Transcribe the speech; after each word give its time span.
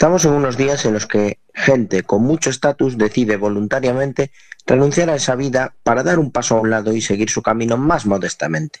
Estamos 0.00 0.24
en 0.24 0.32
unos 0.32 0.56
días 0.56 0.86
en 0.86 0.94
los 0.94 1.06
que 1.06 1.40
gente 1.52 2.04
con 2.04 2.22
mucho 2.22 2.48
estatus 2.48 2.96
decide 2.96 3.36
voluntariamente 3.36 4.30
renunciar 4.64 5.10
a 5.10 5.16
esa 5.16 5.36
vida 5.36 5.74
para 5.82 6.02
dar 6.02 6.18
un 6.18 6.32
paso 6.32 6.56
a 6.56 6.60
un 6.62 6.70
lado 6.70 6.94
y 6.94 7.02
seguir 7.02 7.28
su 7.28 7.42
camino 7.42 7.76
más 7.76 8.06
modestamente. 8.06 8.80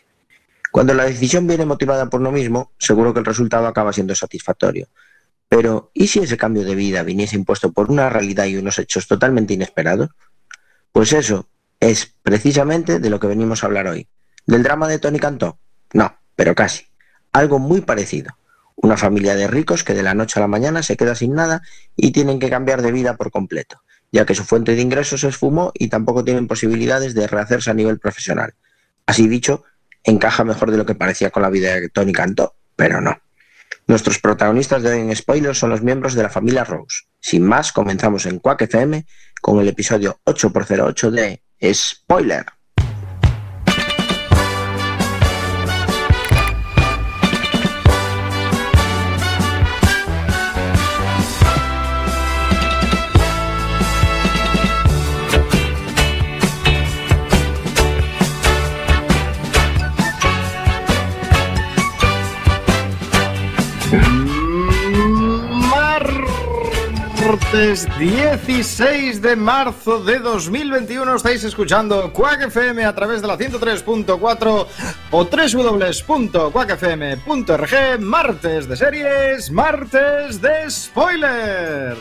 Cuando 0.72 0.94
la 0.94 1.04
decisión 1.04 1.46
viene 1.46 1.66
motivada 1.66 2.08
por 2.08 2.22
uno 2.22 2.32
mismo, 2.32 2.72
seguro 2.78 3.12
que 3.12 3.18
el 3.18 3.26
resultado 3.26 3.66
acaba 3.66 3.92
siendo 3.92 4.14
satisfactorio. 4.14 4.88
Pero, 5.46 5.90
¿y 5.92 6.06
si 6.06 6.20
ese 6.20 6.38
cambio 6.38 6.64
de 6.64 6.74
vida 6.74 7.02
viniese 7.02 7.36
impuesto 7.36 7.70
por 7.70 7.90
una 7.90 8.08
realidad 8.08 8.46
y 8.46 8.56
unos 8.56 8.78
hechos 8.78 9.06
totalmente 9.06 9.52
inesperados? 9.52 10.08
Pues 10.90 11.12
eso 11.12 11.50
es 11.80 12.14
precisamente 12.22 12.98
de 12.98 13.10
lo 13.10 13.20
que 13.20 13.26
venimos 13.26 13.62
a 13.62 13.66
hablar 13.66 13.88
hoy. 13.88 14.08
¿Del 14.46 14.62
drama 14.62 14.88
de 14.88 14.98
Tony 14.98 15.18
Cantó? 15.18 15.58
No, 15.92 16.16
pero 16.34 16.54
casi. 16.54 16.86
Algo 17.30 17.58
muy 17.58 17.82
parecido. 17.82 18.39
Una 18.82 18.96
familia 18.96 19.36
de 19.36 19.46
ricos 19.46 19.84
que 19.84 19.92
de 19.92 20.02
la 20.02 20.14
noche 20.14 20.38
a 20.38 20.40
la 20.40 20.48
mañana 20.48 20.82
se 20.82 20.96
queda 20.96 21.14
sin 21.14 21.34
nada 21.34 21.62
y 21.96 22.12
tienen 22.12 22.38
que 22.38 22.48
cambiar 22.48 22.80
de 22.80 22.92
vida 22.92 23.16
por 23.16 23.30
completo, 23.30 23.82
ya 24.10 24.24
que 24.24 24.34
su 24.34 24.42
fuente 24.42 24.74
de 24.74 24.80
ingresos 24.80 25.20
se 25.20 25.28
esfumó 25.28 25.70
y 25.74 25.88
tampoco 25.88 26.24
tienen 26.24 26.46
posibilidades 26.46 27.14
de 27.14 27.26
rehacerse 27.26 27.70
a 27.70 27.74
nivel 27.74 27.98
profesional. 27.98 28.54
Así 29.04 29.28
dicho, 29.28 29.64
encaja 30.02 30.44
mejor 30.44 30.70
de 30.70 30.78
lo 30.78 30.86
que 30.86 30.94
parecía 30.94 31.30
con 31.30 31.42
la 31.42 31.50
vida 31.50 31.74
de 31.74 31.90
Tony 31.90 32.12
Cantó, 32.12 32.54
pero 32.74 33.02
no. 33.02 33.20
Nuestros 33.86 34.18
protagonistas 34.18 34.82
de 34.82 34.92
hoy 34.92 35.00
en 35.00 35.14
Spoilers 35.14 35.58
son 35.58 35.70
los 35.70 35.82
miembros 35.82 36.14
de 36.14 36.22
la 36.22 36.30
familia 36.30 36.64
Rose. 36.64 37.04
Sin 37.20 37.42
más, 37.42 37.72
comenzamos 37.72 38.24
en 38.24 38.38
Quack 38.38 38.62
FM 38.62 39.04
con 39.42 39.60
el 39.60 39.68
episodio 39.68 40.20
8x08 40.24 41.10
de 41.10 41.42
Spoiler. 41.74 42.46
Martes 67.30 67.86
16 67.96 69.22
de 69.22 69.36
marzo 69.36 70.02
de 70.02 70.18
2021 70.18 71.14
estáis 71.14 71.44
escuchando 71.44 72.12
Quack 72.12 72.48
FM 72.48 72.84
a 72.84 72.92
través 72.92 73.22
de 73.22 73.28
la 73.28 73.38
103.4 73.38 74.66
o 75.12 75.24
www.quackfm.org 75.24 78.00
martes 78.00 78.68
de 78.68 78.76
series, 78.76 79.48
martes 79.48 80.42
de 80.42 80.68
spoiler. 80.68 81.96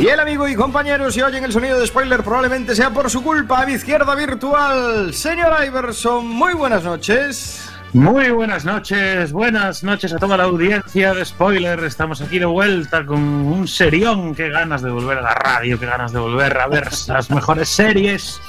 Y 0.00 0.08
el 0.08 0.18
amigo 0.18 0.48
y 0.48 0.54
compañeros, 0.54 1.12
si 1.12 1.20
oyen 1.20 1.44
el 1.44 1.52
sonido 1.52 1.78
de 1.78 1.86
spoiler, 1.86 2.22
probablemente 2.22 2.74
sea 2.74 2.88
por 2.88 3.10
su 3.10 3.22
culpa. 3.22 3.60
A 3.60 3.66
mi 3.66 3.74
izquierda 3.74 4.14
virtual, 4.14 5.12
señor 5.12 5.52
Iverson, 5.62 6.26
muy 6.26 6.54
buenas 6.54 6.84
noches. 6.84 7.70
Muy 7.92 8.30
buenas 8.30 8.64
noches, 8.64 9.30
buenas 9.30 9.84
noches 9.84 10.14
a 10.14 10.16
toda 10.16 10.38
la 10.38 10.44
audiencia 10.44 11.12
de 11.12 11.22
Spoiler. 11.22 11.84
Estamos 11.84 12.22
aquí 12.22 12.38
de 12.38 12.46
vuelta 12.46 13.04
con 13.04 13.18
un 13.20 13.68
serión. 13.68 14.34
Qué 14.34 14.48
ganas 14.48 14.80
de 14.80 14.90
volver 14.90 15.18
a 15.18 15.22
la 15.22 15.34
radio, 15.34 15.78
qué 15.78 15.84
ganas 15.84 16.12
de 16.12 16.18
volver 16.18 16.56
a 16.56 16.66
ver 16.66 16.88
las 17.08 17.30
mejores 17.30 17.68
series. 17.68 18.40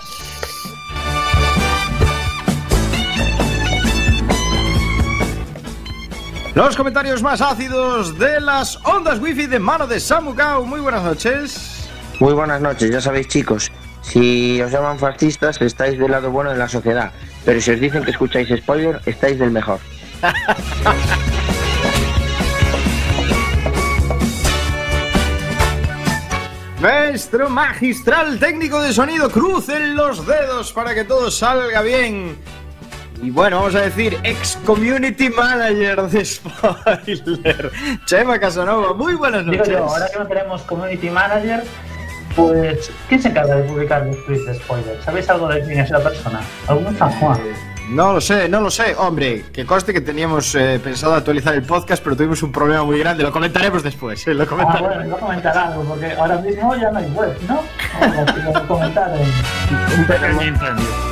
Los 6.54 6.76
comentarios 6.76 7.24
más 7.24 7.40
ácidos 7.40 8.20
de 8.20 8.42
las 8.42 8.78
ondas 8.84 9.20
wifi 9.20 9.48
de 9.48 9.58
mano 9.58 9.88
de 9.88 10.02
Samukao. 10.02 10.66
Muy 10.66 10.82
buenas 10.82 11.02
noches. 11.02 11.90
Muy 12.20 12.34
buenas 12.34 12.60
noches, 12.60 12.92
ya 12.92 13.00
sabéis 13.00 13.30
chicos, 13.30 13.72
si 14.02 14.62
os 14.62 14.70
llaman 14.70 15.00
fascistas 15.00 15.62
estáis 15.62 15.98
del 15.98 16.12
lado 16.12 16.30
bueno 16.30 16.52
de 16.52 16.58
la 16.58 16.68
sociedad, 16.68 17.14
pero 17.46 17.62
si 17.62 17.72
os 17.72 17.80
dicen 17.80 18.04
que 18.04 18.12
escucháis 18.12 18.50
spoiler, 18.60 19.00
estáis 19.06 19.40
del 19.40 19.52
mejor. 19.52 19.80
Nuestro 26.82 27.50
magistral 27.50 28.40
técnico 28.40 28.82
de 28.82 28.92
sonido, 28.92 29.30
crucen 29.30 29.96
los 29.96 30.28
dedos 30.28 30.74
para 30.74 30.94
que 30.94 31.06
todo 31.06 31.32
salga 31.32 31.82
bien. 31.82 32.36
Y 33.22 33.30
bueno, 33.30 33.58
vamos 33.58 33.76
a 33.76 33.82
decir, 33.82 34.18
ex 34.24 34.58
community 34.66 35.30
manager 35.30 36.02
de 36.04 36.26
spoiler, 36.26 37.72
Chema 38.06 38.40
Casanova. 38.40 38.94
Muy 38.94 39.14
buenas 39.14 39.46
Digo 39.46 39.58
noches. 39.58 39.74
yo, 39.74 39.84
ahora 39.86 40.08
que 40.12 40.18
no 40.20 40.26
tenemos 40.28 40.62
community 40.64 41.10
manager, 41.12 41.64
pues, 42.36 42.92
¿quién 43.08 43.22
se 43.22 43.28
encarga 43.30 43.58
de 43.58 43.64
publicar 43.64 44.06
los 44.08 44.26
tweets 44.26 44.46
de 44.48 44.56
spoiler? 44.56 44.98
¿Sabéis 45.04 45.30
algo 45.30 45.48
de 45.50 45.62
quién 45.64 45.80
es 45.82 45.92
la 45.92 46.00
persona? 46.00 46.42
¿Algún 46.68 46.98
San 46.98 47.12
Juan? 47.20 47.40
No 47.92 48.14
lo 48.14 48.22
sé, 48.22 48.50
no 48.50 48.60
lo 48.62 48.72
sé. 48.72 48.96
Hombre, 48.98 49.44
que 49.54 49.66
conste 49.66 49.94
que 49.94 50.02
teníamos 50.02 50.56
eh, 50.56 50.80
pensado 50.84 51.14
actualizar 51.14 51.54
el 51.54 51.62
podcast, 51.64 52.02
pero 52.04 52.16
tuvimos 52.16 52.42
un 52.42 52.52
problema 52.52 52.84
muy 52.86 52.98
grande. 53.00 53.22
Lo 53.22 53.32
comentaremos 53.32 53.84
después. 53.84 54.26
eh, 54.28 54.34
lo 54.34 54.44
Ah, 54.44 54.48
comentaremos. 54.48 54.96
bueno, 54.96 55.10
voy 55.12 55.18
a 55.18 55.22
comentar 55.22 55.58
algo, 55.58 55.84
porque 55.84 56.12
ahora 56.14 56.38
mismo 56.38 56.76
ya 56.76 56.90
no 56.90 56.98
hay 57.00 57.12
web, 57.12 57.38
¿no? 57.48 57.62
Vamos 58.00 58.56
a 58.56 58.62
comentar 58.68 59.12
en... 59.16 59.22
Un 60.00 60.06
pequeño 60.08 60.42
incendio. 60.48 61.11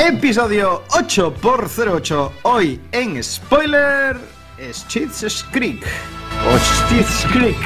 Episodio 0.00 0.82
8x08. 0.88 2.30
Hoy 2.42 2.80
en 2.90 3.22
spoiler, 3.22 4.16
Schitt's 4.72 5.44
Creek. 5.52 5.84
O 6.48 6.58
Schitt's 6.58 7.26
Creek. 7.30 7.58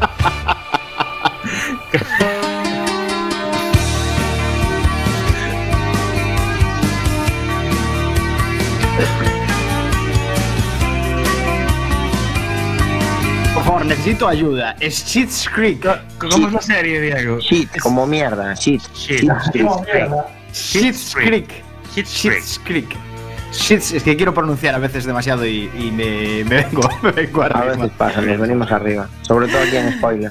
necesito 14.06 14.28
ayuda. 14.28 14.76
Schitt's 14.80 15.48
Creek. 15.52 15.84
¿Cómo 16.18 16.46
es 16.46 16.52
la 16.52 16.60
serie, 16.62 17.00
Diego? 17.00 17.40
Shit, 17.40 17.76
como 17.80 18.06
mierda, 18.06 18.54
shit. 18.54 18.80
Shit. 18.94 19.28
Schitt's 20.52 21.12
Creek. 21.14 21.48
Schitt's 22.04 22.60
Creek. 22.64 22.94
Es 23.70 24.02
que 24.04 24.16
quiero 24.16 24.34
pronunciar 24.34 24.74
a 24.74 24.78
veces 24.78 25.04
demasiado 25.06 25.46
y, 25.46 25.70
y 25.76 25.90
me, 25.90 26.44
me 26.44 26.62
vengo, 26.64 26.86
me 27.02 27.10
vengo 27.10 27.42
A 27.42 27.46
arriba. 27.46 27.64
veces 27.76 27.90
pasa, 27.96 28.20
nos 28.20 28.38
venimos 28.38 28.70
arriba. 28.70 29.08
Sobre 29.22 29.48
todo 29.48 29.62
aquí 29.62 29.76
en 29.76 29.96
spoiler. 29.98 30.30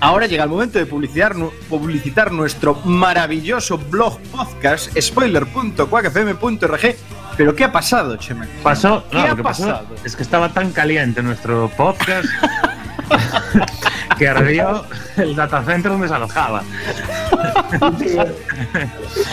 ahora 0.00 0.26
llega 0.26 0.42
el 0.44 0.50
momento 0.50 0.80
de 0.80 0.86
publicitar, 0.86 1.36
nu- 1.36 1.52
publicitar 1.68 2.32
nuestro 2.32 2.74
maravilloso 2.84 3.78
blog 3.78 4.18
podcast 4.32 4.90
spoiler.quackfm.org. 4.98 6.96
Pero 7.36 7.54
¿qué 7.54 7.64
ha 7.64 7.70
pasado, 7.72 8.16
Chema? 8.16 8.46
Pasó, 8.64 9.04
¿Qué 9.10 9.16
no, 9.16 9.22
ha 9.22 9.36
pasó 9.36 9.66
pasado? 9.68 9.86
es 10.04 10.16
que 10.16 10.22
estaba 10.24 10.48
tan 10.52 10.72
caliente 10.72 11.22
nuestro 11.22 11.70
podcast 11.76 12.26
que 14.18 14.28
ardió 14.28 14.84
el 15.16 15.34
datacenter 15.34 15.92
donde 15.92 16.08
se 16.08 16.14
alojaba. 16.14 16.62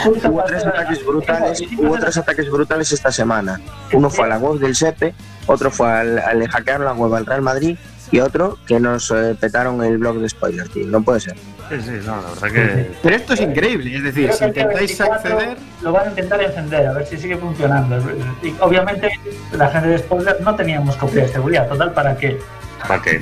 Hubo 0.05 0.43
tres 0.43 0.65
ataques 0.65 1.05
brutales, 1.05 1.61
hubo 1.77 1.97
tres 1.97 2.17
ataques 2.17 2.49
brutales 2.49 2.91
esta 2.91 3.11
semana. 3.11 3.59
Uno 3.93 4.09
fue 4.09 4.25
a 4.25 4.29
la 4.29 4.37
web 4.37 4.59
del 4.59 4.75
SEPE, 4.75 5.13
otro 5.47 5.71
fue 5.71 5.91
al, 5.91 6.19
al 6.19 6.47
hackear 6.47 6.81
la 6.81 6.93
web 6.93 7.13
al 7.15 7.25
Real 7.25 7.41
Madrid 7.41 7.77
y 8.11 8.19
otro 8.19 8.57
que 8.65 8.79
nos 8.79 9.11
eh, 9.11 9.35
petaron 9.39 9.83
el 9.83 9.97
blog 9.97 10.19
de 10.19 10.29
spoiler, 10.29 10.67
tío. 10.69 10.87
No 10.87 11.01
puede 11.03 11.19
ser. 11.19 11.35
Sí, 11.69 11.75
sí, 11.81 11.91
no, 12.05 12.21
la 12.21 12.29
verdad 12.29 12.51
que. 12.51 12.91
Pero 13.03 13.15
esto 13.15 13.33
es 13.33 13.41
increíble, 13.41 13.95
es 13.95 14.03
decir, 14.03 14.25
Creo 14.25 14.37
si 14.37 14.45
intentáis 14.45 14.97
24 14.97 15.13
acceder... 15.13 15.57
Lo 15.83 15.91
van 15.91 16.07
a 16.07 16.09
intentar 16.09 16.41
encender, 16.41 16.87
a 16.87 16.93
ver 16.93 17.05
si 17.05 17.17
sigue 17.17 17.37
funcionando. 17.37 17.97
Y 18.41 18.55
obviamente, 18.59 19.11
la 19.51 19.69
gente 19.69 19.89
de 19.89 19.99
spoiler 19.99 20.41
no 20.41 20.55
teníamos 20.55 20.95
copia 20.95 21.23
de 21.23 21.27
seguridad, 21.27 21.67
total, 21.67 21.93
¿para 21.93 22.17
qué? 22.17 22.39
¿Para 22.87 23.01
qué? 23.01 23.21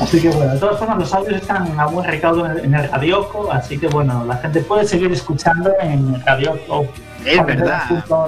Así 0.00 0.20
que 0.20 0.28
bueno, 0.30 0.54
de 0.54 0.58
todas 0.58 0.78
formas 0.78 0.98
los 0.98 1.12
audios 1.14 1.40
están 1.42 1.78
a 1.78 1.86
buen 1.86 2.06
recaudo 2.06 2.46
en 2.50 2.74
el, 2.74 2.88
Radioco, 2.90 3.52
así 3.52 3.78
que 3.78 3.86
bueno, 3.88 4.24
la 4.24 4.36
gente 4.36 4.60
puede 4.62 4.84
seguir 4.86 5.12
escuchando 5.12 5.72
en 5.80 6.24
Radioco 6.24 6.86
Es 7.24 7.44
verdad. 7.44 7.82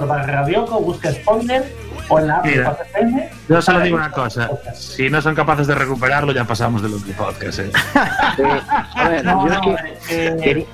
barra 0.07 0.43
Bioco, 0.45 0.79
busca 0.79 1.11
spoiler 1.11 1.73
o 2.09 2.19
en 2.19 2.27
la 2.27 2.35
app 2.37 2.45
de 2.45 2.51
Mira. 2.51 2.77
4FM. 2.93 3.29
Yo 3.49 3.61
solo 3.61 3.79
digo 3.79 3.95
una 3.97 4.11
cosa. 4.11 4.49
Si 4.75 5.09
no 5.09 5.21
son 5.21 5.33
capaces 5.35 5.65
de 5.67 5.75
recuperarlo, 5.75 6.31
ya 6.31 6.43
pasamos 6.45 6.81
del 6.83 6.93
otro 6.93 7.11
podcast. 7.13 7.59
¿eh? 7.59 7.71
Eh, 8.37 8.61
a 8.95 9.09
ver, 9.09 9.25
No, 9.25 9.47
yo 9.47 9.53
es 9.53 9.59
no, 9.59 9.75
que 10.07 10.27
eh, 10.27 10.37
quería- 10.43 10.65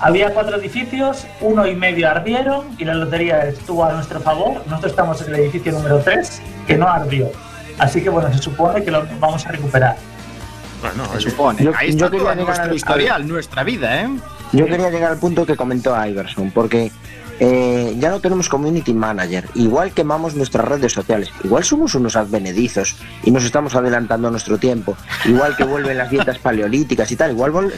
había 0.00 0.32
cuatro 0.34 0.56
edificios, 0.56 1.26
uno 1.40 1.66
y 1.66 1.76
medio 1.76 2.08
ardieron 2.10 2.66
y 2.78 2.84
la 2.84 2.94
lotería 2.94 3.44
estuvo 3.44 3.84
a 3.84 3.92
nuestro 3.92 4.18
favor. 4.20 4.62
Nosotros 4.66 4.92
estamos 4.92 5.20
en 5.22 5.34
el 5.34 5.40
edificio 5.40 5.72
número 5.72 5.98
3, 6.00 6.42
que 6.66 6.76
no 6.76 6.88
ardió. 6.88 7.30
Así 7.78 8.02
que 8.02 8.08
bueno, 8.10 8.32
se 8.32 8.38
supone 8.38 8.82
que 8.84 8.90
lo 8.90 9.04
vamos 9.20 9.44
a 9.46 9.50
recuperar. 9.52 9.96
Bueno, 10.82 11.08
Se 11.14 11.30
supone. 11.30 11.62
Yo- 11.64 11.72
Ahí 11.76 11.88
yo 11.88 12.06
está 12.06 12.10
quería 12.10 12.18
todo 12.24 12.34
llegar 12.34 12.36
nuestro 12.46 12.64
al- 12.70 12.74
historial, 12.76 13.28
nuestra 13.28 13.64
vida, 13.64 14.02
¿eh? 14.02 14.08
Yo 14.52 14.66
quería 14.66 14.90
llegar 14.90 15.12
al 15.12 15.18
punto 15.18 15.46
que 15.46 15.56
comentó 15.56 15.94
Iverson, 16.06 16.50
porque 16.50 16.90
eh, 17.40 17.96
ya 17.98 18.10
no 18.10 18.20
tenemos 18.20 18.48
community 18.48 18.92
manager. 18.92 19.48
Igual 19.54 19.92
quemamos 19.92 20.34
nuestras 20.34 20.66
redes 20.68 20.92
sociales. 20.92 21.30
Igual 21.42 21.64
somos 21.64 21.94
unos 21.94 22.14
advenedizos 22.16 22.96
y 23.24 23.30
nos 23.30 23.44
estamos 23.44 23.74
adelantando 23.74 24.28
a 24.28 24.30
nuestro 24.30 24.58
tiempo. 24.58 24.96
Igual 25.24 25.56
que 25.56 25.64
vuelven 25.64 25.96
las 25.98 26.10
dietas 26.10 26.38
paleolíticas 26.38 27.10
y 27.10 27.16
tal. 27.16 27.30
Igual 27.32 27.52
vol- 27.52 27.72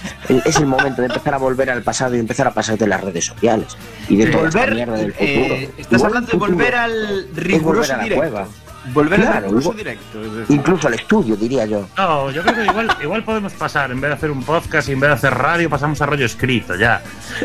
es 0.44 0.56
el 0.56 0.66
momento 0.66 1.00
de 1.02 1.06
empezar 1.08 1.34
a 1.34 1.38
volver 1.38 1.70
al 1.70 1.82
pasado 1.82 2.16
y 2.16 2.18
empezar 2.18 2.46
a 2.48 2.50
pasar 2.52 2.76
de 2.76 2.86
las 2.88 3.00
redes 3.02 3.26
sociales 3.26 3.76
y 4.08 4.16
de 4.16 4.26
toda 4.26 4.48
esta 4.48 4.58
Volver, 4.60 4.74
mierda 4.74 4.96
del 4.96 5.12
futuro. 5.12 5.30
eh, 5.54 5.70
estás 5.78 5.92
Igual 5.92 6.06
hablando 6.08 6.26
de 6.26 6.32
futuro 6.32 6.52
volver 6.52 6.74
al 6.74 7.18
es 7.30 7.36
riguroso 7.36 7.64
volver 7.78 7.92
a 7.92 7.96
la 7.96 8.02
directo. 8.02 8.20
cueva. 8.22 8.46
Volver 8.92 9.20
Claro, 9.20 9.58
igual- 9.58 9.76
directo. 9.76 10.22
es 10.22 10.32
decir. 10.34 10.56
Incluso 10.56 10.88
al 10.88 10.94
estudio, 10.94 11.36
diría 11.36 11.64
yo. 11.66 11.88
No, 11.96 12.30
yo 12.30 12.42
creo 12.42 12.54
que 12.54 12.64
igual, 12.64 12.88
igual 13.02 13.24
podemos 13.24 13.52
pasar, 13.54 13.90
en 13.90 14.00
vez 14.00 14.10
de 14.10 14.14
hacer 14.16 14.30
un 14.30 14.42
podcast 14.42 14.88
y 14.88 14.92
en 14.92 15.00
vez 15.00 15.08
de 15.08 15.14
hacer 15.14 15.34
radio, 15.34 15.70
pasamos 15.70 16.00
a 16.02 16.06
rollo 16.06 16.26
escrito, 16.26 16.74
ya, 16.76 17.02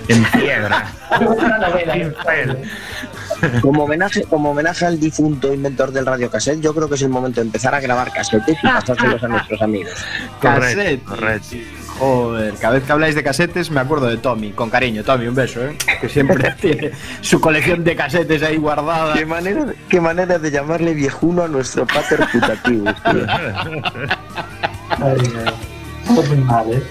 en 0.08 0.24
piedra. 0.26 0.86
Como 3.62 3.84
homenaje, 3.86 4.24
como 4.24 4.52
homenaje 4.52 4.86
al 4.86 5.00
difunto 5.00 5.54
inventor 5.54 5.92
del 5.92 6.06
radiocassette, 6.06 6.60
yo 6.60 6.74
creo 6.74 6.90
que 6.90 6.96
es 6.96 7.02
el 7.04 7.10
momento 7.10 7.40
de 7.42 7.48
empezar 7.48 7.74
a 7.74 7.80
grabar 7.80 8.12
casetes 8.12 8.58
y 8.62 8.68
pasárselos 8.68 9.24
a 9.24 9.28
nuestros 9.28 9.62
amigos. 9.62 9.94
Cassette. 10.42 11.04
correcto. 11.04 11.56
Joder, 12.00 12.54
cada 12.56 12.76
vez 12.76 12.84
que 12.86 12.92
habláis 12.94 13.14
de 13.14 13.24
casetes 13.24 13.70
me 13.70 13.82
acuerdo 13.82 14.08
de 14.08 14.16
Tommy, 14.16 14.52
con 14.52 14.70
cariño, 14.70 15.04
Tommy, 15.04 15.28
un 15.28 15.36
beso, 15.36 15.66
¿eh? 15.66 15.78
Que 16.00 16.08
siempre 16.08 16.56
tiene 16.62 16.92
su 17.20 17.42
colección 17.42 17.84
de 17.84 17.94
casetes 17.94 18.42
ahí 18.42 18.56
guardada. 18.56 19.14
Qué 19.14 19.26
manera, 19.26 19.66
qué 19.90 20.00
manera 20.00 20.40
de 20.40 20.50
llamarle 20.50 20.94
viejuno 20.94 21.44
a 21.44 21.48
nuestro 21.50 21.86
pater 21.86 22.26
tío. 22.64 22.84
Ay, 24.98 26.38
mal, 26.46 26.72
¿eh? 26.72 26.84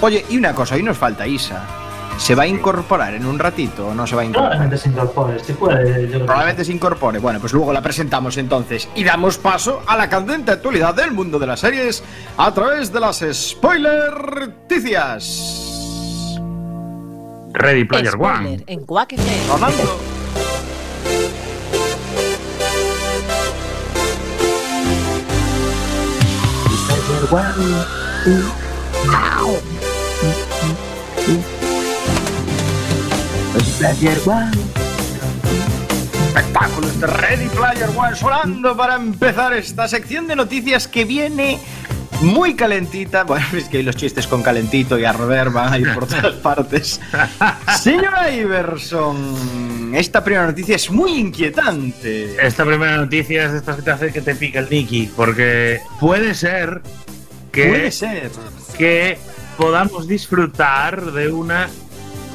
Oye, 0.00 0.24
y 0.30 0.36
una 0.38 0.54
cosa, 0.54 0.74
hoy 0.74 0.82
nos 0.82 0.96
falta 0.96 1.26
Isa. 1.26 1.64
¿Se 2.18 2.34
va 2.34 2.44
a 2.44 2.46
incorporar 2.46 3.14
en 3.14 3.26
un 3.26 3.38
ratito 3.38 3.88
o 3.88 3.94
no 3.94 4.06
se 4.06 4.14
va 4.14 4.22
a 4.22 4.24
incorporar? 4.24 4.50
Probablemente 4.52 4.78
se 4.78 4.88
incorpore, 4.88 5.38
si 5.40 5.52
puede, 5.54 6.08
yo 6.08 6.18
Probablemente 6.24 6.64
se 6.64 6.72
incorpore. 6.72 7.18
Bueno, 7.18 7.40
pues 7.40 7.52
luego 7.52 7.72
la 7.72 7.82
presentamos 7.82 8.36
entonces 8.36 8.88
y 8.94 9.02
damos 9.04 9.38
paso 9.38 9.82
a 9.86 9.96
la 9.96 10.08
candente 10.08 10.52
actualidad 10.52 10.94
del 10.94 11.12
mundo 11.12 11.38
de 11.38 11.46
las 11.46 11.60
series 11.60 12.02
a 12.36 12.52
través 12.54 12.92
de 12.92 13.00
las 13.00 13.24
spoiler 13.32 14.54
ticias. 14.68 16.38
Ready 17.54 17.84
Player 17.84 18.12
Spoiler 18.12 18.46
One. 18.46 18.64
en 18.66 18.86
Quack 18.86 19.14
FM. 33.54 34.14
Ronaldo. 34.24 34.58
Espectáculos 36.28 37.00
de 37.00 37.06
Ready 37.06 37.48
Player 37.48 37.90
One 37.94 38.16
sonando 38.16 38.76
para 38.76 38.96
empezar 38.96 39.52
esta 39.52 39.86
sección 39.88 40.26
de 40.26 40.36
noticias 40.36 40.88
que 40.88 41.04
viene 41.04 41.58
muy 42.22 42.54
calentita. 42.54 43.24
Bueno, 43.24 43.44
es 43.54 43.64
que 43.64 43.82
los 43.82 43.94
chistes 43.96 44.26
con 44.26 44.42
calentito 44.42 44.98
y 44.98 45.04
a 45.04 45.12
van 45.12 45.72
a 45.72 45.78
ir 45.78 45.92
por 45.92 46.06
todas 46.06 46.34
partes. 46.42 47.00
Señora 47.78 48.30
Iverson, 48.30 49.92
esta 49.94 50.24
primera 50.24 50.46
noticia 50.46 50.76
es 50.76 50.90
muy 50.90 51.12
inquietante. 51.18 52.36
Esta 52.44 52.64
primera 52.64 52.96
noticia 52.96 53.44
es 53.44 53.52
de 53.52 53.58
estas 53.58 53.76
que 53.76 53.82
te 53.82 53.90
hace 53.90 54.12
que 54.12 54.22
te 54.22 54.34
pica 54.34 54.60
el 54.60 54.70
Nicky, 54.70 55.10
porque 55.14 55.80
puede 56.00 56.34
ser 56.34 56.80
que, 57.50 57.68
Puede 57.68 57.90
ser. 57.90 58.30
que 58.78 59.18
podamos 59.58 60.08
disfrutar 60.08 61.12
de 61.12 61.30
una 61.30 61.68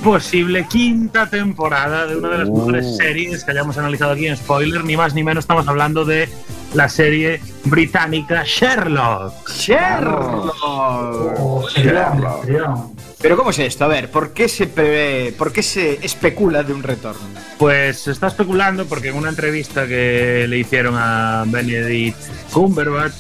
posible 0.03 0.65
quinta 0.69 1.29
temporada 1.29 2.05
de 2.05 2.15
una 2.15 2.29
de 2.29 2.37
las 2.39 2.49
Oh. 2.49 2.57
mejores 2.57 2.97
series 2.97 3.43
que 3.43 3.51
hayamos 3.51 3.77
analizado 3.77 4.11
aquí 4.11 4.27
en 4.27 4.37
Spoiler, 4.37 4.83
ni 4.83 4.95
más 4.95 5.13
ni 5.13 5.23
menos 5.23 5.43
estamos 5.43 5.67
hablando 5.67 6.05
de 6.05 6.29
la 6.73 6.89
serie 6.89 7.41
británica 7.65 8.43
Sherlock. 8.45 9.49
Sherlock. 9.49 10.55
Oh, 10.63 11.65
serión. 11.73 12.93
Pero 13.19 13.35
¿cómo 13.35 13.49
es 13.49 13.59
esto? 13.59 13.85
A 13.85 13.87
ver, 13.87 14.11
¿por 14.11 14.31
qué 14.33 14.47
se 14.47 14.67
prevé, 14.67 15.33
por 15.37 15.51
qué 15.51 15.63
se 15.63 16.05
especula 16.05 16.63
de 16.63 16.73
un 16.73 16.83
retorno? 16.83 17.21
Pues 17.57 17.99
se 18.01 18.11
está 18.11 18.27
especulando 18.27 18.85
porque 18.85 19.09
en 19.09 19.15
una 19.15 19.29
entrevista 19.29 19.87
que 19.87 20.45
le 20.47 20.59
hicieron 20.59 20.93
a 20.97 21.43
Benedict 21.47 22.17
Cumberbatch, 22.53 23.13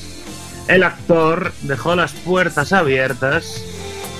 el 0.67 0.83
actor 0.83 1.51
dejó 1.63 1.95
las 1.95 2.11
puertas 2.13 2.73
abiertas 2.73 3.63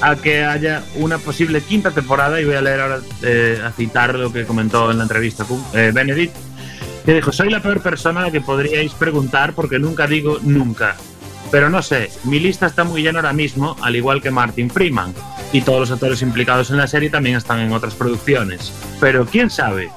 a 0.01 0.15
que 0.15 0.43
haya 0.43 0.83
una 0.95 1.17
posible 1.17 1.61
quinta 1.61 1.91
temporada 1.91 2.39
y 2.39 2.45
voy 2.45 2.55
a 2.55 2.61
leer 2.61 2.81
ahora 2.81 2.99
eh, 3.23 3.61
a 3.65 3.71
citar 3.71 4.15
lo 4.15 4.31
que 4.31 4.45
comentó 4.45 4.91
en 4.91 4.97
la 4.97 5.03
entrevista 5.03 5.43
con 5.43 5.63
eh, 5.73 5.91
Benedict 5.93 6.35
que 7.05 7.13
dijo 7.15 7.31
soy 7.31 7.49
la 7.49 7.61
peor 7.61 7.81
persona 7.81 8.21
a 8.21 8.23
la 8.25 8.31
que 8.31 8.41
podríais 8.41 8.93
preguntar 8.93 9.53
porque 9.53 9.79
nunca 9.79 10.07
digo 10.07 10.39
nunca 10.41 10.95
pero 11.51 11.69
no 11.69 11.81
sé 11.81 12.09
mi 12.25 12.39
lista 12.39 12.67
está 12.67 12.83
muy 12.83 13.01
llena 13.01 13.19
ahora 13.19 13.33
mismo 13.33 13.75
al 13.81 13.95
igual 13.95 14.21
que 14.21 14.29
Martin 14.29 14.69
Freeman 14.69 15.13
y 15.51 15.61
todos 15.61 15.79
los 15.79 15.91
actores 15.91 16.21
implicados 16.21 16.69
en 16.71 16.77
la 16.77 16.87
serie 16.87 17.09
también 17.09 17.35
están 17.35 17.59
en 17.59 17.71
otras 17.71 17.95
producciones. 17.95 18.71
Pero 18.99 19.25
quién 19.25 19.49
sabe 19.49 19.89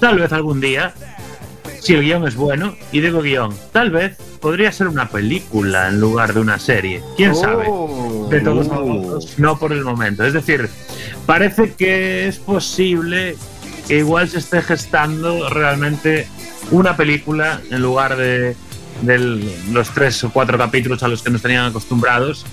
tal 0.00 0.18
vez 0.18 0.32
algún 0.32 0.60
día 0.60 0.92
si 1.80 1.94
el 1.94 2.02
guion 2.02 2.26
es 2.26 2.34
bueno 2.34 2.74
y 2.92 3.00
digo 3.00 3.20
guion 3.22 3.54
tal 3.72 3.90
vez 3.90 4.16
podría 4.40 4.70
ser 4.72 4.88
una 4.88 5.08
película 5.08 5.88
en 5.88 6.00
lugar 6.00 6.34
de 6.34 6.40
una 6.40 6.58
serie 6.58 7.02
quién 7.16 7.34
sabe 7.34 7.64
Oh. 7.68 8.28
de 8.30 8.40
todos 8.40 8.68
modos, 8.68 9.38
no 9.38 9.58
por 9.58 9.72
el 9.72 9.82
momento. 9.84 10.24
Es 10.24 10.32
decir, 10.34 10.68
parece 11.26 11.72
que 11.72 12.28
es 12.28 12.38
posible 12.38 13.36
que 13.86 13.98
igual 13.98 14.28
se 14.28 14.38
esté 14.38 14.60
gestando 14.62 15.48
realmente 15.48 16.28
una 16.70 16.96
película 16.96 17.60
en 17.70 17.80
lugar 17.80 18.16
de, 18.16 18.54
de 19.02 19.18
los 19.72 19.88
tres 19.94 20.22
o 20.24 20.30
cuatro 20.30 20.58
capítulos 20.58 21.02
a 21.02 21.08
los 21.08 21.22
que 21.22 21.30
nos 21.30 21.40
tenían 21.40 21.64
acostumbrados. 21.66 22.44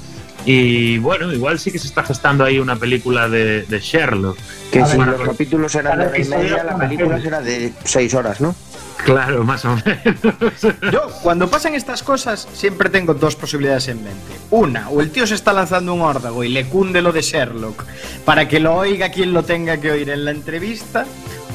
Y 0.46 1.00
bueno, 1.00 1.34
igual 1.34 1.60
sí 1.60 1.72
que 1.72 1.80
se 1.80 1.88
está 1.88 2.04
gestando 2.04 2.44
ahí 2.44 2.60
una 2.60 2.76
película 2.76 3.28
de, 3.28 3.64
de 3.64 3.80
Sherlock. 3.80 4.38
Que 4.72 4.82
A 4.82 4.86
si 4.86 4.98
ver, 4.98 5.08
los 5.08 5.22
capítulos 5.22 5.74
eran 5.76 6.00
de 6.00 6.06
hora 6.06 6.20
y 6.20 6.26
media, 6.26 6.64
la 6.64 6.78
película 6.78 7.20
será 7.20 7.42
de 7.42 7.74
seis 7.84 8.14
horas, 8.14 8.40
¿no? 8.42 8.56
Claro, 9.04 9.44
más 9.44 9.66
o 9.66 9.76
menos. 9.76 10.62
Yo, 10.92 11.08
cuando 11.22 11.50
pasan 11.50 11.76
estas 11.76 12.02
cosas, 12.02 12.48
siempre 12.54 12.90
tengo 12.90 13.14
dos 13.14 13.36
posibilidades 13.36 13.88
en 13.90 14.04
mente. 14.04 14.20
Una, 14.52 14.90
o 14.90 15.02
el 15.02 15.12
tío 15.12 15.28
se 15.28 15.36
está 15.36 15.54
lanzando 15.54 15.94
un 15.94 16.02
órdago 16.02 16.44
y 16.44 16.50
le 16.50 16.66
cunde 16.66 17.02
lo 17.02 17.12
de 17.12 17.22
Sherlock 17.22 17.84
para 18.24 18.48
que 18.48 18.60
lo 18.60 18.76
oiga 18.76 19.10
quien 19.10 19.34
lo 19.34 19.44
tenga 19.44 19.78
que 19.78 19.92
oír 19.92 20.10
en 20.10 20.26
la 20.26 20.32
entrevista. 20.32 21.06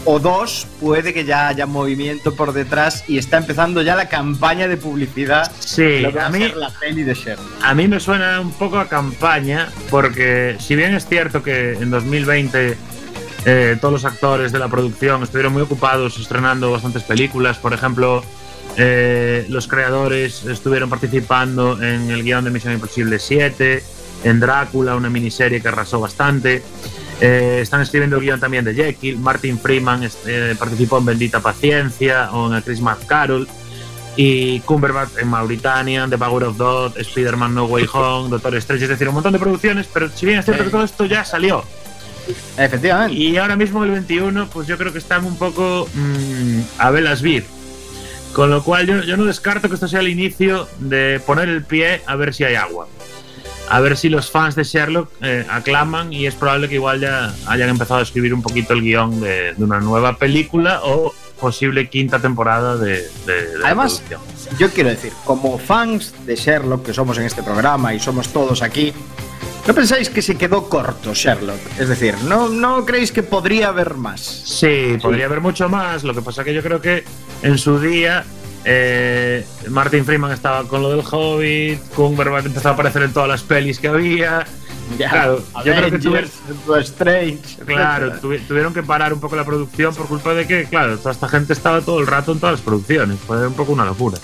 O 0.05 0.19
dos, 0.19 0.67
puede 0.81 1.13
que 1.13 1.25
ya 1.25 1.49
haya 1.49 1.67
movimiento 1.67 2.35
por 2.35 2.53
detrás 2.53 3.05
y 3.07 3.19
está 3.19 3.37
empezando 3.37 3.83
ya 3.83 3.97
la 3.97 4.09
campaña 4.09 4.67
de 4.67 4.77
publicidad. 4.77 5.51
Sí, 5.59 6.05
a 6.05 6.27
a 6.27 6.31
mí, 6.31 6.51
la 6.57 6.71
peli 6.71 7.03
de 7.03 7.15
Sherlock. 7.15 7.47
A 7.63 7.75
mí 7.75 7.87
me 7.87 8.01
suena 8.01 8.41
un 8.41 8.53
poco 8.53 8.79
a 8.79 8.89
campaña, 8.89 9.69
porque 9.91 10.57
si 10.59 10.75
bien 10.75 10.95
es 10.95 11.07
cierto 11.07 11.43
que 11.43 11.73
en 11.75 11.91
2020 11.91 12.79
eh, 13.45 13.77
todos 13.81 13.93
los 13.93 14.05
actores 14.05 14.53
de 14.53 14.59
la 14.59 14.69
producción 14.69 15.23
estuvieron 15.23 15.53
muy 15.53 15.63
ocupados 15.63 16.19
estrenando 16.19 16.71
bastantes 16.73 17.03
películas, 17.03 17.59
por 17.59 17.73
ejemplo, 17.73 18.23
eh, 18.77 19.47
los 19.49 19.67
creadores 19.67 20.45
estuvieron 20.45 20.89
participando 20.89 21.83
en 21.83 22.11
el 22.11 22.23
guion 22.23 22.45
de 22.45 22.51
Misión 22.51 22.75
Imposible 22.75 23.19
7, 23.19 23.83
en 24.25 24.41
Drácula, 24.41 24.97
una 24.97 25.11
miniserie 25.11 25.61
que 25.61 25.69
arrasó 25.69 26.01
bastante. 26.01 26.63
Eh, 27.21 27.59
están 27.61 27.83
escribiendo 27.83 28.17
el 28.17 28.23
guion 28.23 28.41
también 28.41 28.65
de 28.65 28.75
Jekyll. 28.75 29.19
Martin 29.19 29.59
Freeman 29.59 30.09
eh, 30.27 30.55
participó 30.59 30.99
en 30.99 31.05
Bendita 31.05 31.41
Paciencia 31.41 32.31
o 32.33 32.55
en 32.55 32.63
Christmas 32.63 32.99
Carol 33.07 33.47
y 34.17 34.61
Cumberbatch 34.61 35.19
en 35.19 35.29
Mauritania, 35.29 36.07
The 36.09 36.19
Power 36.19 36.45
of 36.45 36.57
Dot, 36.57 36.97
Spider-Man 36.97 37.55
No 37.55 37.65
Way 37.67 37.87
Home, 37.93 38.29
Doctor 38.31 38.57
Strange, 38.57 38.85
es 38.85 38.91
decir, 38.91 39.09
un 39.09 39.15
montón 39.15 39.33
de 39.33 39.39
producciones, 39.39 39.87
pero 39.93 40.09
si 40.09 40.27
bien 40.27 40.39
es 40.39 40.45
cierto 40.45 40.65
que 40.65 40.71
todo 40.71 40.85
esto 40.85 41.05
ya 41.05 41.25
salió. 41.25 41.65
Efectivamente. 42.57 43.17
Y 43.17 43.37
ahora 43.37 43.57
mismo 43.57 43.85
el 43.85 43.91
21, 43.91 44.49
pues 44.49 44.67
yo 44.67 44.77
creo 44.79 44.93
que 44.93 44.99
están 44.99 45.25
un 45.25 45.37
poco 45.37 45.89
mm, 45.93 46.61
a 46.79 46.91
velas 46.91 47.23
vir. 47.23 47.45
Con 48.33 48.51
lo 48.51 48.63
cual 48.63 48.87
yo, 48.87 49.03
yo 49.03 49.17
no 49.17 49.25
descarto 49.25 49.69
que 49.69 49.75
esto 49.75 49.89
sea 49.89 50.01
el 50.01 50.09
inicio 50.09 50.69
de 50.79 51.21
poner 51.27 51.49
el 51.49 51.65
pie 51.65 52.03
a 52.07 52.15
ver 52.17 52.33
si 52.33 52.45
hay 52.45 52.55
agua. 52.55 52.87
A 53.71 53.81
ver 53.81 53.97
si 53.97 54.09
los 54.09 54.31
fans 54.31 54.55
de 54.57 54.65
Sherlock 54.65 55.09
eh, 55.23 55.47
aclaman 55.49 56.13
y 56.13 56.27
es 56.27 56.35
probable 56.35 56.69
que 56.69 56.75
igual 56.75 57.01
ya 57.01 57.33
hayan 57.47 57.69
empezado 57.69 58.01
a 58.01 58.03
escribir 58.03 58.35
un 58.35 58.43
poquito 58.43 58.73
el 58.75 58.83
guion 58.83 59.21
de, 59.21 59.55
de 59.55 59.65
una 59.65 59.79
nueva 59.81 60.17
película 60.19 60.81
o 60.83 61.15
posible 61.41 61.89
quinta 61.89 62.19
temporada 62.19 62.77
de, 62.77 63.09
de- 63.27 63.59
de 63.59 63.65
Además, 63.65 64.03
yo 64.59 64.69
quiero 64.71 64.91
decir, 64.91 65.13
como 65.25 65.57
fans 65.59 66.13
de 66.27 66.35
Sherlock 66.37 66.85
que 66.85 66.93
somos 66.93 67.17
en 67.19 67.25
este 67.25 67.43
programa 67.45 67.95
y 67.95 68.01
somos 68.01 68.29
todos 68.29 68.61
aquí, 68.61 68.93
¿no 69.67 69.73
pensáis 69.73 70.11
que 70.11 70.21
se 70.21 70.37
quedó 70.37 70.69
corto 70.69 71.15
Sherlock? 71.15 71.61
Es 71.79 71.89
decir, 71.89 72.15
¿no, 72.25 72.49
no 72.49 72.85
creéis 72.85 73.13
que 73.13 73.23
podría 73.23 73.69
haber 73.69 73.95
más? 73.95 74.21
Sí, 74.21 74.99
podría 75.01 75.27
haber 75.27 75.41
mucho 75.41 75.69
más. 75.69 76.03
Lo 76.03 76.13
que 76.13 76.23
pasa 76.23 76.43
que 76.45 76.53
yo 76.53 76.63
creo 76.63 76.81
que 76.83 77.05
en 77.43 77.57
su 77.57 77.79
día 77.79 78.25
eh, 78.65 79.47
Martin 79.69 80.05
Freeman 80.05 80.33
estaba 80.33 80.65
con 80.65 80.83
lo 80.83 80.91
del 80.91 81.03
Hobbit, 81.09 81.81
Cumberbatch 81.95 82.47
empezó 82.47 82.69
a 82.69 82.73
aparecer 82.73 83.03
en 83.03 83.13
todas 83.13 83.29
las 83.29 83.43
pelis 83.43 83.79
que 83.79 83.89
había. 83.89 84.47
Claro, 84.97 85.43
yo 85.65 85.73
creo 85.75 85.91
que 85.91 86.81
Strange. 86.81 87.65
Claro, 87.65 88.13
tuvieron 88.21 88.75
que 88.75 88.83
parar 88.83 89.13
un 89.13 89.21
poco 89.21 89.37
la 89.37 89.45
producción 89.45 89.95
por 89.95 90.07
culpa 90.07 90.35
de 90.35 90.47
que, 90.47 90.65
claro, 90.65 90.99
toda 90.99 91.13
esta 91.13 91.29
gente 91.29 91.53
estaba 91.53 91.81
todo 91.81 92.01
el 92.01 92.07
rato 92.07 92.33
en 92.33 92.41
todas 92.41 92.55
las 92.55 92.61
producciones. 92.61 93.19
Fue 93.21 93.47
un 93.47 93.55
poco 93.55 93.73
una 93.73 93.85
locura. 93.85 94.19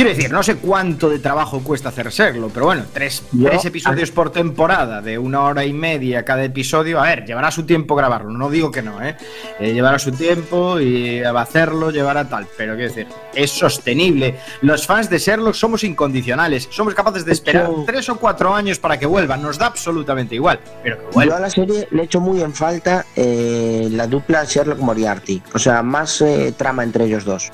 Quiero 0.00 0.16
decir, 0.16 0.32
no 0.32 0.42
sé 0.42 0.56
cuánto 0.56 1.10
de 1.10 1.18
trabajo 1.18 1.60
cuesta 1.60 1.90
hacer 1.90 2.08
Sherlock, 2.08 2.52
pero 2.54 2.64
bueno, 2.64 2.84
tres, 2.90 3.22
Yo- 3.32 3.50
tres 3.50 3.66
episodios 3.66 4.10
por 4.10 4.32
temporada 4.32 5.02
de 5.02 5.18
una 5.18 5.42
hora 5.42 5.62
y 5.66 5.74
media 5.74 6.24
cada 6.24 6.42
episodio. 6.42 6.98
A 6.98 7.02
ver, 7.02 7.26
llevará 7.26 7.50
su 7.50 7.64
tiempo 7.66 7.94
grabarlo, 7.94 8.30
no 8.30 8.48
digo 8.48 8.70
que 8.70 8.80
no, 8.80 9.02
¿eh? 9.04 9.14
Eh, 9.58 9.74
llevará 9.74 9.98
su 9.98 10.10
tiempo 10.12 10.80
y 10.80 11.20
va 11.20 11.40
a 11.40 11.42
hacerlo, 11.42 11.90
llevará 11.90 12.26
tal, 12.26 12.46
pero 12.56 12.76
quiero 12.76 12.88
decir, 12.88 13.08
es 13.34 13.50
sostenible. 13.50 14.36
Los 14.62 14.86
fans 14.86 15.10
de 15.10 15.18
Sherlock 15.18 15.52
somos 15.52 15.84
incondicionales, 15.84 16.66
somos 16.70 16.94
capaces 16.94 17.26
de 17.26 17.32
esperar 17.32 17.64
Hecho- 17.64 17.84
tres 17.86 18.08
o 18.08 18.16
cuatro 18.16 18.54
años 18.54 18.78
para 18.78 18.98
que 18.98 19.04
vuelva, 19.04 19.36
nos 19.36 19.58
da 19.58 19.66
absolutamente 19.66 20.34
igual, 20.34 20.60
pero 20.82 20.96
que 20.96 21.02
Yo 21.04 21.10
vuelva. 21.12 21.36
a 21.36 21.40
la 21.40 21.50
serie 21.50 21.86
le 21.90 22.04
echo 22.04 22.20
muy 22.22 22.40
en 22.40 22.54
falta 22.54 23.04
eh, 23.16 23.86
la 23.90 24.06
dupla 24.06 24.44
Sherlock-Moriarty. 24.46 25.42
O 25.52 25.58
sea, 25.58 25.82
más 25.82 26.22
eh, 26.22 26.54
trama 26.56 26.84
entre 26.84 27.04
ellos 27.04 27.26
dos. 27.26 27.50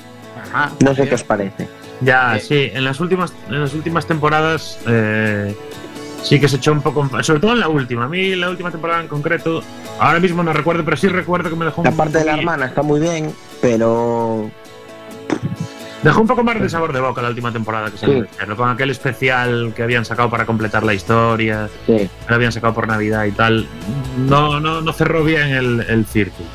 Ajá, 0.49 0.71
No 0.81 0.91
sé 0.91 1.01
bien. 1.01 1.09
qué 1.09 1.15
os 1.15 1.23
parece. 1.25 1.67
Ya, 2.01 2.37
Eh. 2.37 2.39
sí, 2.39 2.69
en 2.73 2.83
las 2.83 2.99
últimas, 2.99 3.33
en 3.49 3.61
las 3.61 3.73
últimas 3.73 4.05
temporadas 4.05 4.79
eh, 4.87 5.55
sí 6.23 6.39
que 6.39 6.47
se 6.47 6.57
echó 6.57 6.71
un 6.71 6.81
poco, 6.81 7.09
sobre 7.23 7.39
todo 7.39 7.53
en 7.53 7.59
la 7.59 7.69
última. 7.69 8.05
A 8.05 8.07
mí 8.07 8.35
la 8.35 8.49
última 8.49 8.69
temporada 8.71 9.01
en 9.01 9.07
concreto, 9.07 9.63
ahora 9.99 10.19
mismo 10.19 10.43
no 10.43 10.53
recuerdo, 10.53 10.83
pero 10.85 10.97
sí 10.97 11.07
recuerdo 11.07 11.49
que 11.49 11.55
me 11.55 11.65
dejó 11.65 11.83
La 11.83 11.89
un 11.89 11.97
parte 11.97 12.19
de 12.19 12.25
la 12.25 12.35
hermana 12.37 12.65
está 12.67 12.81
muy 12.83 12.99
bien, 12.99 13.33
pero 13.61 14.49
Dejó 16.03 16.21
un 16.21 16.27
poco 16.27 16.43
más 16.43 16.61
de 16.61 16.69
sabor 16.69 16.93
de 16.93 16.99
boca 17.01 17.23
la 17.23 17.29
última 17.29 17.51
temporada 17.51 17.89
que 17.89 17.97
salió 17.97 18.23
Sí. 18.23 18.29
con 18.55 18.69
aquel 18.69 18.91
especial 18.91 19.73
que 19.75 19.81
habían 19.81 20.05
sacado 20.05 20.29
para 20.29 20.45
completar 20.45 20.83
la 20.83 20.93
historia, 20.93 21.69
sí. 21.87 21.93
que 21.97 22.09
lo 22.29 22.35
habían 22.35 22.51
sacado 22.51 22.75
por 22.75 22.87
Navidad 22.87 23.25
y 23.25 23.31
tal. 23.31 23.67
No, 24.29 24.59
no, 24.59 24.79
no 24.81 24.93
cerró 24.93 25.23
bien 25.23 25.49
el, 25.49 25.81
el 25.89 26.05
círculo. 26.05 26.47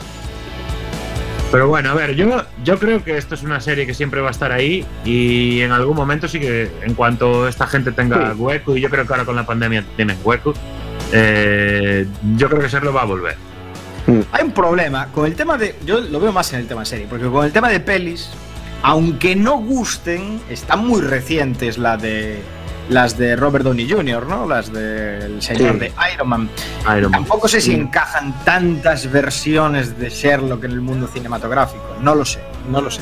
Pero 1.52 1.68
bueno, 1.68 1.90
a 1.90 1.94
ver, 1.94 2.14
yo, 2.16 2.44
yo 2.64 2.78
creo 2.78 3.04
que 3.04 3.18
esto 3.18 3.34
es 3.34 3.42
una 3.42 3.60
serie 3.60 3.86
que 3.86 3.92
siempre 3.92 4.22
va 4.22 4.28
a 4.28 4.30
estar 4.30 4.50
ahí 4.52 4.86
y 5.04 5.60
en 5.60 5.70
algún 5.70 5.94
momento 5.94 6.26
sí 6.26 6.40
que 6.40 6.70
en 6.82 6.94
cuanto 6.94 7.46
esta 7.46 7.66
gente 7.66 7.92
tenga 7.92 8.32
Sí. 8.32 8.40
hueco, 8.40 8.74
y 8.74 8.80
yo 8.80 8.88
creo 8.88 9.06
que 9.06 9.12
ahora 9.12 9.26
con 9.26 9.36
la 9.36 9.44
pandemia 9.44 9.84
tienen 9.94 10.16
hueco, 10.24 10.54
eh, 11.12 12.06
yo 12.36 12.48
creo 12.48 12.60
que 12.62 12.68
Sherlock 12.68 12.96
va 12.96 13.02
a 13.02 13.04
volver. 13.04 13.36
Hay 14.32 14.44
un 14.44 14.52
problema 14.52 15.08
con 15.12 15.26
el 15.26 15.34
tema 15.34 15.56
de. 15.58 15.76
Yo 15.84 16.00
lo 16.00 16.18
veo 16.18 16.32
más 16.32 16.52
en 16.54 16.60
el 16.60 16.66
tema 16.66 16.84
serie, 16.84 17.06
porque 17.08 17.26
con 17.26 17.44
el 17.44 17.52
tema 17.52 17.68
de 17.68 17.78
pelis, 17.80 18.30
aunque 18.82 19.36
no 19.36 19.58
gusten, 19.58 20.40
están 20.50 20.86
muy 20.86 21.02
recientes 21.02 21.76
la 21.78 21.96
de. 21.98 22.40
Las 22.92 23.16
de 23.16 23.36
Robert 23.36 23.64
Downey 23.64 23.88
Jr., 23.90 24.26
¿no? 24.26 24.46
Las 24.46 24.72
del 24.72 25.40
señor 25.40 25.72
Sí. 25.74 25.78
de 25.80 25.92
Iron 26.14 26.28
Man. 26.28 26.48
Iron 26.96 27.10
Man. 27.10 27.22
Tampoco 27.22 27.48
sé 27.48 27.60
si 27.60 27.70
Sí. 27.70 27.76
encajan 27.76 28.34
tantas 28.44 29.10
versiones 29.10 29.98
de 29.98 30.10
Sherlock 30.10 30.64
en 30.64 30.72
el 30.72 30.80
mundo 30.80 31.06
cinematográfico. 31.06 31.96
No 32.02 32.14
lo 32.14 32.24
sé, 32.24 32.40
no 32.70 32.80
lo 32.80 32.90
sé. 32.90 33.00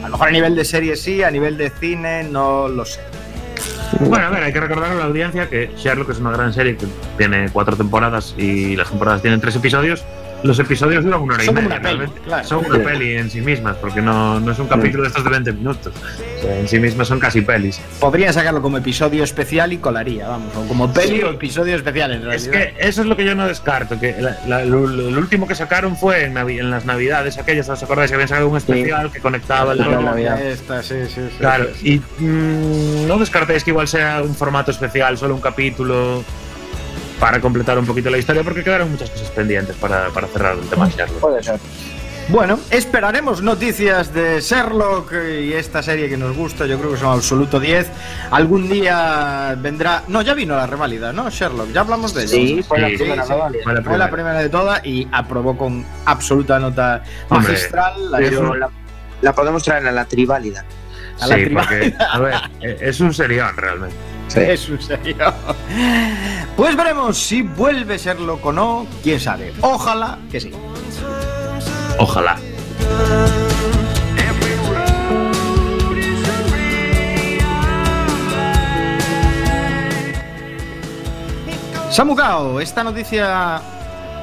A 0.00 0.02
lo 0.04 0.10
mejor 0.10 0.28
a 0.28 0.30
nivel 0.30 0.54
de 0.56 0.64
serie 0.64 0.96
sí, 0.96 1.22
a 1.22 1.30
nivel 1.30 1.56
de 1.56 1.70
cine 1.70 2.22
no 2.24 2.68
lo 2.68 2.84
sé. 2.84 3.00
Bueno, 4.00 4.26
a 4.26 4.30
ver, 4.30 4.44
hay 4.44 4.52
que 4.52 4.60
recordar 4.60 4.92
a 4.92 4.94
la 4.94 5.04
audiencia 5.04 5.48
que 5.48 5.72
Sherlock 5.76 6.10
es 6.10 6.18
una 6.18 6.30
gran 6.30 6.52
serie 6.54 6.76
que 6.76 6.86
tiene 7.18 7.48
cuatro 7.52 7.76
temporadas 7.76 8.34
y 8.38 8.76
las 8.76 8.88
temporadas 8.88 9.20
tienen 9.20 9.40
tres 9.40 9.56
episodios. 9.56 10.04
Los 10.42 10.58
episodios 10.58 11.04
duran 11.04 11.20
una 11.20 11.34
hora 11.34 11.44
Son 11.44 11.58
y 11.58 11.60
media. 11.62 11.76
una 11.78 11.80
peli, 11.90 12.10
claro. 12.24 12.48
Son 12.48 12.64
una 12.64 12.78
peli 12.78 13.14
en 13.16 13.30
sí 13.30 13.40
mismas, 13.42 13.76
porque 13.76 14.00
no, 14.00 14.40
no 14.40 14.52
es 14.52 14.58
un 14.58 14.68
capítulo 14.68 15.02
de 15.02 15.08
estos 15.08 15.22
de 15.22 15.30
20 15.30 15.52
minutos. 15.52 15.92
O 16.38 16.42
sea, 16.42 16.58
en 16.58 16.66
sí 16.68 16.78
mismas 16.78 17.08
son 17.08 17.18
casi 17.20 17.42
pelis. 17.42 17.78
Podrían 18.00 18.32
sacarlo 18.32 18.62
como 18.62 18.78
episodio 18.78 19.22
especial 19.22 19.72
y 19.74 19.78
colaría, 19.78 20.28
vamos. 20.28 20.54
O 20.56 20.66
como 20.66 20.90
peli 20.92 21.16
Sí. 21.18 21.22
o 21.22 21.30
episodio 21.30 21.76
especial 21.76 22.12
en 22.12 22.18
Es 22.30 22.46
realidad. 22.46 22.52
que 22.52 22.88
eso 22.88 23.02
es 23.02 23.06
lo 23.06 23.16
que 23.16 23.24
yo 23.26 23.34
no 23.34 23.46
descarto. 23.46 24.00
Que 24.00 24.16
la- 24.20 24.38
la- 24.46 24.64
lo, 24.64 24.78
último 24.80 25.46
que 25.46 25.54
sacaron 25.54 25.96
fue 25.96 26.24
en, 26.24 26.34
Navi- 26.34 26.58
en 26.60 26.70
las 26.70 26.86
Navidades, 26.86 27.36
aquellas, 27.36 27.68
¿os 27.68 27.82
acordáis? 27.82 28.10
Que 28.10 28.14
habían 28.14 28.28
sacado 28.28 28.48
un 28.48 28.56
especial 28.56 29.12
que 29.12 29.20
conectaba 29.20 29.72
el 29.74 29.80
Especial 29.80 30.02
rollo. 30.02 30.10
Navidad. 30.10 30.40
Esta, 30.42 30.82
sí, 30.82 30.94
sí, 31.06 31.14
sí, 31.16 31.36
Claro, 31.38 31.66
sí, 31.74 31.80
sí. 31.82 32.02
y 32.20 32.22
mm, 32.24 33.06
no 33.08 33.18
descartéis 33.18 33.62
que 33.62 33.70
igual 33.70 33.88
sea 33.88 34.22
un 34.22 34.34
formato 34.34 34.70
especial, 34.70 35.18
solo 35.18 35.34
un 35.34 35.40
capítulo 35.42 36.24
para 37.20 37.40
completar 37.40 37.78
un 37.78 37.86
poquito 37.86 38.10
la 38.10 38.18
historia, 38.18 38.42
porque 38.42 38.64
quedaron 38.64 38.90
muchas 38.90 39.10
cosas 39.10 39.28
pendientes 39.30 39.76
para, 39.76 40.08
para 40.08 40.26
cerrar 40.26 40.56
el 40.56 40.66
tema 40.68 40.86
de 40.86 40.92
Sherlock. 40.92 41.20
puede 41.20 41.42
ser. 41.42 41.60
Bueno, 42.28 42.60
esperaremos 42.70 43.42
noticias 43.42 44.14
de 44.14 44.40
Sherlock 44.40 45.12
y 45.42 45.52
esta 45.52 45.82
serie 45.82 46.08
que 46.08 46.16
nos 46.16 46.36
gusta, 46.36 46.64
yo 46.64 46.78
creo 46.78 46.92
que 46.92 46.96
son 46.96 47.12
absoluto 47.12 47.58
10. 47.58 47.88
Algún 48.30 48.68
día 48.68 49.56
vendrá... 49.58 50.04
No, 50.06 50.22
ya 50.22 50.34
vino 50.34 50.54
la 50.54 50.64
reválida, 50.66 51.12
¿no? 51.12 51.28
Sherlock, 51.28 51.72
ya 51.72 51.80
hablamos 51.80 52.14
de 52.14 52.22
ello. 52.22 52.30
Sí, 52.30 52.62
fue 52.66 52.78
la 52.78 52.88
Sí, 52.88 52.96
primera 52.98 53.24
sí. 53.24 53.32
reválida. 53.32 53.62
Fue 53.64 53.74
la 53.74 53.82
Fue 53.82 53.98
la 53.98 54.08
primera. 54.08 54.10
primera 54.10 54.38
de 54.38 54.48
todas 54.48 54.86
y 54.86 55.08
aprobó 55.10 55.58
con 55.58 55.84
absoluta 56.04 56.60
nota 56.60 57.02
Hombre, 57.30 57.48
magistral. 57.52 58.10
La 59.22 59.32
podemos 59.34 59.62
traer 59.64 59.86
a 59.88 59.92
la 59.92 60.04
triválida. 60.04 60.64
A 61.20 61.26
la 61.26 61.36
porque, 61.52 61.94
a 61.98 62.18
ver, 62.20 62.34
es 62.80 63.00
un 63.00 63.12
serión 63.12 63.56
realmente. 63.56 63.96
Serio. 64.30 65.34
Pues 66.56 66.76
veremos 66.76 67.18
si 67.18 67.42
vuelve 67.42 67.98
Sherlock 67.98 68.46
o 68.46 68.52
no, 68.52 68.86
quién 69.02 69.18
sabe. 69.18 69.52
Ojalá 69.60 70.18
que 70.30 70.40
sí. 70.40 70.52
Ojalá. 71.98 72.36
Samucao, 81.90 82.60
esta 82.60 82.84
noticia 82.84 83.60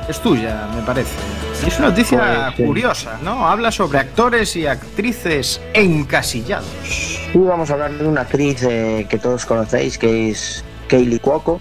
es 0.08 0.20
tuya, 0.22 0.70
me 0.74 0.82
parece. 0.84 1.47
Es 1.66 1.80
una 1.80 1.90
noticia 1.90 2.54
Pues, 2.56 2.68
curiosa, 2.68 3.18
¿no? 3.24 3.48
Habla 3.48 3.72
sobre 3.72 4.00
actores 4.00 4.56
y 4.56 4.68
actrices 4.68 5.62
encasillados. 5.74 6.68
Y 7.34 7.38
vamos 7.38 7.70
a 7.70 7.74
hablar 7.74 7.92
de 7.92 8.08
una 8.08 8.22
actriz 8.22 8.64
eh, 8.64 9.06
que 9.10 9.18
todos 9.18 9.46
conocéis, 9.46 9.98
que 9.98 10.30
es 10.30 10.64
Kaylee 10.88 11.20
Cuoco, 11.20 11.60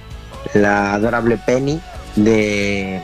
la 0.54 0.94
adorable 0.94 1.38
Penny 1.44 1.80
de, 2.14 3.00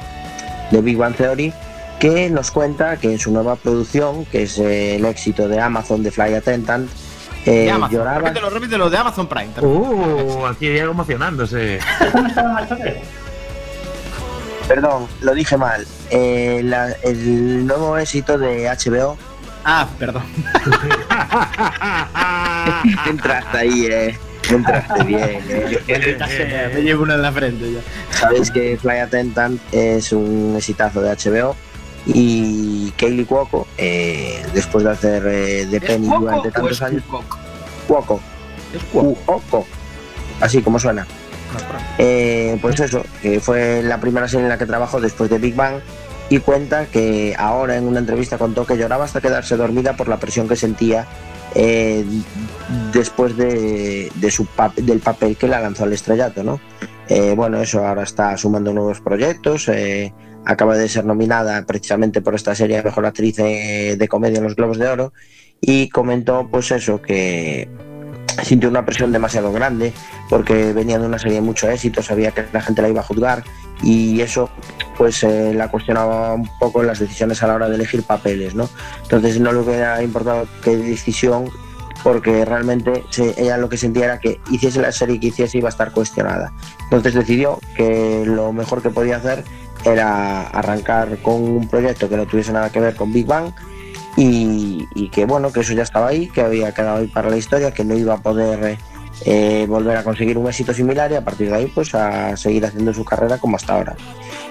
de 0.70 0.80
Big 0.80 0.96
Bang 0.96 1.14
Theory, 1.16 1.52
que 1.98 2.30
nos 2.30 2.50
cuenta 2.50 2.96
que 2.96 3.10
en 3.12 3.18
su 3.18 3.32
nueva 3.32 3.56
producción, 3.56 4.24
que 4.26 4.44
es 4.44 4.58
eh, 4.58 4.96
el 4.96 5.04
éxito 5.04 5.48
de 5.48 5.60
Amazon 5.60 6.02
de 6.02 6.10
Fly 6.12 6.34
Attendant, 6.34 6.88
eh, 7.46 7.50
De 7.64 7.70
Amazon. 7.72 7.98
lloraba. 7.98 8.18
Repítelo, 8.20 8.50
repítelo, 8.50 8.90
de 8.90 8.96
Amazon 8.96 9.26
Prime. 9.26 9.48
también. 9.54 9.76
Uh, 9.76 10.46
aquí 10.46 10.68
Diego 10.68 10.92
emocionándose. 10.92 11.80
Perdón, 14.68 15.06
lo 15.20 15.34
dije 15.34 15.56
mal. 15.56 15.86
Eh, 16.10 16.60
la- 16.64 16.92
el 17.02 17.66
nuevo 17.66 17.98
éxito 17.98 18.38
de 18.38 18.68
HBO. 18.68 19.16
Ah, 19.64 19.88
perdón. 19.98 20.22
Entraste 23.06 23.58
ahí, 23.58 23.86
eh. 23.86 24.18
Entraste 24.50 25.04
bien, 25.04 25.40
eh. 25.48 25.78
Maldita 25.88 26.26
sea, 26.26 26.70
me 26.74 26.82
llevo 26.82 27.04
una 27.04 27.14
en 27.14 27.22
la 27.22 27.32
frente 27.32 27.72
ya. 27.72 27.80
Sabéis 28.16 28.50
que 28.50 28.76
Fly 28.76 28.98
Attendant 28.98 29.60
es 29.72 30.12
un 30.12 30.54
exitazo 30.56 31.00
de 31.00 31.10
HBO 31.14 31.54
y 32.06 32.90
Kaylee 32.92 33.24
Cuoco, 33.24 33.68
eh, 33.78 34.44
después 34.52 34.82
de 34.84 34.90
hacer 34.90 35.24
eh, 35.26 35.66
de 35.66 35.76
¿Es 35.76 35.84
Penny 35.84 36.08
Cuoco 36.08 36.24
durante 36.24 36.48
o 36.48 36.52
tantos 36.52 36.72
es 36.72 36.82
años, 36.82 37.02
Cuoco? 37.08 37.38
Cuoco, 37.86 38.20
Es 38.74 38.82
Cuoco. 38.84 39.14
Cuoco, 39.24 39.66
así 40.40 40.60
como 40.62 40.78
suena. 40.80 41.06
Eh, 41.98 42.58
pues 42.60 42.80
eso, 42.80 43.04
que 43.20 43.40
fue 43.40 43.82
la 43.82 44.00
primera 44.00 44.28
serie 44.28 44.44
en 44.44 44.48
la 44.48 44.58
que 44.58 44.66
trabajó 44.66 45.00
después 45.00 45.30
de 45.30 45.38
Big 45.38 45.54
Bang 45.54 45.76
y 46.28 46.38
cuenta 46.38 46.86
que 46.86 47.34
ahora 47.38 47.76
en 47.76 47.86
una 47.86 47.98
entrevista 47.98 48.38
contó 48.38 48.66
que 48.66 48.76
lloraba 48.76 49.04
hasta 49.04 49.20
quedarse 49.20 49.56
dormida 49.56 49.96
por 49.96 50.08
la 50.08 50.18
presión 50.18 50.48
que 50.48 50.56
sentía 50.56 51.06
eh, 51.54 52.04
después 52.92 53.36
de, 53.36 54.10
su 54.30 54.46
del 54.76 55.00
papel 55.00 55.36
que 55.36 55.48
la 55.48 55.60
lanzó 55.60 55.84
al 55.84 55.92
estrellato, 55.92 56.42
¿no? 56.42 56.60
Eh, 57.08 57.34
bueno, 57.36 57.60
eso 57.60 57.86
ahora 57.86 58.04
está 58.04 58.36
sumando 58.38 58.72
nuevos 58.72 59.00
proyectos. 59.00 59.70
acaba 60.44 60.76
de 60.76 60.88
ser 60.88 61.04
nominada 61.04 61.64
precisamente 61.66 62.22
por 62.22 62.34
esta 62.34 62.54
serie 62.54 62.78
a 62.78 62.82
Mejor 62.82 63.06
Actriz 63.06 63.36
de 63.36 64.06
Comedia 64.08 64.38
en 64.38 64.44
los 64.44 64.56
Globos 64.56 64.78
de 64.78 64.88
Oro. 64.88 65.12
y 65.60 65.90
comentó 65.90 66.48
pues 66.50 66.70
eso, 66.72 67.02
que 67.02 67.68
sintió 68.42 68.68
una 68.68 68.84
presión 68.84 69.12
demasiado 69.12 69.52
grande 69.52 69.92
porque 70.28 70.72
venía 70.72 70.98
de 70.98 71.06
una 71.06 71.18
serie 71.18 71.36
de 71.36 71.40
mucho 71.42 71.68
éxito, 71.70 72.02
sabía 72.02 72.30
que 72.32 72.44
la 72.52 72.60
gente 72.60 72.82
la 72.82 72.88
iba 72.88 73.00
a 73.00 73.04
juzgar 73.04 73.44
y 73.82 74.20
eso 74.20 74.50
pues 74.96 75.22
eh, 75.24 75.52
la 75.54 75.68
cuestionaba 75.68 76.34
un 76.34 76.48
poco 76.58 76.80
en 76.80 76.86
las 76.86 76.98
decisiones 76.98 77.42
a 77.42 77.46
la 77.48 77.54
hora 77.54 77.68
de 77.68 77.74
elegir 77.74 78.02
papeles, 78.02 78.54
¿no? 78.54 78.68
Entonces 79.02 79.40
no 79.40 79.52
le 79.52 79.58
hubiera 79.58 80.02
importado 80.02 80.46
qué 80.62 80.76
decisión 80.76 81.50
porque 82.02 82.44
realmente 82.44 83.04
ella 83.36 83.56
lo 83.56 83.68
que 83.68 83.76
sentía 83.76 84.04
era 84.06 84.20
que 84.20 84.40
hiciese 84.50 84.80
la 84.80 84.92
serie 84.92 85.20
que 85.20 85.28
hiciese 85.28 85.58
iba 85.58 85.68
a 85.68 85.70
estar 85.70 85.92
cuestionada. 85.92 86.52
Entonces 86.84 87.14
decidió 87.14 87.60
que 87.76 88.24
lo 88.26 88.52
mejor 88.52 88.82
que 88.82 88.90
podía 88.90 89.16
hacer 89.16 89.44
era 89.84 90.42
arrancar 90.48 91.18
con 91.18 91.42
un 91.42 91.68
proyecto 91.68 92.08
que 92.08 92.16
no 92.16 92.26
tuviese 92.26 92.52
nada 92.52 92.70
que 92.70 92.80
ver 92.80 92.94
con 92.94 93.12
Big 93.12 93.26
Bang 93.26 93.52
y, 94.16 95.08
que 95.08 95.24
bueno, 95.24 95.52
que 95.52 95.60
eso 95.60 95.72
ya 95.72 95.82
estaba 95.82 96.08
ahí, 96.08 96.28
que 96.28 96.42
había 96.42 96.72
quedado 96.72 96.98
ahí 96.98 97.06
para 97.06 97.30
la 97.30 97.36
historia, 97.36 97.72
que 97.72 97.84
no 97.84 97.96
iba 97.96 98.14
a 98.14 98.18
poder 98.18 98.78
eh, 99.24 99.66
volver 99.68 99.96
a 99.96 100.04
conseguir 100.04 100.36
un 100.38 100.48
éxito 100.48 100.74
similar 100.74 101.10
y 101.12 101.14
a 101.14 101.24
partir 101.24 101.48
de 101.48 101.56
ahí 101.56 101.66
pues 101.66 101.94
a 101.94 102.36
seguir 102.36 102.64
haciendo 102.66 102.92
su 102.92 103.04
carrera 103.04 103.38
como 103.38 103.56
hasta 103.56 103.74
ahora. 103.74 103.96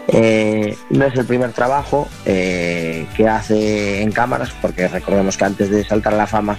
Eh, 0.08 0.76
no 0.90 1.06
es 1.06 1.16
el 1.16 1.26
primer 1.26 1.52
trabajo 1.54 2.08
eh, 2.26 3.06
que 3.16 3.28
hace 3.28 4.02
en 4.02 4.12
cámaras, 4.12 4.52
porque 4.62 4.88
recordemos 4.88 5.38
que 5.38 5.46
antes 5.46 5.70
de 5.70 5.84
saltar 5.84 6.14
a 6.14 6.18
la 6.18 6.28
fama 6.28 6.58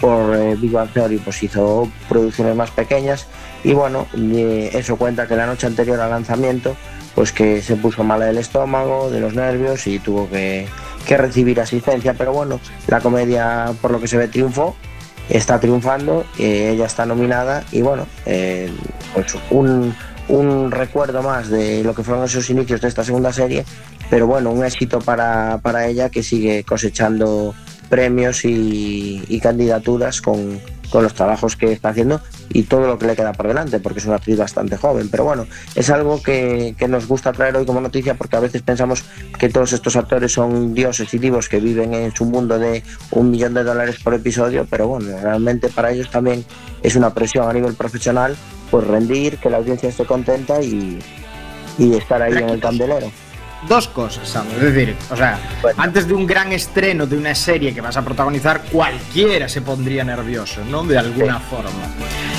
por 0.00 0.56
Big 0.58 0.72
Bang 0.72 0.90
Theory 0.92 1.18
pues 1.18 1.42
hizo 1.42 1.88
producciones 2.08 2.56
más 2.56 2.70
pequeñas 2.70 3.26
y 3.62 3.74
bueno, 3.74 4.06
eso 4.72 4.96
cuenta 4.96 5.26
que 5.26 5.36
la 5.36 5.44
noche 5.44 5.66
anterior 5.66 6.00
al 6.00 6.10
lanzamiento 6.10 6.74
pues 7.14 7.32
que 7.32 7.60
se 7.60 7.76
puso 7.76 8.02
mala 8.02 8.26
del 8.26 8.38
estómago, 8.38 9.10
de 9.10 9.20
los 9.20 9.34
nervios 9.34 9.86
y 9.86 9.98
tuvo 9.98 10.30
que, 10.30 10.66
recibir 11.08 11.60
asistencia, 11.60 12.14
pero 12.14 12.32
bueno, 12.32 12.60
la 12.86 13.00
comedia 13.00 13.72
por 13.80 13.90
lo 13.90 14.00
que 14.00 14.08
se 14.08 14.16
ve 14.16 14.28
triunfó, 14.28 14.76
está 15.28 15.60
triunfando, 15.60 16.24
eh, 16.38 16.72
ella 16.74 16.86
está 16.86 17.06
nominada 17.06 17.64
y 17.72 17.82
bueno, 17.82 18.06
eh, 18.26 18.70
pues 19.14 19.34
un, 19.50 19.94
recuerdo 20.70 21.22
más 21.22 21.48
de 21.48 21.82
lo 21.82 21.94
que 21.94 22.02
fueron 22.02 22.24
esos 22.24 22.48
inicios 22.50 22.80
de 22.80 22.88
esta 22.88 23.04
segunda 23.04 23.32
serie, 23.32 23.64
pero 24.08 24.26
bueno, 24.26 24.50
un 24.50 24.64
éxito 24.64 25.00
para, 25.00 25.58
para 25.62 25.86
ella 25.86 26.08
que 26.08 26.22
sigue 26.22 26.64
cosechando 26.64 27.54
premios 27.88 28.44
y, 28.44 29.40
candidaturas 29.42 30.20
con, 30.20 30.60
con 30.90 31.02
los 31.02 31.14
trabajos 31.14 31.56
que 31.56 31.72
está 31.72 31.90
haciendo 31.90 32.20
y 32.50 32.64
todo 32.64 32.86
lo 32.86 32.98
que 32.98 33.06
le 33.06 33.16
queda 33.16 33.32
por 33.32 33.48
delante, 33.48 33.80
porque 33.80 34.00
es 34.00 34.06
una 34.06 34.16
actriz 34.16 34.36
bastante 34.36 34.76
joven. 34.76 35.08
Pero 35.08 35.24
bueno, 35.24 35.46
es 35.74 35.90
algo 35.90 36.22
que, 36.22 36.74
nos 36.88 37.06
gusta 37.06 37.32
traer 37.32 37.56
hoy 37.56 37.64
como 37.64 37.80
noticia, 37.80 38.14
porque 38.14 38.36
a 38.36 38.40
veces 38.40 38.62
pensamos 38.62 39.04
que 39.38 39.48
todos 39.48 39.72
estos 39.72 39.96
actores 39.96 40.32
son 40.32 40.74
dioses 40.74 41.12
y 41.14 41.18
divos 41.18 41.48
que 41.48 41.60
viven 41.60 41.94
en 41.94 42.14
su 42.14 42.24
mundo 42.24 42.58
de 42.58 42.82
un 43.12 43.30
millón 43.30 43.54
de 43.54 43.64
dólares 43.64 43.96
por 44.02 44.14
episodio, 44.14 44.66
pero 44.68 44.88
bueno, 44.88 45.16
realmente 45.22 45.68
para 45.68 45.92
ellos 45.92 46.10
también 46.10 46.44
es 46.82 46.96
una 46.96 47.14
presión 47.14 47.48
a 47.48 47.52
nivel 47.52 47.74
profesional, 47.74 48.36
pues 48.70 48.86
rendir, 48.86 49.38
que 49.38 49.50
la 49.50 49.58
audiencia 49.58 49.88
esté 49.88 50.04
contenta 50.04 50.60
y, 50.60 50.98
y 51.78 51.94
estar 51.94 52.20
ahí 52.20 52.32
en 52.32 52.50
el 52.50 52.60
candelero 52.60 53.10
dos 53.68 53.88
cosas, 53.88 54.28
¿sabes? 54.28 54.54
Es 54.54 54.74
decir, 54.74 54.96
o 55.10 55.16
sea, 55.16 55.38
antes 55.76 56.06
de 56.06 56.14
un 56.14 56.26
gran 56.26 56.52
estreno 56.52 57.06
de 57.06 57.16
una 57.16 57.34
serie 57.34 57.74
que 57.74 57.80
vas 57.80 57.96
a 57.96 58.02
protagonizar, 58.02 58.62
cualquiera 58.70 59.48
se 59.48 59.62
pondría 59.62 60.04
nervioso, 60.04 60.62
¿no? 60.64 60.84
De 60.84 60.98
alguna 60.98 61.38
forma. 61.38 61.70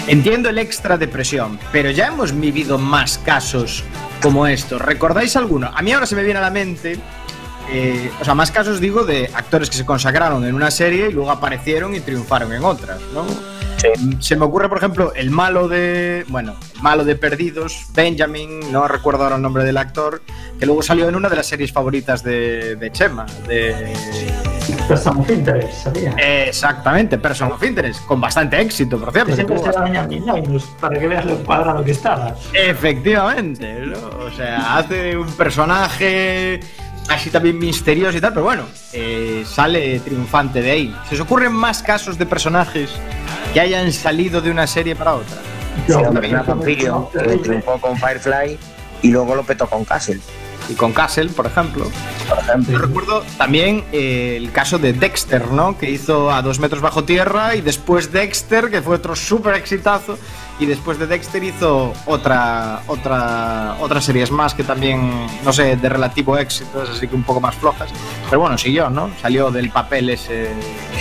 Entiendo 0.08 0.50
el 0.50 0.58
extra 0.58 0.98
de 0.98 1.08
presión, 1.08 1.60
pero 1.72 1.92
ya 1.92 2.08
hemos 2.08 2.38
vivido 2.38 2.78
más 2.78 3.18
casos 3.20 3.84
como 4.22 4.48
estos. 4.48 4.82
¿Recordáis 4.82 5.36
alguno? 5.36 5.72
A 5.74 5.82
mí 5.82 5.92
ahora 5.92 6.06
se 6.06 6.16
me 6.16 6.24
viene 6.24 6.40
a 6.40 6.42
la 6.42 6.50
mente 6.50 7.00
eh, 7.72 8.12
o 8.20 8.25
sea, 8.25 8.36
más 8.36 8.51
casos 8.51 8.80
digo 8.80 9.06
de 9.06 9.30
actores 9.34 9.70
que 9.70 9.78
se 9.78 9.86
consagraron 9.86 10.46
en 10.46 10.56
una 10.56 10.72
serie 10.72 11.10
y 11.10 11.13
luego 11.13 11.32
aparecieron 11.32 11.96
y 11.96 12.01
triunfaron 12.01 12.51
en 12.54 12.63
otras, 12.63 13.00
¿no? 13.13 13.25
Se 14.20 14.36
me 14.36 14.46
ocurre, 14.46 14.70
por 14.70 14.78
ejemplo, 14.78 15.12
el 15.16 15.32
malo 15.32 15.68
de. 15.68 16.24
Bueno, 16.28 16.54
el 16.75 16.82
malo 16.84 17.04
de 17.04 17.16
Perdidos, 17.16 17.88
Benjamin, 17.96 18.72
no 18.72 18.88
recuerdo 18.88 19.24
ahora 19.24 19.38
el 19.38 19.42
nombre 19.42 19.63
del 19.63 19.78
actor, 19.78 20.22
que 20.60 20.68
luego 20.68 20.84
salió 20.84 21.10
en 21.10 21.16
una 21.16 21.30
de 21.30 21.36
las 21.38 21.48
series 21.48 21.72
favoritas 21.72 22.24
de, 22.24 22.75
de 22.75 22.92
Chema, 22.92 23.25
de. 23.48 23.92
Person 24.88 25.18
of 25.18 25.29
Interest, 25.31 25.84
¿sabía? 25.84 26.12
Exactamente, 26.12 27.18
Person 27.18 27.51
of 27.51 27.64
Interest, 27.64 28.05
con 28.05 28.22
bastante 28.22 28.62
éxito, 28.62 29.00
por 29.00 29.12
cierto. 29.12 29.34
siempre 29.34 29.57
se 29.57 29.72
baña 29.72 30.07
para 30.79 31.00
que 31.00 31.07
veas 31.07 31.25
lo 31.25 31.38
cuadrado 31.38 31.84
que 31.84 31.92
estaba. 31.92 32.36
Efectivamente, 32.53 33.86
¿no? 33.88 33.98
o 34.25 34.31
sea, 34.31 34.77
hace 34.77 35.18
un 35.18 35.31
personaje 35.34 36.60
así 37.14 37.30
también 37.30 37.58
misterioso 37.60 38.18
y 38.18 38.22
tal, 38.22 38.34
pero 38.34 38.46
bueno, 38.46 38.64
eh, 38.94 39.44
sale 39.46 40.00
triunfante 40.00 40.62
de 40.62 40.72
ahí. 40.72 40.96
¿Se 41.10 41.16
os 41.16 41.22
ocurren 41.22 41.52
más 41.52 41.84
casos 41.84 42.18
de 42.18 42.26
personajes 42.26 42.90
que 43.54 43.60
hayan 43.60 43.92
salido 43.92 44.42
de 44.42 44.52
una 44.52 44.68
serie 44.68 44.96
para 44.96 45.16
otra? 45.16 45.38
Sí, 45.88 45.94
también 45.94 46.40
que 47.12 47.38
triunfó 47.38 47.80
con 47.80 47.98
Firefly 47.98 48.58
y 49.02 49.12
luego 49.12 49.36
lo 49.36 49.44
petó 49.44 49.68
con 49.68 49.86
Castle. 49.86 50.20
Y 50.70 50.74
con 50.74 50.94
Castle, 50.94 51.30
por 51.30 51.46
ejemplo. 51.46 51.90
Por 52.30 52.40
ejemplo. 52.40 52.74
Yo 52.74 52.80
recuerdo 52.80 53.24
también 53.38 53.84
eh, 53.92 54.36
el 54.38 54.52
caso 54.52 54.78
de 54.78 54.94
Dexter, 54.94 55.52
¿no? 55.52 55.78
Que 55.78 55.90
hizo 55.90 56.32
a 56.32 56.42
dos 56.42 56.60
metros 56.60 56.82
bajo 56.82 57.04
tierra 57.04 57.56
y 57.56 57.62
después 57.62 58.12
Dexter, 58.12 58.70
que 58.70 58.82
fue 58.82 58.96
otro 58.96 59.16
súper 59.16 59.56
exitazo 59.56 60.18
y 60.62 60.68
después 60.68 61.00
de 61.00 61.08
Dexter 61.08 61.44
hizo 61.44 61.92
otra 62.06 62.84
otra 62.86 63.78
otras 63.80 64.06
series 64.06 64.30
más 64.30 64.54
que 64.54 64.64
también 64.64 65.28
no 65.44 65.52
sé 65.52 65.76
de 65.76 65.90
relativo 65.90 66.38
éxito 66.38 66.84
así 66.84 67.08
que 67.08 67.16
un 67.16 67.24
poco 67.24 67.42
más 67.42 67.56
flojas 67.56 67.90
pero 68.30 68.42
bueno 68.42 68.60
siguió 68.60 68.88
no 68.90 69.10
salió 69.20 69.50
del 69.50 69.72
papel 69.72 70.12
ese 70.12 70.52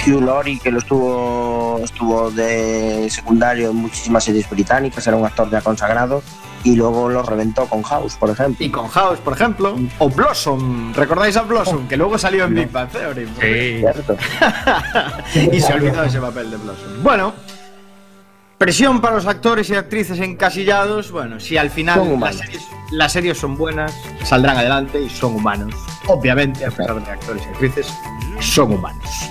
Hugh 0.07 0.23
Laurie 0.23 0.59
que 0.59 0.71
lo 0.71 0.79
estuvo 0.79 1.79
estuvo 1.85 2.31
de 2.31 3.09
secundario 3.11 3.71
en 3.71 3.77
muchísimas 3.77 4.25
series 4.25 4.49
británicas 4.49 5.07
era 5.07 5.19
un 5.19 5.27
actor 5.27 5.51
ya 5.51 5.61
consagrado 5.61 6.23
y 6.65 6.77
luego 6.77 7.09
lo 7.09 7.23
reventó 7.23 7.67
con 7.67 7.83
House, 7.83 8.17
por 8.17 8.31
ejemplo. 8.31 8.65
Y 8.65 8.71
con 8.71 8.89
House, 8.89 9.19
por 9.21 9.35
ejemplo. 9.35 9.77
O 9.99 10.09
Blossom. 10.09 10.93
¿Recordáis 10.95 11.37
a 11.37 11.43
Blossom? 11.43 11.89
Que 11.89 11.97
luego 11.97 12.19
salió 12.19 12.45
en 12.45 12.55
Big 12.55 12.71
Bang 12.71 12.91
Theory. 12.91 13.27
Sí, 13.41 13.79
cierto. 13.81 14.17
y 15.53 15.61
se 15.61 15.73
olvidó 15.73 16.03
ese 16.05 16.21
papel 16.21 16.51
de 16.51 16.57
Blossom. 16.57 17.03
Bueno, 17.03 17.33
Presión 18.61 19.01
para 19.01 19.15
los 19.15 19.25
actores 19.25 19.71
y 19.71 19.75
actrices 19.75 20.21
encasillados. 20.21 21.11
Bueno, 21.11 21.41
si 21.41 21.57
al 21.57 21.71
final 21.71 22.21
las 22.91 23.13
series, 23.15 23.39
son 23.39 23.57
buenas, 23.57 23.91
saldrán 24.23 24.59
adelante 24.59 25.01
y 25.01 25.09
son 25.09 25.37
humanos. 25.37 25.75
Obviamente, 26.09 26.67
a 26.67 26.71
pesar 26.71 27.03
de 27.03 27.11
actores 27.11 27.43
y 27.47 27.49
actrices, 27.49 27.95
son 28.39 28.75
humanos. 28.75 29.31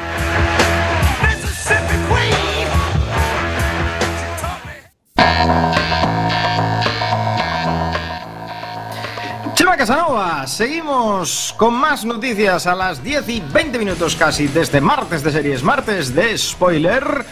Chema 9.53 9.77
Casanova, 9.77 10.47
seguimos 10.47 11.53
con 11.57 11.73
más 11.73 12.05
noticias 12.05 12.67
a 12.67 12.75
las 12.75 13.03
10 13.03 13.29
y 13.29 13.43
20 13.53 13.79
minutos 13.79 14.15
casi 14.15 14.47
desde 14.47 14.81
martes 14.81 15.23
de 15.23 15.31
series, 15.31 15.63
martes 15.63 16.13
de 16.13 16.37
spoiler. 16.37 17.25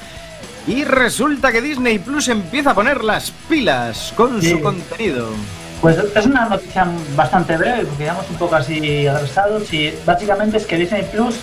Y 0.68 0.84
resulta 0.84 1.52
que 1.52 1.62
Disney 1.62 2.00
Plus 2.00 2.28
empieza 2.28 2.72
a 2.72 2.76
poner 2.76 3.04
las 3.04 3.32
pilas 3.32 4.14
con 4.16 4.42
su 4.42 4.62
contenido. 4.62 5.30
Pues 5.82 5.98
es 5.98 6.26
una 6.26 6.46
noticia 6.46 6.88
bastante 7.16 7.58
breve, 7.58 7.86
porque 7.86 8.04
digamos 8.04 8.30
un 8.30 8.36
poco 8.36 8.56
así 8.56 9.08
atrasados. 9.08 9.72
Y 9.74 9.94
básicamente 10.06 10.58
es 10.58 10.66
que 10.66 10.78
Disney 10.78 11.04
Plus 11.12 11.40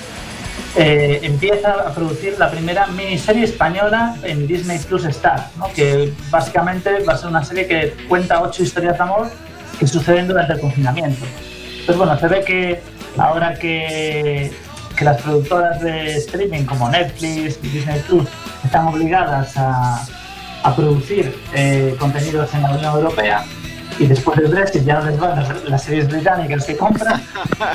eh, 0.76 1.20
empieza 1.22 1.72
a 1.72 1.94
producir 1.94 2.38
la 2.38 2.50
primera 2.50 2.86
miniserie 2.88 3.44
española 3.44 4.16
en 4.22 4.46
Disney 4.46 4.78
Plus 4.78 5.04
Star, 5.06 5.48
¿no? 5.58 5.72
que 5.72 6.12
básicamente 6.30 7.02
va 7.04 7.14
a 7.14 7.18
ser 7.18 7.28
una 7.28 7.44
serie 7.44 7.66
que 7.66 7.94
cuenta 8.08 8.42
ocho 8.42 8.62
historias 8.62 8.96
de 8.96 9.02
amor 9.02 9.28
que 9.78 9.86
suceden 9.86 10.28
durante 10.28 10.54
el 10.54 10.60
confinamiento. 10.60 11.24
Pues 11.84 11.96
bueno, 11.96 12.18
se 12.18 12.28
ve 12.28 12.44
que 12.44 12.80
ahora 13.16 13.54
que 13.54 14.50
que 14.96 15.04
las 15.04 15.20
productoras 15.20 15.80
de 15.80 16.16
streaming 16.16 16.64
como 16.64 16.88
Netflix 16.88 17.58
y 17.62 17.68
Disney 17.68 18.00
Plus 18.00 18.26
están 18.64 18.86
obligadas 18.88 19.52
a, 19.56 20.04
producir 20.74 21.32
eh, 21.54 21.94
contenidos 21.96 22.52
en 22.52 22.62
la 22.62 22.72
Unión 22.72 22.96
Europea 22.96 23.44
y 23.98 24.06
después 24.06 24.38
del 24.38 24.48
Brexit 24.48 24.84
ya 24.84 25.00
no 25.00 25.06
les 25.06 25.18
van 25.18 25.44
las, 25.64 25.82
series 25.82 26.08
británicas 26.08 26.64
que 26.64 26.76
compran, 26.76 27.22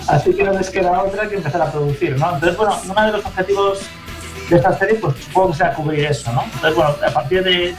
así 0.07 0.33
que 0.33 0.43
no 0.43 0.53
les 0.53 0.69
queda 0.69 1.03
otra 1.03 1.27
que 1.27 1.35
empezar 1.35 1.61
a 1.61 1.71
producir, 1.71 2.17
¿no? 2.17 2.33
Entonces, 2.33 2.57
bueno, 2.57 2.79
uno 2.89 3.05
de 3.05 3.11
los 3.11 3.25
objetivos 3.25 3.79
de 4.49 4.55
esta 4.55 4.77
serie, 4.77 4.95
pues 4.95 5.15
supongo 5.23 5.51
que 5.51 5.57
se 5.57 5.63
va 5.63 5.69
a 5.69 5.73
cubrir 5.73 6.05
eso, 6.05 6.31
¿no? 6.31 6.43
Entonces, 6.43 6.75
bueno, 6.75 6.95
a 7.05 7.11
partir 7.11 7.43
de 7.43 7.75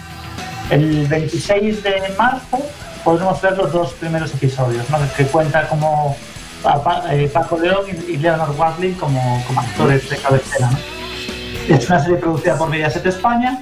el 0.71 1.07
26 1.07 1.83
de 1.83 2.15
marzo 2.17 2.59
podremos 3.05 3.41
ver 3.41 3.57
los 3.57 3.73
dos 3.73 3.93
primeros 3.95 4.33
episodios, 4.35 4.89
¿no? 4.91 4.99
Que 5.17 5.25
cuenta 5.27 5.69
como 5.69 6.17
a 6.65 7.03
eh, 7.13 7.29
Paco 7.33 7.59
León 7.59 7.85
y, 7.89 8.13
y 8.13 8.17
Leonard 8.17 8.59
Watling 8.59 8.95
como, 8.95 9.43
como 9.47 9.61
actores 9.61 10.09
de 10.09 10.17
cabecera, 10.17 10.71
¿no? 10.71 10.79
Es 11.69 11.89
una 11.89 12.01
serie 12.01 12.17
producida 12.17 12.57
por 12.57 12.69
Mediaset 12.69 13.07
España 13.07 13.61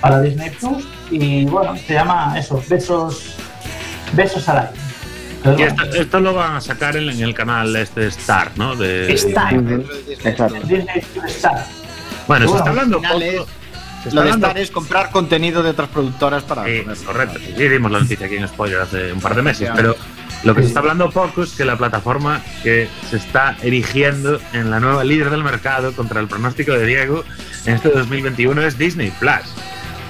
para 0.00 0.20
Disney 0.20 0.50
Plus 0.50 0.86
y 1.10 1.46
bueno, 1.46 1.76
se 1.76 1.94
llama 1.94 2.34
eso, 2.38 2.62
Besos, 2.68 3.37
Besos 4.12 4.48
al 4.48 4.58
aire. 4.58 4.72
Y 5.56 5.62
esto, 5.62 5.84
esto 5.84 6.20
lo 6.20 6.34
van 6.34 6.56
a 6.56 6.60
sacar 6.60 6.96
en, 6.96 7.08
en 7.10 7.20
el 7.22 7.32
canal 7.34 7.74
este 7.76 8.06
Star, 8.08 8.50
¿no? 8.56 8.74
De, 8.74 9.12
Star. 9.12 9.54
Exacto. 9.54 10.54
Disney 10.64 11.00
Plus 11.14 11.24
Star. 11.36 11.64
Bueno, 12.26 12.46
se 12.46 12.48
Bueno, 12.52 12.56
está 12.58 12.70
hablando 12.70 13.00
poco. 13.00 13.18
es- 13.20 13.42
se 14.02 14.08
está 14.10 14.14
Lo 14.14 14.22
de 14.22 14.28
hablando- 14.28 14.46
estar 14.48 14.58
es 14.62 14.70
comprar 14.70 15.10
contenido 15.10 15.62
de 15.62 15.70
otras 15.70 15.88
productoras 15.88 16.42
para. 16.44 16.64
Sí, 16.64 16.82
correcto. 17.06 17.38
Sí, 17.56 17.68
dimos 17.68 17.90
la 17.90 18.00
noticia 18.00 18.26
aquí 18.26 18.36
en 18.36 18.48
Spoiler 18.48 18.80
hace 18.80 19.12
un 19.12 19.20
par 19.20 19.34
de 19.34 19.42
meses, 19.42 19.70
pero 19.74 19.96
lo 20.44 20.54
que 20.54 20.62
se 20.62 20.68
está 20.68 20.80
hablando 20.80 21.10
poco 21.10 21.42
es 21.42 21.52
que 21.52 21.64
la 21.64 21.76
plataforma 21.76 22.40
que 22.62 22.88
se 23.10 23.16
está 23.16 23.56
erigiendo 23.62 24.40
en 24.52 24.70
la 24.70 24.78
nueva 24.80 25.02
líder 25.04 25.30
del 25.30 25.42
mercado 25.44 25.92
contra 25.92 26.20
el 26.20 26.26
pronóstico 26.28 26.72
de 26.72 26.84
Diego 26.86 27.24
en 27.64 27.74
este 27.74 27.88
2021 27.90 28.62
es 28.62 28.76
Disney 28.78 29.12
Plus. 29.18 29.32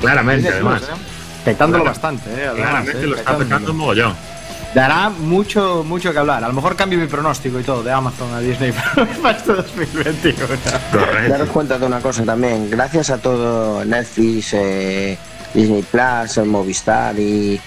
Claramente, 0.01 0.49
Disney 0.53 0.61
Plus, 0.61 0.83
además. 0.83 0.99
¿eh? 1.01 1.18
Petándolo 1.53 1.85
Claro. 1.85 1.95
bastante, 1.95 2.31
¿eh? 2.31 2.47
Además, 2.49 2.57
Claramente 2.57 3.01
¿eh? 3.03 3.07
lo 3.07 3.17
está 3.17 3.37
petando 3.39 3.71
un 3.73 3.77
mogollón. 3.79 4.15
Dará 4.75 5.09
mucho, 5.09 5.83
mucho 5.83 6.13
que 6.13 6.19
hablar. 6.19 6.45
A 6.45 6.49
lo 6.49 6.53
mejor 6.55 6.77
cambio 6.77 6.99
mi 6.99 7.07
pronóstico 7.07 7.59
y 7.59 7.63
todo 7.63 7.83
de 7.83 7.91
Amazon 7.91 8.33
a 8.35 8.41
Disney 8.41 8.73
para 9.23 9.37
este 9.39 9.53
2021. 9.55 10.39
Correcto. 10.47 11.29
Daros 11.31 11.49
cuenta 11.49 11.79
de 11.79 11.87
una 11.87 12.01
cosa 12.01 12.23
también, 12.25 12.69
gracias 12.71 13.09
a 13.11 13.17
todo 13.19 13.85
Netflix, 13.85 14.51
eh, 14.53 15.17
Disney 15.55 15.83
Plus, 15.83 16.37
el 16.37 16.45
Movistar 16.47 17.19
y, 17.19 17.59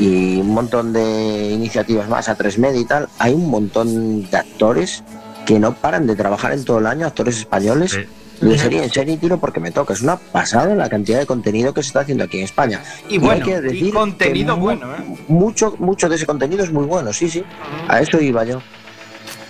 y 0.00 0.40
un 0.40 0.50
montón 0.52 0.92
de 0.92 1.50
iniciativas 1.52 2.08
más, 2.08 2.28
a 2.28 2.34
3 2.34 2.58
Media 2.58 2.80
y 2.80 2.84
tal, 2.84 3.08
hay 3.20 3.34
un 3.34 3.48
montón 3.48 4.28
de 4.28 4.36
actores 4.36 5.04
que 5.46 5.60
no 5.60 5.74
paran 5.74 6.06
de 6.08 6.16
trabajar 6.16 6.52
en 6.52 6.64
todo 6.64 6.78
el 6.80 6.86
año, 6.86 7.06
actores 7.06 7.38
españoles, 7.38 7.92
Sí. 7.92 8.04
De 8.40 8.58
serie 8.58 8.84
en 8.84 8.90
serie 8.90 9.14
y 9.14 9.16
tiro 9.16 9.38
porque 9.38 9.60
me 9.60 9.70
toca. 9.70 9.92
Es 9.94 10.02
una 10.02 10.16
pasada 10.16 10.74
la 10.74 10.88
cantidad 10.88 11.18
de 11.18 11.26
contenido 11.26 11.74
que 11.74 11.82
se 11.82 11.88
está 11.88 12.00
haciendo 12.00 12.24
aquí 12.24 12.38
en 12.38 12.44
España. 12.44 12.82
Y 13.08 13.14
hay 13.14 13.18
bueno, 13.18 13.46
y 13.46 13.52
decir 13.60 13.94
contenido 13.94 14.54
que 14.54 14.60
bueno, 14.60 14.94
¿eh? 14.94 15.16
Mucho, 15.28 15.74
mucho 15.78 16.08
de 16.08 16.16
ese 16.16 16.26
contenido 16.26 16.64
es 16.64 16.72
muy 16.72 16.84
bueno, 16.84 17.12
sí, 17.12 17.28
sí. 17.28 17.44
A 17.88 18.00
eso 18.00 18.20
iba 18.20 18.44
yo. 18.44 18.60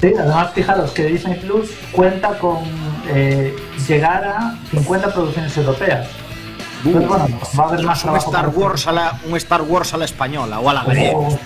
Sí, 0.00 0.12
además 0.16 0.52
fijaros 0.54 0.92
que 0.92 1.04
Disney 1.06 1.38
Plus 1.40 1.70
cuenta 1.92 2.38
con 2.38 2.58
eh, 3.08 3.54
llegar 3.86 4.24
a 4.24 4.58
50 4.70 5.12
producciones 5.12 5.56
europeas. 5.56 6.08
Entonces, 6.84 7.08
bueno, 7.08 7.40
va 7.58 7.64
a 7.64 7.68
haber 7.68 7.82
más 7.84 8.04
Un. 8.04 8.16
Star 8.16 8.48
Wars 8.50 8.86
a 8.86 8.92
la, 8.92 9.20
un 9.28 9.36
Star 9.36 9.62
Wars 9.62 9.94
a 9.94 9.96
la 9.96 10.04
española 10.04 10.60
o 10.60 10.70
a 10.70 10.74
la 10.74 10.84
griega. 10.84 11.18
Oh. 11.18 11.38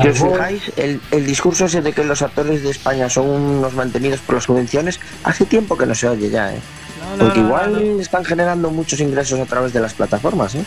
Si 0.00 0.08
os 0.08 0.18
fijáis, 0.18 0.72
el, 0.76 1.00
el 1.10 1.26
discurso 1.26 1.66
ese 1.66 1.82
de 1.82 1.92
que 1.92 2.04
los 2.04 2.22
actores 2.22 2.62
de 2.62 2.70
España 2.70 3.08
son 3.08 3.28
unos 3.28 3.74
mantenidos 3.74 4.20
por 4.20 4.36
las 4.36 4.44
subvenciones, 4.44 5.00
hace 5.22 5.44
tiempo 5.44 5.76
que 5.76 5.86
no 5.86 5.94
se 5.94 6.08
oye 6.08 6.30
ya, 6.30 6.52
¿eh? 6.52 6.58
Porque 7.18 7.40
igual 7.40 8.00
están 8.00 8.24
generando 8.24 8.70
muchos 8.70 8.98
ingresos 9.00 9.38
a 9.38 9.44
través 9.44 9.72
de 9.72 9.80
las 9.80 9.94
plataformas, 9.94 10.54
¿eh? 10.54 10.64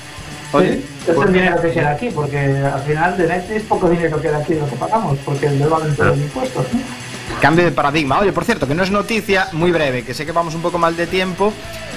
Oye, 0.54 0.82
es 1.06 1.18
el 1.18 1.34
dinero 1.34 1.62
que 1.62 1.72
queda 1.72 1.92
aquí, 1.92 2.10
porque 2.10 2.38
al 2.38 2.82
final 2.84 3.18
de 3.18 3.28
Netflix 3.28 3.64
poco 3.64 3.90
dinero 3.90 4.22
queda 4.22 4.38
aquí 4.38 4.54
de 4.54 4.62
lo 4.62 4.70
que 4.70 4.78
pagamos, 4.78 5.18
porque 5.26 5.50
le 5.50 5.66
valen 5.66 5.94
todos 5.96 6.10
los 6.10 6.20
impuestos. 6.20 6.66
¿no? 6.74 7.07
Cambio 7.42 7.66
de 7.66 7.72
paradigma. 7.72 8.20
Oye, 8.20 8.34
por 8.34 8.46
cierto, 8.46 8.68
que 8.68 8.74
no 8.74 8.84
es 8.84 8.92
noticia, 8.92 9.50
muy 9.52 9.72
breve, 9.72 10.04
que 10.04 10.14
sé 10.14 10.26
que 10.26 10.32
vamos 10.32 10.56
un 10.56 10.62
poco 10.62 10.80
mal 10.80 10.98
de 10.98 11.06
tiempo, 11.06 11.54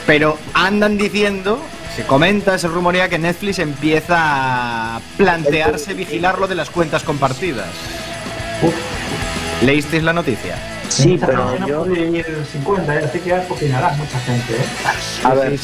pero 0.06 0.38
andan 0.52 0.98
diciendo, 0.98 1.60
se 1.96 2.04
comenta, 2.04 2.58
se 2.58 2.68
rumorea 2.68 3.08
que 3.08 3.18
Netflix 3.18 3.58
empieza 3.58 4.16
a 4.96 5.00
plantearse 5.16 5.94
vigilar 5.94 6.38
lo 6.38 6.46
de 6.46 6.54
las 6.54 6.68
cuentas 6.68 7.04
compartidas. 7.04 7.68
¿Leísteis 9.62 10.02
la 10.02 10.12
noticia? 10.12 10.56
Sí, 10.88 11.18
pero 11.24 11.58
no 11.58 11.68
yo, 11.68 11.84
puede 11.84 12.04
vivir 12.04 12.26
50, 12.52 12.94
¿eh? 12.94 13.04
así 13.04 13.20
que 13.20 13.28
ya 13.30 13.46
opinará 13.48 13.92
mucha 13.92 14.18
gente. 14.20 14.54
¿eh? 14.54 14.66
a 15.24 15.34
ver, 15.34 15.58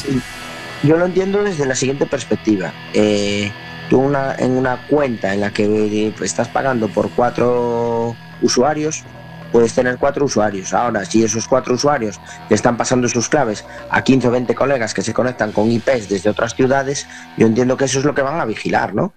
yo 0.83 0.97
lo 0.97 1.05
entiendo 1.05 1.43
desde 1.43 1.65
la 1.65 1.75
siguiente 1.75 2.05
perspectiva. 2.05 2.71
Eh, 2.93 3.51
tú 3.89 3.99
una, 3.99 4.35
en 4.35 4.51
una 4.51 4.87
cuenta 4.87 5.33
en 5.33 5.41
la 5.41 5.51
que 5.51 5.65
eh, 5.65 6.13
estás 6.21 6.47
pagando 6.47 6.87
por 6.87 7.09
cuatro 7.09 8.15
usuarios, 8.41 9.03
puedes 9.51 9.73
tener 9.73 9.97
cuatro 9.97 10.25
usuarios. 10.25 10.73
Ahora, 10.73 11.05
si 11.05 11.23
esos 11.23 11.47
cuatro 11.47 11.75
usuarios 11.75 12.19
le 12.49 12.55
están 12.55 12.77
pasando 12.77 13.07
sus 13.07 13.29
claves 13.29 13.65
a 13.89 14.03
15 14.03 14.27
o 14.27 14.31
20 14.31 14.55
colegas 14.55 14.93
que 14.93 15.01
se 15.01 15.13
conectan 15.13 15.51
con 15.51 15.71
IPs 15.71 16.09
desde 16.09 16.29
otras 16.29 16.55
ciudades, 16.55 17.07
yo 17.37 17.47
entiendo 17.47 17.77
que 17.77 17.85
eso 17.85 17.99
es 17.99 18.05
lo 18.05 18.13
que 18.13 18.21
van 18.21 18.39
a 18.39 18.45
vigilar, 18.45 18.93
¿no? 18.93 19.13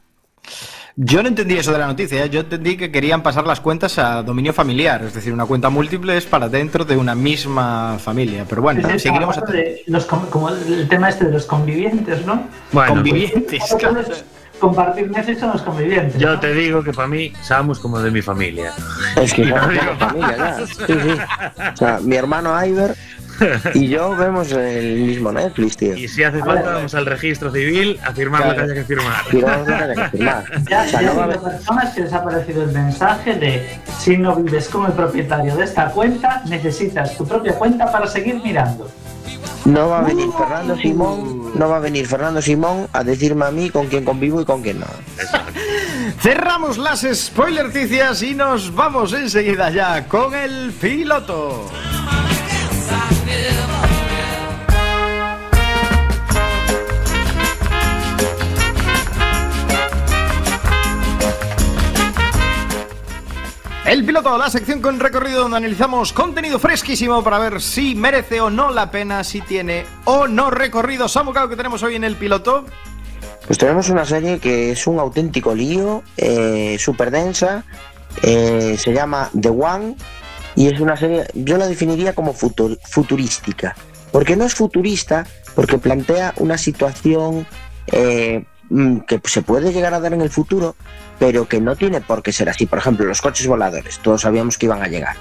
Yo 0.96 1.22
no 1.22 1.28
entendí 1.28 1.54
eso 1.56 1.72
de 1.72 1.78
la 1.78 1.86
noticia, 1.86 2.24
¿eh? 2.24 2.30
yo 2.30 2.40
entendí 2.40 2.76
que 2.76 2.90
querían 2.90 3.22
pasar 3.22 3.46
las 3.46 3.60
cuentas 3.60 3.98
a 3.98 4.22
dominio 4.22 4.52
familiar, 4.52 5.02
es 5.04 5.14
decir, 5.14 5.32
una 5.32 5.46
cuenta 5.46 5.70
múltiple 5.70 6.16
es 6.16 6.26
para 6.26 6.48
dentro 6.48 6.84
de 6.84 6.96
una 6.96 7.14
misma 7.14 7.96
familia. 7.98 8.44
Pero 8.48 8.60
bueno, 8.60 8.86
Sí, 8.86 8.94
sí, 8.94 8.98
seguiremos 8.98 9.36
de 9.46 9.82
los 9.86 10.04
como 10.04 10.50
el 10.50 10.88
tema 10.88 11.08
este 11.08 11.26
de 11.26 11.32
los 11.32 11.46
convivientes, 11.46 12.26
¿no? 12.26 12.42
Bueno, 12.72 12.94
Convivientes, 12.94 13.62
claro. 13.78 14.02
Compartir 14.60 15.10
Netflix 15.10 15.40
con 15.40 15.50
los 15.52 15.62
convivientes. 15.62 16.18
yo 16.20 16.30
¿no? 16.34 16.40
te 16.40 16.52
digo 16.54 16.82
que 16.84 16.92
para 16.92 17.08
mí 17.08 17.32
Samus 17.42 17.78
como 17.80 17.98
de 18.00 18.10
mi 18.10 18.22
familia. 18.22 18.72
Es 19.20 19.32
que 19.34 19.44
digo. 19.46 19.56
una 19.56 19.96
familia 19.96 20.36
ya. 20.36 20.56
Sí, 20.66 20.74
sí. 20.86 21.18
O 21.72 21.76
sea, 21.76 21.98
mi 22.02 22.16
hermano 22.16 22.54
Iver 22.64 22.94
y 23.72 23.88
yo 23.88 24.14
vemos 24.16 24.52
el 24.52 24.96
mismo 25.00 25.32
Netflix, 25.32 25.74
tío. 25.78 25.94
Y 25.96 26.06
si 26.08 26.22
hace 26.22 26.40
falta, 26.40 26.74
vamos 26.74 26.94
al 26.94 27.06
registro 27.06 27.50
civil 27.50 27.98
a 28.04 28.12
firmar 28.12 28.44
lo 28.46 28.54
que 28.54 28.60
haya 28.60 28.74
que 28.74 28.84
firmar. 28.84 29.24
Firmamos 29.30 29.66
lo 29.66 29.76
que 29.78 29.82
haya 29.82 29.94
que 29.94 30.08
firmar. 30.18 30.44
Ya, 30.68 30.84
O 30.84 30.88
sea, 30.90 31.00
ya 31.00 31.08
no 31.12 31.16
va 31.16 31.22
a 31.22 31.26
hay 31.26 31.32
haber- 31.32 31.40
personas 31.52 31.94
que 31.94 32.00
les 32.02 32.12
ha 32.12 32.22
parecido 32.22 32.62
el 32.64 32.72
mensaje 32.72 33.34
de 33.36 33.78
si 33.98 34.18
no 34.18 34.36
vives 34.36 34.68
como 34.68 34.88
el 34.88 34.92
propietario 34.92 35.56
de 35.56 35.64
esta 35.64 35.86
cuenta, 35.90 36.42
necesitas 36.48 37.16
tu 37.16 37.26
propia 37.26 37.54
cuenta 37.54 37.90
para 37.90 38.06
seguir 38.06 38.38
mirando. 38.44 38.90
No 39.64 39.88
va 39.88 39.98
a 39.98 40.02
venir 40.02 40.28
Fernando 40.36 40.76
Simón, 40.76 41.52
no 41.54 41.68
va 41.68 41.76
a 41.76 41.80
venir 41.80 42.06
Fernando 42.06 42.40
Simón 42.40 42.88
a 42.92 43.04
decirme 43.04 43.44
a 43.44 43.50
mí 43.50 43.70
con 43.70 43.86
quién 43.88 44.04
convivo 44.04 44.40
y 44.40 44.44
con 44.44 44.62
quién 44.62 44.80
no. 44.80 44.86
Cerramos 46.20 46.78
las 46.78 47.06
spoilerticias 47.12 48.22
y 48.22 48.34
nos 48.34 48.74
vamos 48.74 49.12
enseguida 49.12 49.70
ya 49.70 50.06
con 50.08 50.34
el 50.34 50.72
piloto. 50.72 51.70
El 63.90 64.04
piloto, 64.04 64.38
la 64.38 64.48
sección 64.48 64.80
con 64.80 65.00
recorrido 65.00 65.40
donde 65.42 65.56
analizamos 65.56 66.12
contenido 66.12 66.60
fresquísimo 66.60 67.24
para 67.24 67.40
ver 67.40 67.60
si 67.60 67.96
merece 67.96 68.40
o 68.40 68.48
no 68.48 68.70
la 68.70 68.88
pena, 68.92 69.24
si 69.24 69.40
tiene 69.40 69.84
o 70.04 70.28
no 70.28 70.48
recorrido. 70.48 71.08
Samucao 71.08 71.48
que 71.48 71.56
tenemos 71.56 71.82
hoy 71.82 71.96
en 71.96 72.04
el 72.04 72.14
piloto. 72.14 72.66
Pues 73.48 73.58
tenemos 73.58 73.88
una 73.88 74.04
serie 74.04 74.38
que 74.38 74.70
es 74.70 74.86
un 74.86 75.00
auténtico 75.00 75.56
lío, 75.56 76.04
eh, 76.16 76.76
súper 76.78 77.10
densa, 77.10 77.64
eh, 78.22 78.76
se 78.78 78.92
llama 78.92 79.28
The 79.38 79.48
One 79.48 79.96
y 80.54 80.68
es 80.68 80.78
una 80.78 80.96
serie, 80.96 81.26
yo 81.34 81.56
la 81.56 81.66
definiría 81.66 82.14
como 82.14 82.32
futur- 82.32 82.78
futurística, 82.88 83.74
porque 84.12 84.36
no 84.36 84.44
es 84.44 84.54
futurista, 84.54 85.26
porque 85.56 85.78
plantea 85.78 86.32
una 86.36 86.58
situación 86.58 87.44
eh, 87.88 88.44
que 89.06 89.20
se 89.24 89.42
puede 89.42 89.72
llegar 89.72 89.94
a 89.94 90.00
dar 90.00 90.12
en 90.12 90.20
el 90.20 90.30
futuro, 90.30 90.76
pero 91.18 91.48
que 91.48 91.60
no 91.60 91.76
tiene 91.76 92.00
por 92.00 92.22
qué 92.22 92.32
ser 92.32 92.48
así. 92.48 92.66
Por 92.66 92.78
ejemplo, 92.78 93.06
los 93.06 93.20
coches 93.20 93.46
voladores, 93.46 93.98
todos 93.98 94.22
sabíamos 94.22 94.58
que 94.58 94.66
iban 94.66 94.82
a 94.82 94.88
llegar. 94.88 95.16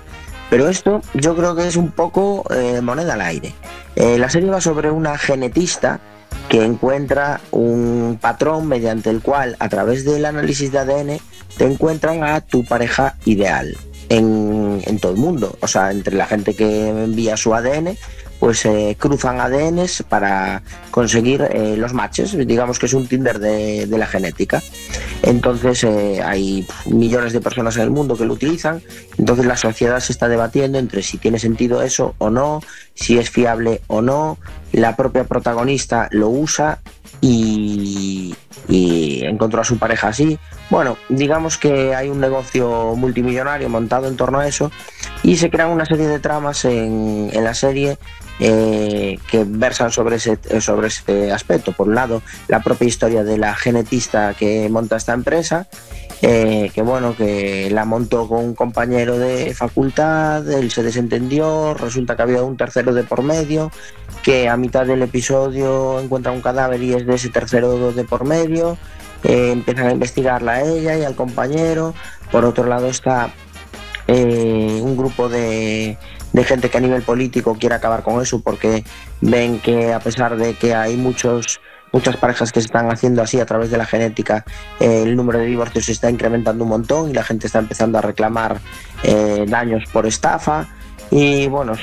Pero 0.50 0.68
esto 0.68 1.02
yo 1.14 1.36
creo 1.36 1.56
que 1.56 1.68
es 1.68 1.76
un 1.76 1.92
poco 1.92 2.44
eh, 2.52 2.82
moneda 2.82 3.14
al 3.14 3.22
aire. 3.22 3.54
Eh, 3.96 4.18
la 4.18 4.30
serie 4.30 4.50
va 4.50 4.62
sobre 4.62 4.90
una 4.90 5.18
genetista 5.18 6.00
que 6.48 6.64
encuentra 6.64 7.42
un 7.52 8.18
patrón 8.20 8.68
mediante 8.68 9.10
el 9.10 9.22
cual 9.22 9.56
a 9.60 9.70
través 9.70 10.06
del 10.06 10.26
análisis 10.26 10.72
de 10.72 10.80
ADN 10.80 11.20
te 11.58 11.66
encuentran 11.66 12.24
a 12.24 12.42
tu 12.42 12.66
pareja 12.66 13.16
ideal 13.26 13.78
en, 14.10 14.82
en 14.86 15.00
todo 15.00 15.12
el 15.12 15.20
mundo. 15.20 15.58
O 15.62 15.68
sea, 15.68 15.92
entre 15.92 16.16
la 16.16 16.26
gente 16.26 16.56
que 16.56 16.90
envía 16.90 17.38
su 17.38 17.54
ADN, 17.54 17.98
pues 18.40 18.66
eh, 18.66 18.96
cruzan 18.98 19.42
ADNs 19.42 20.04
para 20.08 20.64
conseguir 20.92 21.42
eh, 21.52 21.76
los 21.78 21.94
matches. 21.94 22.38
Digamos 22.48 22.80
que 22.80 22.86
es 22.86 22.94
un 22.94 23.08
Tinder 23.08 23.40
de, 23.40 23.86
la 23.86 24.08
genética. 24.08 24.64
Entonces 25.24 25.84
eh, 25.84 26.22
hay 26.24 26.66
millones 26.86 27.34
de 27.34 27.42
personas 27.42 27.76
en 27.76 27.84
el 27.84 27.92
mundo 27.92 28.16
que 28.16 28.26
lo 28.26 28.34
utilizan. 28.34 28.82
Entonces 29.18 29.46
la 29.46 29.58
sociedad 29.58 30.00
se 30.00 30.14
está 30.14 30.30
debatiendo 30.30 30.80
entre 30.80 31.04
si 31.04 31.18
tiene 31.18 31.38
sentido 31.38 31.82
eso 31.82 32.16
o 32.18 32.30
no, 32.30 32.62
si 32.94 33.18
es 33.18 33.30
fiable 33.30 33.82
o 33.88 34.02
no. 34.02 34.38
La 34.72 34.96
propia 34.96 35.26
protagonista 35.26 36.08
lo 36.12 36.30
usa 36.30 36.80
y, 37.20 38.34
y 38.70 39.26
encontró 39.26 39.62
a 39.62 39.66
su 39.66 39.78
pareja 39.78 40.08
así. 40.08 40.40
Bueno, 40.70 40.98
digamos 41.10 41.58
que 41.58 41.94
hay 41.94 42.08
un 42.08 42.22
negocio 42.22 42.96
multimillonario 42.96 43.68
montado 43.68 44.08
en 44.08 44.16
torno 44.16 44.40
a 44.40 44.48
eso 44.48 44.72
y 45.24 45.36
se 45.36 45.50
crean 45.50 45.72
una 45.72 45.86
serie 45.86 46.08
de 46.08 46.20
tramas 46.20 46.64
en 46.64 47.32
la 47.44 47.54
serie 47.54 47.98
eh, 48.40 49.20
que 49.30 49.44
versan 49.46 49.92
sobre 49.92 50.16
ese, 50.16 50.38
sobre 50.62 50.88
ese 50.88 51.32
aspecto. 51.32 51.74
Por 51.74 51.90
un 51.90 51.96
lado, 51.96 52.22
la 52.48 52.62
propia 52.62 52.88
historia 52.88 53.24
de 53.24 53.38
la 53.38 53.54
genetista 53.56 54.34
que 54.34 54.70
monta 54.70 54.96
esta 54.96 55.14
empresa, 55.14 55.68
eh, 56.22 56.72
que 56.74 56.82
bueno, 56.82 57.16
que 57.16 57.70
la 57.72 57.86
montó 57.86 58.28
con 58.28 58.44
un 58.44 58.56
compañero 58.56 59.18
de 59.18 59.54
facultad, 59.54 60.50
él 60.50 60.72
se 60.72 60.84
desentendió, 60.84 61.74
resulta 61.74 62.16
que 62.16 62.22
había 62.22 62.44
un 62.44 62.58
tercero 62.58 62.94
de 62.94 63.04
por 63.04 63.24
medio, 63.24 63.72
que 64.24 64.50
a 64.50 64.58
mitad 64.58 64.86
del 64.86 65.02
episodio 65.02 66.00
encuentra 66.00 66.32
un 66.32 66.42
cadáver 66.42 66.82
y 66.82 66.94
es 66.94 67.06
de 67.06 67.16
ese 67.16 67.30
tercero 67.30 67.94
de 67.94 68.04
por 68.04 68.26
medio, 68.26 68.78
eh, 69.24 69.52
empiezan 69.52 69.88
a 69.88 69.92
investigarla 69.92 70.54
a 70.54 70.62
ella 70.64 70.98
y 70.98 71.04
al 71.04 71.16
compañero, 71.16 71.94
por 72.32 72.46
otro 72.46 72.66
lado 72.66 72.88
está 72.88 73.32
eh, 74.08 74.80
un 74.82 74.98
grupo 74.98 75.30
de, 75.30 75.98
de 76.34 76.44
gente 76.44 76.70
que 76.70 76.78
a 76.78 76.82
nivel 76.82 77.02
político 77.02 77.58
quiere 77.60 77.76
acabar 77.76 78.04
con 78.04 78.22
eso 78.22 78.40
porque 78.40 78.84
ven 79.22 79.60
que 79.60 79.94
a 79.94 80.00
pesar 80.00 80.38
de 80.38 80.54
que 80.56 80.76
hay 80.76 80.96
muchos 80.96 81.60
muchas 81.92 82.18
parejas 82.18 82.52
que 82.52 82.62
se 82.62 82.68
están 82.68 82.92
haciendo 82.92 83.22
así 83.22 83.40
a 83.40 83.46
través 83.46 83.72
de 83.72 83.78
la 83.78 83.86
genética, 83.86 84.46
eh, 84.80 85.04
el 85.04 85.16
número 85.16 85.40
de 85.40 85.46
divorcios 85.46 85.86
se 85.86 85.92
está 85.92 86.10
incrementando 86.10 86.64
un 86.64 86.70
montón 86.70 87.10
y 87.10 87.14
la 87.14 87.24
gente 87.24 87.48
está 87.48 87.60
empezando 87.60 87.98
a 87.98 88.02
reclamar 88.02 88.60
eh, 89.04 89.46
daños 89.48 89.84
por 89.92 90.06
estafa. 90.06 90.68
Y 91.12 91.48
bueno, 91.48 91.74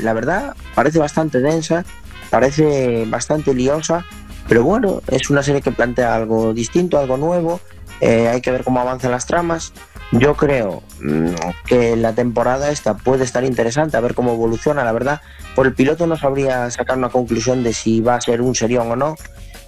la 0.00 0.12
verdad 0.12 0.54
parece 0.74 0.98
bastante 0.98 1.40
densa, 1.40 1.84
parece 2.28 3.06
bastante 3.06 3.54
liosa, 3.54 4.04
pero 4.48 4.64
bueno, 4.64 5.00
es 5.06 5.30
una 5.30 5.42
serie 5.42 5.62
que 5.62 5.70
plantea 5.70 6.14
algo 6.14 6.52
distinto, 6.52 6.98
algo 6.98 7.16
nuevo. 7.16 7.60
eh, 8.02 8.28
hay 8.28 8.40
que 8.40 8.50
ver 8.50 8.64
cómo 8.64 8.80
avanzan 8.80 9.10
las 9.10 9.26
tramas. 9.26 9.72
Yo 10.12 10.34
creo 10.34 10.82
mm, 11.00 11.34
que 11.66 11.96
la 11.96 12.12
temporada 12.14 12.70
esta 12.70 12.96
puede 12.96 13.24
estar 13.24 13.44
interesante, 13.44 13.96
a 13.96 14.00
ver 14.00 14.14
cómo 14.14 14.32
evoluciona, 14.32 14.82
la 14.82 14.92
verdad. 14.92 15.20
Por 15.54 15.66
el 15.66 15.74
piloto 15.74 16.06
no 16.06 16.16
sabría 16.16 16.68
sacar 16.70 16.98
una 16.98 17.10
conclusión 17.10 17.62
de 17.62 17.72
si 17.72 18.00
va 18.00 18.16
a 18.16 18.20
ser 18.20 18.40
un 18.40 18.54
serión 18.56 18.90
o 18.90 18.96
no, 18.96 19.14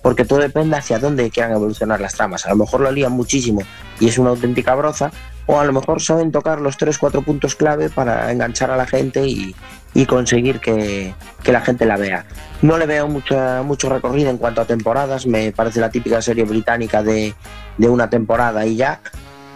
porque 0.02 0.24
todo 0.24 0.40
depende 0.40 0.76
hacia 0.76 0.98
dónde 0.98 1.30
quieran 1.30 1.52
evolucionar 1.52 2.00
las 2.00 2.14
tramas. 2.14 2.44
A 2.46 2.50
lo 2.50 2.56
mejor 2.56 2.80
lo 2.80 2.90
lían 2.90 3.12
muchísimo 3.12 3.60
y 4.00 4.08
es 4.08 4.18
una 4.18 4.30
auténtica 4.30 4.74
broza, 4.74 5.12
o 5.46 5.60
a 5.60 5.64
lo 5.64 5.72
mejor 5.72 6.02
saben 6.02 6.32
tocar 6.32 6.60
los 6.60 6.76
3-4 6.76 7.24
puntos 7.24 7.54
clave 7.54 7.88
para 7.88 8.32
enganchar 8.32 8.72
a 8.72 8.76
la 8.76 8.86
gente 8.86 9.24
y, 9.24 9.54
y 9.94 10.06
conseguir 10.06 10.58
que, 10.58 11.14
la 11.44 11.60
gente 11.60 11.86
la 11.86 11.96
vea. 11.96 12.24
No 12.62 12.78
le 12.78 12.86
veo 12.86 13.06
mucha, 13.06 13.62
mucho 13.62 13.88
recorrido 13.88 14.30
en 14.30 14.38
cuanto 14.38 14.60
a 14.60 14.64
temporadas, 14.64 15.24
me 15.26 15.52
parece 15.52 15.78
la 15.78 15.90
típica 15.90 16.20
serie 16.20 16.44
británica 16.44 17.04
de 17.04 17.34
una 17.78 18.10
temporada 18.10 18.66
y 18.66 18.74
ya, 18.74 19.00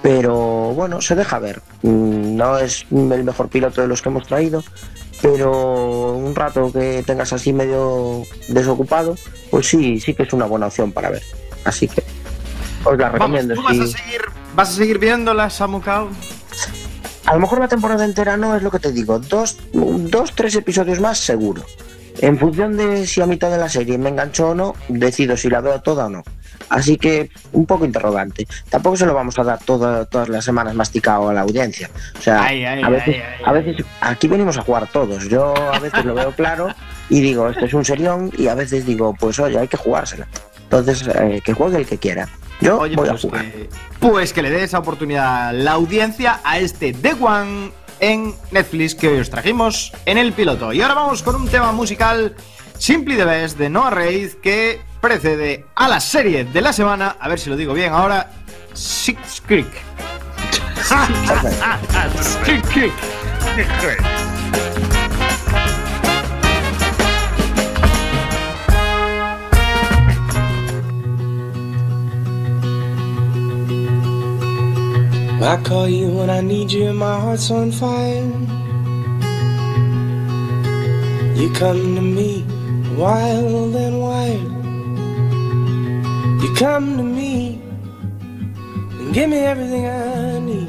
pero 0.06 0.72
bueno, 0.72 1.00
se 1.00 1.16
deja 1.16 1.40
ver. 1.40 1.60
Mm, 1.82 2.36
No 2.36 2.58
es 2.58 2.86
el 2.92 3.24
mejor 3.24 3.48
piloto 3.48 3.80
de 3.80 3.88
los 3.88 4.00
que 4.02 4.08
hemos 4.08 4.24
traído, 4.24 4.62
pero 5.20 6.12
un 6.12 6.32
rato 6.32 6.70
que 6.72 7.02
tengas 7.04 7.32
así 7.32 7.52
medio 7.52 8.22
desocupado, 8.46 9.16
pues 9.50 9.66
sí, 9.66 9.98
sí 9.98 10.14
que 10.14 10.22
es 10.22 10.32
una 10.32 10.44
buena 10.46 10.66
opción 10.68 10.92
para 10.92 11.10
ver. 11.10 11.22
Así 11.64 11.88
que 11.88 12.04
os 12.84 12.96
la 12.96 13.06
Vamos, 13.10 13.12
recomiendo. 13.18 13.54
¿tú 13.56 13.62
vas 13.64 13.80
a 13.80 13.86
seguir, 13.88 14.20
vas 14.54 14.68
a 14.68 14.72
seguir 14.72 14.98
viéndola, 15.00 15.50
Samukao? 15.50 16.08
A 17.24 17.34
lo 17.34 17.40
mejor 17.40 17.58
la 17.58 17.66
temporada 17.66 18.04
entera 18.04 18.36
no 18.36 18.54
es 18.54 18.62
lo 18.62 18.70
que 18.70 18.78
te 18.78 18.92
digo. 18.92 19.18
Dos, 19.18 19.56
dos, 19.72 20.32
tres 20.36 20.54
episodios 20.54 21.00
más 21.00 21.18
seguro. 21.18 21.64
En 22.20 22.38
función 22.38 22.76
de 22.76 23.06
si 23.06 23.20
a 23.20 23.26
mitad 23.26 23.50
de 23.50 23.58
la 23.58 23.68
serie 23.68 23.98
me 23.98 24.08
engancho 24.08 24.50
o 24.50 24.54
no, 24.54 24.74
decido 24.88 25.36
si 25.36 25.48
la 25.50 25.60
veo 25.60 25.80
toda 25.80 26.06
o 26.06 26.08
no. 26.08 26.22
Así 26.68 26.96
que 26.96 27.30
un 27.52 27.66
poco 27.66 27.84
interrogante. 27.84 28.46
Tampoco 28.70 28.96
se 28.96 29.06
lo 29.06 29.14
vamos 29.14 29.38
a 29.38 29.44
dar 29.44 29.58
toda- 29.60 30.04
todas 30.06 30.28
las 30.28 30.44
semanas 30.44 30.74
masticado 30.74 31.28
a 31.28 31.34
la 31.34 31.42
audiencia. 31.42 31.90
O 32.18 32.22
sea, 32.22 32.42
Ay, 32.42 32.64
ay, 32.64 32.82
a, 32.82 32.88
veces, 32.88 33.14
ay, 33.16 33.22
ay, 33.38 33.42
a 33.44 33.52
veces 33.52 33.84
aquí 34.00 34.26
venimos 34.28 34.56
a 34.58 34.62
jugar 34.62 34.88
todos. 34.90 35.28
Yo 35.28 35.54
a 35.56 35.78
veces 35.78 36.04
lo 36.04 36.14
veo 36.14 36.32
claro 36.32 36.68
y 37.10 37.20
digo, 37.20 37.48
este 37.50 37.66
es 37.66 37.74
un 37.74 37.84
serión 37.84 38.32
y 38.36 38.48
a 38.48 38.54
veces 38.54 38.86
digo, 38.86 39.14
pues 39.18 39.38
oye, 39.38 39.58
hay 39.58 39.68
que 39.68 39.76
jugársela. 39.76 40.26
Entonces, 40.64 41.06
eh, 41.14 41.40
que 41.44 41.52
juegue 41.52 41.76
el 41.76 41.86
que 41.86 41.98
quiera. 41.98 42.28
Yo 42.60 42.80
Oye, 42.80 42.96
voy 42.96 43.06
pues, 43.08 43.24
a 43.24 43.28
jugar. 43.28 43.44
que, 43.52 43.68
pues 44.00 44.32
que 44.32 44.42
le 44.42 44.50
dé 44.50 44.64
esa 44.64 44.78
oportunidad 44.78 45.52
la 45.54 45.72
audiencia 45.72 46.40
a 46.42 46.58
este 46.58 46.92
The 46.94 47.14
One 47.20 47.70
en 48.00 48.34
Netflix 48.50 48.94
que 48.94 49.08
hoy 49.08 49.18
os 49.18 49.30
trajimos 49.30 49.92
en 50.04 50.18
el 50.18 50.32
piloto. 50.32 50.72
Y 50.72 50.82
ahora 50.82 50.94
vamos 50.94 51.22
con 51.22 51.34
un 51.36 51.48
tema 51.48 51.72
musical 51.72 52.34
Simply 52.78 53.16
the 53.16 53.24
Best 53.24 53.58
de 53.58 53.70
Noah 53.70 53.90
Reid 53.90 54.34
que 54.42 54.80
precede 55.00 55.64
a 55.74 55.88
la 55.88 56.00
serie 56.00 56.44
de 56.44 56.60
la 56.60 56.72
semana, 56.72 57.16
a 57.20 57.28
ver 57.28 57.38
si 57.38 57.50
lo 57.50 57.56
digo 57.56 57.74
bien 57.74 57.92
ahora, 57.92 58.30
Six 58.74 59.42
Creek. 59.46 59.68
Six 62.44 62.68
Creek. 62.68 62.92
I 75.42 75.60
call 75.62 75.88
you 75.88 76.08
when 76.08 76.30
I 76.30 76.40
need 76.40 76.72
you 76.72 76.88
and 76.88 76.98
my 76.98 77.20
heart's 77.20 77.50
on 77.50 77.70
fire. 77.70 78.24
You 81.36 81.52
come 81.52 81.94
to 81.94 82.00
me 82.00 82.42
wild 82.96 83.76
and 83.76 84.00
wild. 84.00 84.52
You 86.42 86.54
come 86.54 86.96
to 86.96 87.02
me 87.02 87.60
and 88.98 89.12
give 89.12 89.28
me 89.28 89.38
everything 89.38 89.86
I 89.86 90.38
need. 90.40 90.68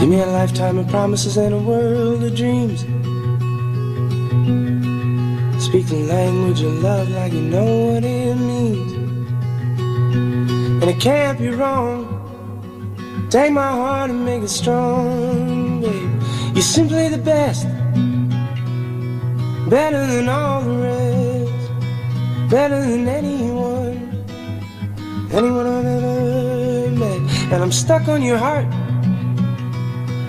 Give 0.00 0.08
me 0.08 0.20
a 0.20 0.26
lifetime 0.26 0.78
of 0.78 0.88
promises 0.88 1.36
and 1.36 1.54
a 1.54 1.58
world 1.58 2.24
of 2.24 2.34
dreams. 2.34 2.80
Speak 5.62 5.86
the 5.86 6.04
language 6.08 6.62
of 6.62 6.82
love 6.82 7.10
like 7.10 7.34
you 7.34 7.42
know 7.42 7.92
what 7.92 8.02
it 8.02 8.34
means. 8.34 8.92
And 10.82 10.84
it 10.84 10.98
can't 10.98 11.38
be 11.38 11.50
wrong. 11.50 12.21
Take 13.32 13.52
my 13.52 13.72
heart 13.72 14.10
and 14.10 14.26
make 14.26 14.42
it 14.42 14.50
strong, 14.50 15.80
babe. 15.80 16.22
You're 16.52 16.62
simply 16.62 17.08
the 17.08 17.16
best, 17.16 17.64
better 19.70 20.06
than 20.06 20.28
all 20.28 20.60
the 20.60 20.76
rest, 20.76 22.50
better 22.50 22.78
than 22.78 23.08
anyone, 23.08 24.26
anyone 25.32 25.66
I've 25.66 25.86
ever 25.86 26.90
met. 26.90 27.20
And 27.50 27.62
I'm 27.62 27.72
stuck 27.72 28.06
on 28.06 28.20
your 28.20 28.36
heart. 28.36 28.66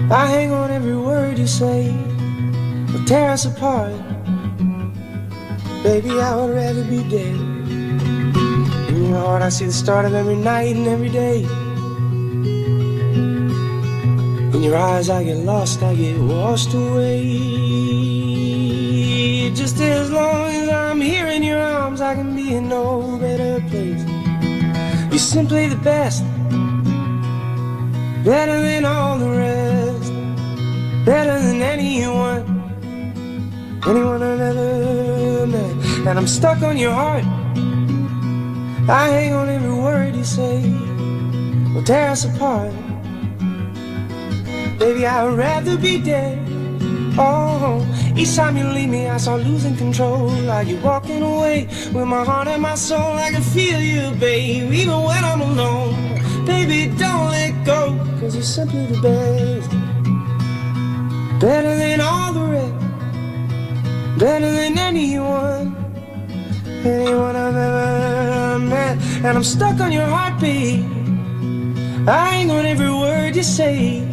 I 0.09 0.25
hang 0.27 0.53
on 0.53 0.71
every 0.71 0.95
word 0.95 1.37
you 1.37 1.45
say, 1.45 1.91
will 2.93 3.03
tear 3.03 3.31
us 3.31 3.43
apart. 3.43 3.91
Baby, 5.83 6.11
I 6.21 6.37
would 6.37 6.55
rather 6.55 6.85
be 6.85 7.03
dead. 7.09 7.35
In 8.95 9.09
your 9.09 9.19
heart, 9.19 9.41
I 9.41 9.49
see 9.49 9.65
the 9.65 9.73
start 9.73 10.05
of 10.05 10.13
every 10.13 10.37
night 10.37 10.77
and 10.77 10.87
every 10.87 11.09
day. 11.09 11.45
In 14.63 14.69
your 14.69 14.77
eyes, 14.77 15.09
I 15.09 15.25
get 15.25 15.39
lost, 15.39 15.83
I 15.83 15.93
get 15.93 16.17
washed 16.17 16.73
away. 16.73 17.35
Just 19.53 19.77
as 19.81 20.09
long 20.09 20.55
as 20.55 20.69
I'm 20.69 21.01
here 21.01 21.27
in 21.27 21.43
your 21.43 21.59
arms, 21.59 21.99
I 21.99 22.15
can 22.15 22.33
be 22.33 22.55
in 22.55 22.69
no 22.69 23.17
better 23.17 23.59
place. 23.67 24.01
You're 25.11 25.19
simply 25.19 25.67
the 25.67 25.75
best, 25.75 26.23
better 28.23 28.61
than 28.61 28.85
all 28.85 29.17
the 29.17 29.31
rest, 29.31 30.13
better 31.03 31.37
than 31.45 31.61
anyone, 31.61 32.45
anyone 33.85 34.23
I've 34.23 34.39
ever 34.39 35.45
met. 35.45 35.75
And 36.07 36.17
I'm 36.17 36.27
stuck 36.27 36.61
on 36.61 36.77
your 36.77 36.93
heart. 36.93 37.25
I 38.87 39.09
hang 39.09 39.33
on 39.33 39.49
every 39.49 39.73
word 39.73 40.15
you 40.15 40.23
say, 40.23 40.61
will 41.73 41.83
tear 41.83 42.11
us 42.11 42.23
apart. 42.23 42.71
Baby, 44.83 45.05
I'd 45.05 45.37
rather 45.37 45.77
be 45.77 45.97
dead. 45.97 46.37
Oh, 47.17 47.79
each 48.17 48.35
time 48.35 48.57
you 48.57 48.67
leave 48.67 48.89
me, 48.89 49.07
I 49.07 49.15
start 49.15 49.39
losing 49.39 49.77
control. 49.77 50.27
Like 50.27 50.67
you're 50.67 50.81
walking 50.81 51.21
away 51.21 51.69
with 51.93 52.05
my 52.05 52.25
heart 52.25 52.49
and 52.49 52.61
my 52.61 52.75
soul. 52.75 53.13
I 53.13 53.31
can 53.31 53.41
feel 53.41 53.79
you, 53.79 54.11
babe, 54.19 54.73
even 54.73 55.01
when 55.01 55.23
I'm 55.23 55.39
alone. 55.39 55.95
Baby, 56.45 56.93
don't 56.97 57.31
let 57.31 57.53
go, 57.65 57.97
cause 58.19 58.35
you're 58.35 58.43
simply 58.43 58.85
the 58.87 58.99
best. 58.99 59.69
Better 61.39 61.77
than 61.77 62.01
all 62.01 62.33
the 62.33 62.45
rest, 62.55 64.19
better 64.19 64.51
than 64.51 64.77
anyone, 64.77 65.77
anyone 66.83 67.37
I've 67.37 67.55
ever 67.55 68.59
met. 68.59 68.97
And 69.23 69.37
I'm 69.37 69.45
stuck 69.45 69.79
on 69.79 69.93
your 69.93 70.07
heartbeat. 70.07 70.83
I 72.05 72.31
hang 72.31 72.51
on 72.51 72.65
every 72.65 72.91
word 72.91 73.37
you 73.37 73.43
say 73.43 74.12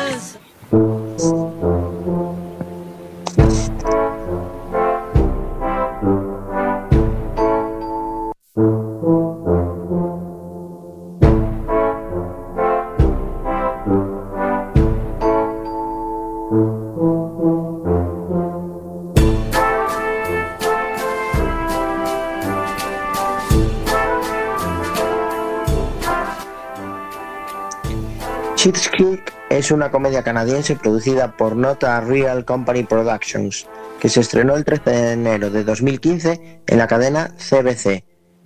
es 29.71 29.75
una 29.75 29.89
comedia 29.89 30.21
canadiense 30.21 30.75
producida 30.75 31.37
por 31.37 31.55
Not 31.55 31.85
a 31.85 32.01
Real 32.01 32.43
Company 32.43 32.83
Productions, 32.83 33.69
que 34.01 34.09
se 34.09 34.19
estrenó 34.19 34.57
el 34.57 34.65
13 34.65 34.89
de 34.89 35.11
enero 35.13 35.49
de 35.49 35.63
2015 35.63 36.63
en 36.67 36.77
la 36.77 36.87
cadena 36.87 37.31
CBC. 37.37 38.03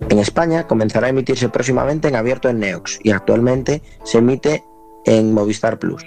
En 0.08 0.20
España 0.20 0.68
comenzará 0.68 1.08
a 1.08 1.10
emitirse 1.10 1.48
próximamente 1.48 2.06
en 2.06 2.14
abierto 2.14 2.48
en 2.48 2.60
Neox 2.60 3.00
y 3.02 3.10
actualmente 3.10 3.82
se 4.04 4.18
emite 4.18 4.62
en 5.04 5.34
Movistar 5.34 5.80
Plus. 5.80 6.04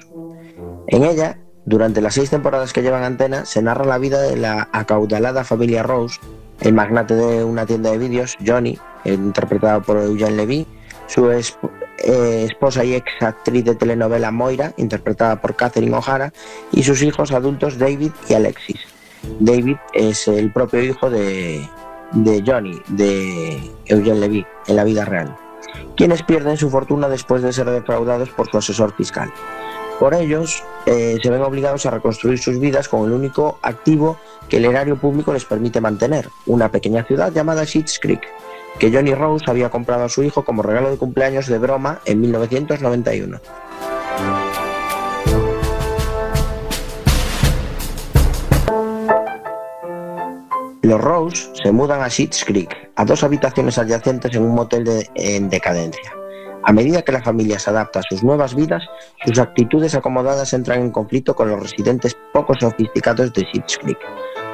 En 0.87 1.03
ella, 1.03 1.37
durante 1.65 1.99
las 1.99 2.13
seis 2.13 2.29
temporadas 2.29 2.71
que 2.71 2.81
llevan 2.81 3.03
antena, 3.03 3.43
se 3.43 3.61
narra 3.61 3.83
la 3.83 3.97
vida 3.97 4.21
de 4.21 4.37
la 4.37 4.69
acaudalada 4.71 5.43
familia 5.43 5.83
Rose, 5.83 6.17
el 6.61 6.71
magnate 6.71 7.15
de 7.15 7.43
una 7.43 7.65
tienda 7.65 7.91
de 7.91 7.97
vídeos, 7.97 8.37
Johnny, 8.47 8.79
interpretado 9.03 9.81
por 9.81 9.97
Eugene 9.97 10.37
Levy, 10.37 10.65
su 11.07 11.29
eh, 12.03 12.45
esposa 12.49 12.83
y 12.83 12.93
ex 12.95 13.11
actriz 13.21 13.65
de 13.65 13.75
telenovela 13.75 14.31
Moira, 14.31 14.73
interpretada 14.77 15.41
por 15.41 15.55
Catherine 15.55 15.95
O'Hara, 15.95 16.33
y 16.71 16.83
sus 16.83 17.01
hijos 17.01 17.31
adultos 17.31 17.77
David 17.77 18.11
y 18.27 18.33
Alexis. 18.33 18.79
David 19.39 19.77
es 19.93 20.27
el 20.27 20.51
propio 20.51 20.81
hijo 20.81 21.09
de, 21.09 21.67
de 22.13 22.43
Johnny, 22.45 22.81
de 22.87 23.59
Eugene 23.85 24.19
Levy, 24.19 24.45
en 24.67 24.75
la 24.75 24.83
vida 24.83 25.05
real, 25.05 25.35
quienes 25.97 26.23
pierden 26.23 26.57
su 26.57 26.69
fortuna 26.69 27.09
después 27.09 27.41
de 27.41 27.53
ser 27.53 27.69
defraudados 27.69 28.29
por 28.29 28.49
su 28.49 28.57
asesor 28.57 28.93
fiscal. 28.95 29.31
Por 29.99 30.13
ellos, 30.13 30.63
eh, 30.85 31.17
se 31.21 31.29
ven 31.29 31.41
obligados 31.41 31.85
a 31.85 31.91
reconstruir 31.91 32.39
sus 32.39 32.57
vidas 32.57 32.87
con 32.87 33.05
el 33.05 33.11
único 33.11 33.59
activo 33.61 34.17
que 34.47 34.57
el 34.57 34.65
erario 34.65 34.95
público 34.95 35.33
les 35.33 35.43
permite 35.43 35.81
mantener, 35.81 36.29
una 36.45 36.71
pequeña 36.71 37.03
ciudad 37.03 37.33
llamada 37.33 37.65
Schitt's 37.65 37.99
Creek, 37.99 38.21
que 38.77 38.91
Johnny 38.91 39.13
Rose 39.13 39.45
había 39.47 39.69
comprado 39.69 40.05
a 40.05 40.09
su 40.09 40.23
hijo 40.23 40.43
como 40.45 40.61
regalo 40.61 40.89
de 40.91 40.97
cumpleaños 40.97 41.47
de 41.47 41.57
broma 41.57 41.99
en 42.05 42.21
1991. 42.21 43.39
Los 50.81 51.01
Rose 51.01 51.49
se 51.61 51.71
mudan 51.71 52.01
a 52.01 52.09
Schitt's 52.09 52.43
Creek, 52.45 52.75
a 52.95 53.05
dos 53.05 53.23
habitaciones 53.23 53.77
adyacentes 53.77 54.33
en 54.35 54.43
un 54.43 54.55
motel 54.55 54.85
de- 54.85 55.09
en 55.15 55.49
decadencia. 55.49 56.13
A 56.63 56.73
medida 56.73 57.01
que 57.01 57.11
la 57.11 57.21
familia 57.21 57.59
se 57.59 57.69
adapta 57.69 57.99
a 57.99 58.03
sus 58.03 58.23
nuevas 58.23 58.55
vidas, 58.55 58.83
sus 59.25 59.39
actitudes 59.39 59.95
acomodadas 59.95 60.53
entran 60.53 60.81
en 60.81 60.91
conflicto 60.91 61.35
con 61.35 61.49
los 61.49 61.59
residentes 61.61 62.17
poco 62.33 62.53
sofisticados 62.59 63.33
de 63.33 63.43
Schitt's 63.43 63.77
Creek, 63.77 63.97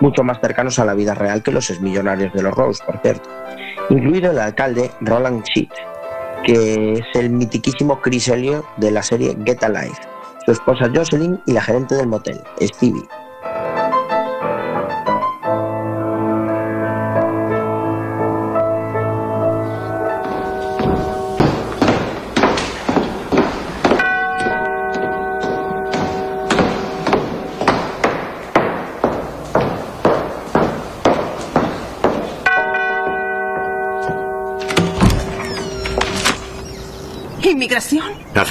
mucho 0.01 0.23
más 0.23 0.39
cercanos 0.41 0.77
a 0.79 0.85
la 0.85 0.93
vida 0.93 1.13
real 1.13 1.41
que 1.43 1.51
los 1.51 1.69
exmillonarios 1.69 2.33
de 2.33 2.41
los 2.43 2.53
Rose, 2.53 2.83
por 2.85 2.99
cierto, 2.99 3.29
incluido 3.89 4.31
el 4.31 4.39
alcalde 4.39 4.91
Roland 5.01 5.43
Schitt, 5.45 5.71
que 6.45 6.93
es 6.93 7.05
el 7.13 7.29
mitiquísimo 7.29 8.01
Chris 8.01 8.27
Elliott 8.27 8.65
de 8.77 8.91
la 8.91 9.03
serie 9.03 9.35
Get 9.45 9.63
Alive, 9.63 9.95
su 10.45 10.51
esposa 10.51 10.89
Jocelyn 10.93 11.39
y 11.45 11.53
la 11.53 11.61
gerente 11.61 11.95
del 11.95 12.07
motel, 12.07 12.39
Stevie. 12.61 13.07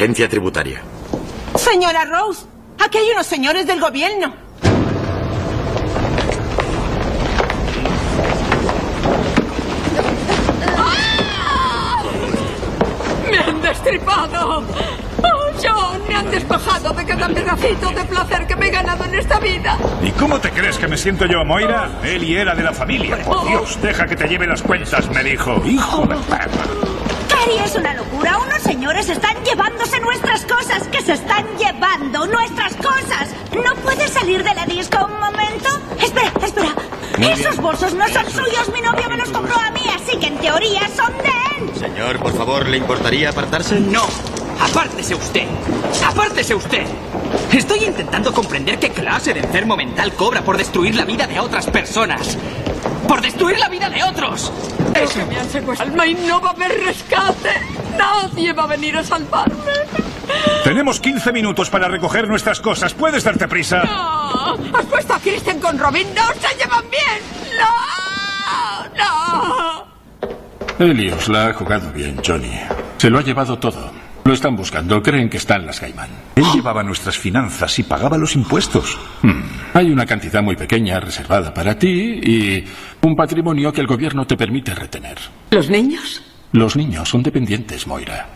Agencia 0.04 0.28
tributaria. 0.28 0.82
Señora 1.56 2.04
Rose, 2.04 2.44
aquí 2.78 2.98
hay 2.98 3.10
unos 3.12 3.26
señores 3.26 3.66
del 3.66 3.80
gobierno. 3.80 4.34
¡Me 13.30 13.38
han 13.38 13.62
destripado! 13.62 14.58
¡Oh, 15.22 15.52
John! 15.62 16.02
Me 16.06 16.14
han 16.16 16.30
despojado 16.30 16.92
de 16.92 17.06
cada 17.06 17.28
pedacito 17.28 17.88
de 17.88 18.04
placer 18.04 18.46
que 18.46 18.56
me 18.56 18.66
he 18.66 18.70
ganado 18.70 19.04
en 19.06 19.14
esta 19.14 19.38
vida. 19.38 19.78
¿Y 20.02 20.10
cómo 20.10 20.38
te 20.38 20.50
crees 20.50 20.76
que 20.76 20.86
me 20.86 20.98
siento 20.98 21.24
yo, 21.24 21.46
Moira? 21.46 21.88
Él 22.02 22.30
era 22.30 22.54
de 22.54 22.62
la 22.62 22.74
familia. 22.74 23.22
Por 23.24 23.48
Dios, 23.48 23.80
deja 23.80 24.04
que 24.04 24.16
te 24.16 24.28
lleve 24.28 24.46
las 24.46 24.60
cuentas, 24.60 25.08
me 25.08 25.24
dijo. 25.24 25.62
Hijo 25.64 26.02
de 26.02 26.16
perra. 26.16 26.64
Cari, 27.26 27.56
es 27.64 27.74
una 27.74 27.94
locura. 27.94 28.03
Unos 28.32 28.62
señores 28.62 29.08
están 29.08 29.36
llevándose 29.44 30.00
nuestras 30.00 30.44
cosas. 30.44 30.82
Que 30.88 31.02
se 31.02 31.12
están 31.12 31.44
llevando 31.58 32.26
nuestras 32.26 32.74
cosas. 32.76 33.28
¿No 33.54 33.74
puedes 33.82 34.10
salir 34.10 34.42
de 34.42 34.54
la 34.54 34.66
disco 34.66 34.98
un 35.04 35.18
momento? 35.20 35.68
Espera, 36.00 36.32
espera. 36.42 36.74
Muy 37.18 37.28
Esos 37.28 37.50
bien. 37.52 37.62
bolsos 37.62 37.94
no 37.94 38.08
son 38.08 38.24
suyos. 38.30 38.70
Mi 38.72 38.80
novio 38.80 39.08
me 39.08 39.16
los 39.16 39.28
compró 39.28 39.54
a 39.58 39.70
mí, 39.70 39.82
así 39.94 40.16
que 40.18 40.26
en 40.26 40.38
teoría 40.38 40.82
son 40.96 41.12
de 41.18 41.30
él. 41.58 41.78
Señor, 41.78 42.18
por 42.18 42.36
favor, 42.36 42.66
¿le 42.68 42.78
importaría 42.78 43.30
apartarse? 43.30 43.78
No. 43.80 44.04
Apártese 44.60 45.14
usted. 45.14 45.46
Apártese 46.06 46.54
usted. 46.54 46.84
Estoy 47.52 47.84
intentando 47.84 48.32
comprender 48.32 48.78
qué 48.78 48.90
clase 48.90 49.34
de 49.34 49.40
enfermo 49.40 49.76
mental 49.76 50.12
cobra 50.14 50.42
por 50.42 50.56
destruir 50.56 50.94
la 50.94 51.04
vida 51.04 51.26
de 51.26 51.38
otras 51.40 51.66
personas. 51.66 52.36
Por 53.06 53.20
destruir 53.20 53.58
la 53.58 53.68
vida 53.68 53.88
de 53.90 54.02
otros. 54.02 54.52
Es 54.94 55.10
que 55.12 55.24
me 55.24 55.38
han 55.38 55.48
secuestrado 55.50 55.90
alma 55.92 56.06
y 56.06 56.14
no 56.14 56.40
va 56.40 56.50
a 56.50 56.52
haber 56.52 56.84
rescate. 56.84 57.50
Nadie 57.96 58.52
va 58.52 58.64
a 58.64 58.66
venir 58.66 58.96
a 58.96 59.04
salvarme. 59.04 59.72
Tenemos 60.64 61.00
15 61.00 61.32
minutos 61.32 61.70
para 61.70 61.88
recoger 61.88 62.28
nuestras 62.28 62.60
cosas. 62.60 62.94
¿Puedes 62.94 63.24
darte 63.24 63.46
prisa? 63.48 63.82
No. 63.84 64.54
¿Has 64.76 64.86
puesto 64.86 65.14
a 65.14 65.18
Kristen 65.18 65.60
con 65.60 65.78
Robin? 65.78 66.06
¡No 66.14 66.22
se 66.40 66.56
llevan 66.56 66.84
bien! 66.90 67.20
¡No! 67.58 68.96
¡No! 68.96 69.84
Helios 70.78 71.28
la 71.28 71.48
ha 71.48 71.52
jugado 71.54 71.92
bien, 71.92 72.20
Johnny. 72.24 72.58
Se 72.96 73.10
lo 73.10 73.18
ha 73.18 73.22
llevado 73.22 73.58
todo. 73.58 73.92
Lo 74.24 74.32
están 74.32 74.56
buscando. 74.56 75.02
Creen 75.02 75.28
que 75.28 75.36
está 75.36 75.56
en 75.56 75.66
las 75.66 75.80
Gaiman. 75.80 76.08
Él 76.34 76.44
llevaba 76.54 76.82
nuestras 76.82 77.18
finanzas 77.18 77.78
y 77.78 77.82
pagaba 77.82 78.16
los 78.16 78.34
impuestos. 78.34 78.98
Hmm. 79.20 79.42
Hay 79.74 79.90
una 79.90 80.06
cantidad 80.06 80.42
muy 80.42 80.56
pequeña 80.56 80.98
reservada 80.98 81.52
para 81.52 81.78
ti 81.78 82.20
y 82.22 82.64
un 83.02 83.14
patrimonio 83.14 83.70
que 83.70 83.82
el 83.82 83.86
gobierno 83.86 84.24
te 84.24 84.36
permite 84.36 84.74
retener. 84.74 85.18
¿Los 85.50 85.68
niños? 85.68 86.22
Los 86.54 86.76
niños 86.76 87.08
son 87.08 87.24
dependientes, 87.24 87.84
Moira. 87.88 88.28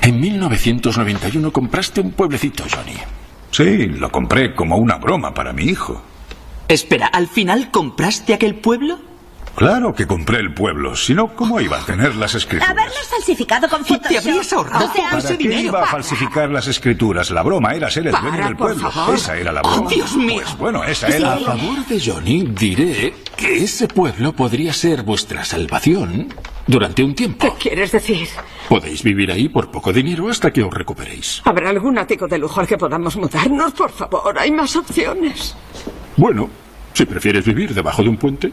En 0.00 0.20
1991 0.20 1.52
compraste 1.52 2.00
un 2.00 2.12
pueblecito, 2.12 2.62
Johnny. 2.72 2.94
Sí, 3.50 3.86
lo 3.88 4.12
compré 4.12 4.54
como 4.54 4.76
una 4.76 4.98
broma 4.98 5.34
para 5.34 5.52
mi 5.52 5.64
hijo. 5.64 6.00
Espera, 6.68 7.08
¿al 7.08 7.26
final 7.26 7.72
compraste 7.72 8.34
aquel 8.34 8.54
pueblo? 8.54 9.00
Claro 9.58 9.92
que 9.92 10.06
compré 10.06 10.38
el 10.38 10.54
pueblo, 10.54 10.94
si 10.94 11.14
no, 11.14 11.34
¿cómo 11.34 11.60
iba 11.60 11.78
a 11.78 11.84
tener 11.84 12.14
las 12.14 12.32
escrituras? 12.36 12.70
Haberlos 12.70 13.08
falsificado 13.10 13.68
con 13.68 13.84
Photoshop. 13.84 14.16
habrías 14.18 14.52
ahorrado 14.52 14.86
O 14.86 14.92
sea, 14.92 15.10
¿Para 15.10 15.36
qué 15.36 15.60
iba 15.62 15.82
a 15.82 15.86
falsificar 15.86 16.48
las 16.48 16.68
escrituras? 16.68 17.32
La 17.32 17.42
broma 17.42 17.74
era 17.74 17.90
ser 17.90 18.06
el 18.06 18.12
Para, 18.12 18.28
dueño 18.28 18.44
del 18.44 18.56
pueblo. 18.56 18.88
favor. 18.92 19.16
Esa 19.16 19.36
era 19.36 19.50
la 19.50 19.62
broma. 19.62 19.82
Oh, 19.84 19.88
Dios 19.88 20.16
mío. 20.16 20.42
Pues 20.44 20.58
bueno, 20.58 20.84
esa 20.84 21.08
era 21.08 21.32
A 21.34 21.38
favor 21.40 21.84
de 21.86 22.00
Johnny, 22.00 22.44
diré 22.56 23.14
que 23.36 23.64
ese 23.64 23.88
pueblo 23.88 24.32
podría 24.32 24.72
ser 24.72 25.02
vuestra 25.02 25.44
salvación 25.44 26.28
durante 26.68 27.02
un 27.02 27.16
tiempo. 27.16 27.44
¿Qué 27.44 27.70
quieres 27.70 27.90
decir? 27.90 28.28
Podéis 28.68 29.02
vivir 29.02 29.32
ahí 29.32 29.48
por 29.48 29.72
poco 29.72 29.92
dinero 29.92 30.28
hasta 30.30 30.52
que 30.52 30.62
os 30.62 30.72
recuperéis. 30.72 31.42
¿Habrá 31.44 31.70
algún 31.70 31.98
ático 31.98 32.28
de 32.28 32.38
lujo 32.38 32.60
al 32.60 32.68
que 32.68 32.78
podamos 32.78 33.16
mudarnos? 33.16 33.72
Por 33.72 33.90
favor, 33.90 34.38
hay 34.38 34.52
más 34.52 34.76
opciones. 34.76 35.56
Bueno, 36.16 36.48
si 36.94 37.04
prefieres 37.06 37.44
vivir 37.44 37.74
debajo 37.74 38.04
de 38.04 38.08
un 38.08 38.16
puente. 38.18 38.52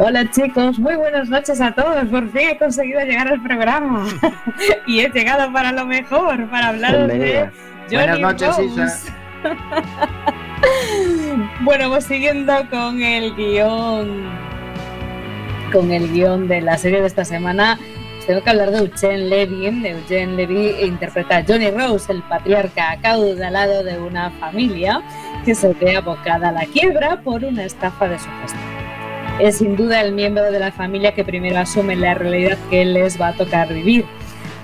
Hola 0.00 0.30
chicos, 0.30 0.78
muy 0.78 0.94
buenas 0.94 1.28
noches 1.28 1.60
a 1.60 1.72
todos. 1.72 2.06
Por 2.06 2.30
fin 2.30 2.50
he 2.50 2.58
conseguido 2.58 3.00
llegar 3.00 3.26
al 3.26 3.42
programa 3.42 4.06
y 4.86 5.00
he 5.00 5.08
llegado 5.08 5.52
para 5.52 5.72
lo 5.72 5.86
mejor, 5.86 6.48
para 6.48 6.68
hablaros 6.68 7.08
de 7.08 7.50
Johnny 7.90 7.96
Buenas 7.96 8.20
noches, 8.20 8.48
Rose. 8.48 8.64
Isa. 8.64 8.98
bueno, 11.62 11.88
pues 11.88 12.04
siguiendo 12.04 12.54
con 12.70 13.02
el 13.02 13.34
guion, 13.34 14.30
con 15.72 15.90
el 15.90 16.12
guion 16.12 16.46
de 16.46 16.60
la 16.60 16.78
serie 16.78 17.00
de 17.00 17.08
esta 17.08 17.24
semana, 17.24 17.76
os 18.20 18.26
tengo 18.26 18.40
que 18.40 18.50
hablar 18.50 18.70
de 18.70 18.78
Eugene 18.78 19.18
Levy. 19.18 19.66
Eugene 19.66 20.36
Levy 20.36 20.76
interpreta 20.80 21.38
a 21.38 21.44
Johnny 21.44 21.72
Rose, 21.72 22.12
el 22.12 22.22
patriarca 22.22 22.92
acaudalado 22.92 23.82
de 23.82 23.98
una 23.98 24.30
familia 24.30 25.02
que 25.44 25.56
se 25.56 25.74
ve 25.74 25.96
abocada 25.96 26.50
a 26.50 26.52
la 26.52 26.66
quiebra 26.66 27.20
por 27.20 27.42
una 27.42 27.64
estafa 27.64 28.06
de 28.06 28.18
su 28.20 28.28
gestión. 28.42 28.77
Es 29.40 29.58
sin 29.58 29.76
duda 29.76 30.00
el 30.00 30.12
miembro 30.12 30.50
de 30.50 30.58
la 30.58 30.72
familia 30.72 31.14
que 31.14 31.24
primero 31.24 31.58
asume 31.60 31.94
la 31.94 32.14
realidad 32.14 32.58
que 32.70 32.84
les 32.84 33.20
va 33.20 33.28
a 33.28 33.32
tocar 33.34 33.72
vivir. 33.72 34.04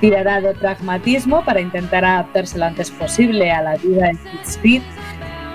Tirará 0.01 0.41
de 0.41 0.53
pragmatismo 0.53 1.45
para 1.45 1.61
intentar 1.61 2.05
adaptarse 2.05 2.59
lo 2.59 2.65
antes 2.65 2.91
posible 2.91 3.53
a 3.53 3.63
la 3.63 3.77
vida 3.77 4.11
en 4.11 4.19
Pittsfield 4.19 4.85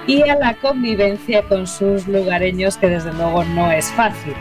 y 0.08 0.22
a 0.30 0.36
la 0.36 0.54
convivencia 0.54 1.44
con 1.44 1.68
sus 1.68 2.08
lugareños, 2.08 2.78
que 2.78 2.88
desde 2.88 3.12
luego 3.14 3.44
no 3.44 3.70
es 3.70 3.92
fácil. 3.92 4.34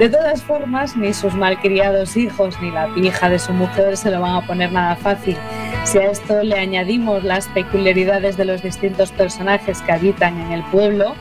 De 0.00 0.08
todas 0.08 0.42
formas, 0.42 0.96
ni 0.96 1.14
sus 1.14 1.34
malcriados 1.34 2.16
hijos 2.16 2.60
ni 2.60 2.72
la 2.72 2.88
hija 2.96 3.28
de 3.28 3.38
su 3.38 3.52
mujer 3.52 3.96
se 3.96 4.10
lo 4.10 4.20
van 4.20 4.34
a 4.34 4.46
poner 4.46 4.72
nada 4.72 4.96
fácil. 4.96 5.36
Si 5.84 5.98
a 5.98 6.10
esto 6.10 6.42
le 6.42 6.58
añadimos 6.58 7.22
las 7.22 7.46
peculiaridades 7.48 8.36
de 8.36 8.44
los 8.44 8.62
distintos 8.62 9.12
personajes 9.12 9.80
que 9.82 9.92
habitan 9.92 10.40
en 10.40 10.52
el 10.52 10.62
pueblo, 10.64 11.14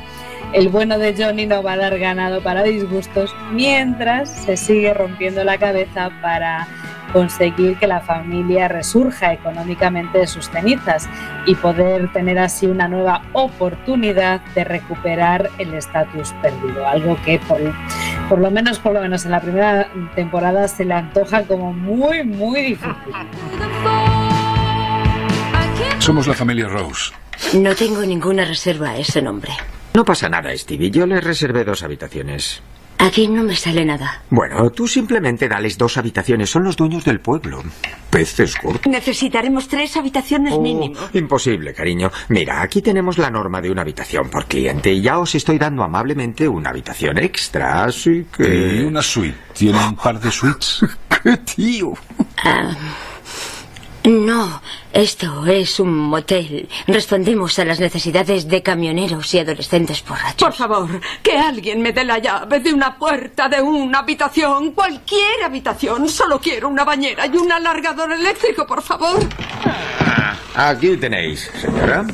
el 0.54 0.70
bueno 0.70 0.98
de 0.98 1.16
Johnny 1.18 1.46
no 1.46 1.62
va 1.62 1.74
a 1.74 1.78
dar 1.78 1.98
ganado 2.00 2.42
para 2.42 2.64
disgustos, 2.64 3.36
mientras 3.52 4.30
se 4.30 4.58
sigue 4.58 4.94
rompiendo 4.94 5.44
la 5.44 5.58
cabeza 5.58 6.10
para 6.22 6.68
conseguir 7.14 7.78
que 7.78 7.88
la 7.88 8.02
familia 8.02 8.68
resurja 8.68 9.34
económicamente 9.34 10.20
de 10.20 10.28
sus 10.28 10.50
cenizas 10.50 11.08
y 11.46 11.56
poder 11.56 12.12
tener 12.12 12.38
así 12.38 12.68
una 12.68 12.88
nueva 12.88 13.24
oportunidad 13.34 14.42
de 14.54 14.64
recuperar 14.64 15.50
el 15.58 15.74
estatus 15.74 16.34
perdido, 16.42 16.86
algo 16.86 17.18
que 17.24 17.40
por, 17.40 17.60
por 18.30 18.40
lo 18.40 18.52
menos 18.52 18.80
por 18.80 18.94
lo 18.94 19.02
menos 19.02 19.26
en 19.26 19.32
la 19.32 19.42
primera 19.42 19.90
temporada 20.16 20.68
se 20.68 20.86
le 20.86 20.94
antoja 20.94 21.44
como 21.44 21.74
muy 21.74 22.24
muy 22.24 22.62
difícil. 22.62 22.96
Somos 26.00 26.28
la 26.28 26.34
familia 26.34 26.68
Rose. 26.68 27.14
No 27.54 27.76
tengo 27.76 28.02
ninguna 28.02 28.46
reserva 28.46 28.92
a 28.92 28.98
ese 28.98 29.22
nombre. 29.22 29.52
No 29.98 30.06
pasa 30.06 30.30
nada, 30.30 30.56
Stevie. 30.56 30.92
Yo 30.92 31.08
le 31.08 31.20
reservé 31.20 31.66
dos 31.66 31.82
habitaciones. 31.82 32.62
Aquí 33.00 33.28
no 33.28 33.44
me 33.44 33.56
sale 33.56 33.84
nada. 33.84 34.22
Bueno, 34.30 34.70
tú 34.70 34.88
simplemente 34.88 35.50
dales 35.50 35.76
dos 35.76 35.98
habitaciones. 35.98 36.52
Son 36.52 36.64
los 36.64 36.78
dueños 36.78 37.04
del 37.04 37.20
pueblo. 37.20 37.64
Peces 38.12 38.54
gordos. 38.62 38.86
Necesitaremos 38.86 39.68
tres 39.68 39.98
habitaciones 39.98 40.54
Oh, 40.54 40.62
mínimo. 40.62 41.00
imposible, 41.14 41.74
cariño. 41.74 42.12
Mira, 42.30 42.62
aquí 42.62 42.84
tenemos 42.84 43.18
la 43.18 43.32
norma 43.32 43.60
de 43.60 43.72
una 43.72 43.82
habitación 43.82 44.30
por 44.30 44.46
cliente 44.46 44.94
y 44.94 45.02
ya 45.02 45.18
os 45.18 45.34
estoy 45.34 45.58
dando 45.58 45.82
amablemente 45.82 46.48
una 46.48 46.70
habitación 46.70 47.18
extra, 47.18 47.86
así 47.86 48.28
que... 48.38 48.82
Y 48.82 48.84
una 48.84 49.02
suite. 49.02 49.36
¿Tiene 49.56 49.84
un 49.84 49.96
par 49.96 50.20
de 50.20 50.30
suites? 50.30 50.82
¡Qué 51.24 51.38
tío! 51.38 51.94
Ah, 52.44 52.70
no, 54.08 54.62
esto 54.94 55.46
es 55.46 55.80
un 55.80 55.94
motel. 55.94 56.70
Respondemos 56.88 57.60
a 57.60 57.66
las 57.66 57.80
necesidades 57.80 58.48
de 58.48 58.64
camioneros 58.64 59.34
y 59.34 59.40
adolescentes 59.40 60.04
borrachos. 60.08 60.36
Por 60.48 60.54
favor, 60.54 61.02
que 61.22 61.38
alguien 61.38 61.82
me 61.82 61.92
dé 61.92 62.06
la 62.06 62.18
llave 62.20 62.60
de 62.60 62.74
una 62.74 62.98
puerta 62.98 63.50
de 63.50 63.62
una 63.62 64.00
habitación, 64.00 64.72
cualquier 64.72 65.44
habitación. 65.44 66.08
Solo 66.08 66.40
quiero 66.40 66.70
una 66.70 66.86
bañera 66.86 67.28
y 67.28 67.36
un 67.36 67.52
alargador 67.52 68.12
eléctrico, 68.14 68.66
por 68.66 68.82
favor. 68.82 69.20
Aquí 70.56 70.96
tenéis, 70.98 71.52
señora. 71.60 72.06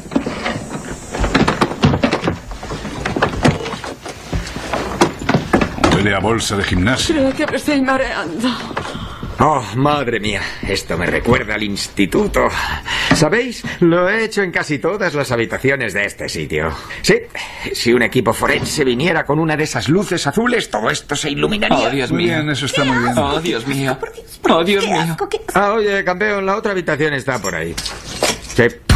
Huele 5.94 6.16
a 6.16 6.20
bolsa 6.20 6.58
de 6.58 6.64
gimnasio. 6.64 7.16
Creo 7.16 7.34
que 7.34 7.48
me 7.48 7.58
estoy 7.58 7.82
mareando. 7.82 8.50
Oh, 9.46 9.62
madre 9.76 10.22
mía, 10.22 10.42
esto 10.66 10.98
me 10.98 11.06
recuerda 11.06 11.56
al 11.56 11.64
instituto. 11.64 12.48
¿Sabéis? 13.14 13.62
Lo 13.82 14.10
he 14.10 14.24
hecho 14.24 14.42
en 14.42 14.52
casi 14.54 14.80
todas 14.80 15.14
las 15.14 15.34
habitaciones 15.34 15.94
de 15.94 16.06
este 16.06 16.30
sitio. 16.30 16.74
Sí, 17.02 17.16
si 17.74 17.92
un 17.92 18.04
equipo 18.04 18.32
forense 18.32 18.86
viniera 18.86 19.26
con 19.26 19.40
una 19.40 19.58
de 19.58 19.66
esas 19.66 19.90
luces 19.90 20.26
azules, 20.26 20.70
todo 20.70 20.90
esto 20.90 21.14
se 21.18 21.30
iluminaría. 21.30 21.90
Oh, 21.90 21.90
Dios 21.90 22.12
mío. 22.14 22.28
Bien, 22.36 22.50
eso 22.52 22.68
está 22.68 22.86
muy 22.86 22.98
bien. 23.00 23.18
Oh, 23.18 23.42
Dios 23.42 23.68
mío. 23.68 23.98
Oh, 24.50 24.64
Dios 24.64 24.88
mío. 24.88 25.18
Ah, 25.54 25.74
oye, 25.74 26.06
campeón, 26.06 26.46
la 26.46 26.56
otra 26.56 26.72
habitación 26.72 27.14
está 27.14 27.38
por 27.42 27.54
ahí. 27.54 27.76
Sí. 28.56 28.93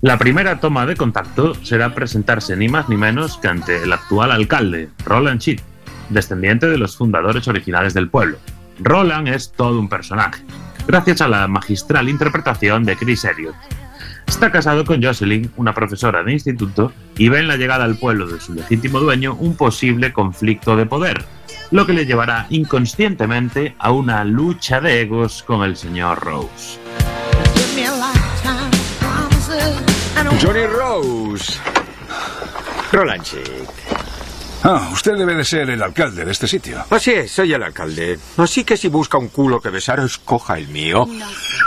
La 0.00 0.16
primera 0.16 0.60
toma 0.60 0.86
de 0.86 0.94
contacto 0.94 1.54
será 1.64 1.92
presentarse 1.92 2.56
ni 2.56 2.68
más 2.68 2.88
ni 2.88 2.96
menos 2.96 3.36
que 3.36 3.48
ante 3.48 3.82
el 3.82 3.92
actual 3.92 4.30
alcalde, 4.30 4.90
Roland 5.04 5.40
Cheat, 5.40 5.60
descendiente 6.08 6.68
de 6.68 6.78
los 6.78 6.96
fundadores 6.96 7.48
originales 7.48 7.94
del 7.94 8.08
pueblo. 8.08 8.38
Roland 8.78 9.26
es 9.26 9.50
todo 9.50 9.80
un 9.80 9.88
personaje, 9.88 10.44
gracias 10.86 11.20
a 11.20 11.26
la 11.26 11.48
magistral 11.48 12.08
interpretación 12.08 12.84
de 12.84 12.94
Chris 12.94 13.24
Elliott. 13.24 13.56
Está 14.28 14.52
casado 14.52 14.84
con 14.84 15.02
Jocelyn, 15.02 15.50
una 15.56 15.74
profesora 15.74 16.22
de 16.22 16.32
instituto, 16.32 16.92
y 17.16 17.28
ve 17.28 17.40
en 17.40 17.48
la 17.48 17.56
llegada 17.56 17.82
al 17.84 17.96
pueblo 17.96 18.28
de 18.28 18.38
su 18.38 18.54
legítimo 18.54 19.00
dueño 19.00 19.34
un 19.34 19.56
posible 19.56 20.12
conflicto 20.12 20.76
de 20.76 20.86
poder, 20.86 21.24
lo 21.72 21.86
que 21.86 21.92
le 21.92 22.06
llevará 22.06 22.46
inconscientemente 22.50 23.74
a 23.80 23.90
una 23.90 24.22
lucha 24.22 24.80
de 24.80 25.00
egos 25.00 25.42
con 25.42 25.64
el 25.64 25.76
señor 25.76 26.20
Rose. 26.20 26.78
Johnny 30.36 30.66
Rose. 30.66 31.58
Roland 32.92 33.22
Chick. 33.22 33.68
Ah, 34.64 34.90
usted 34.92 35.12
debe 35.16 35.34
de 35.34 35.44
ser 35.44 35.70
el 35.70 35.82
alcalde 35.82 36.24
de 36.24 36.32
este 36.32 36.48
sitio. 36.48 36.84
Así 36.90 37.12
es, 37.12 37.30
soy 37.30 37.52
el 37.52 37.62
alcalde. 37.62 38.18
Así 38.36 38.64
que 38.64 38.76
si 38.76 38.88
busca 38.88 39.16
un 39.16 39.28
culo 39.28 39.60
que 39.60 39.70
besar, 39.70 40.00
escoja 40.00 40.58
el 40.58 40.68
mío. 40.68 41.06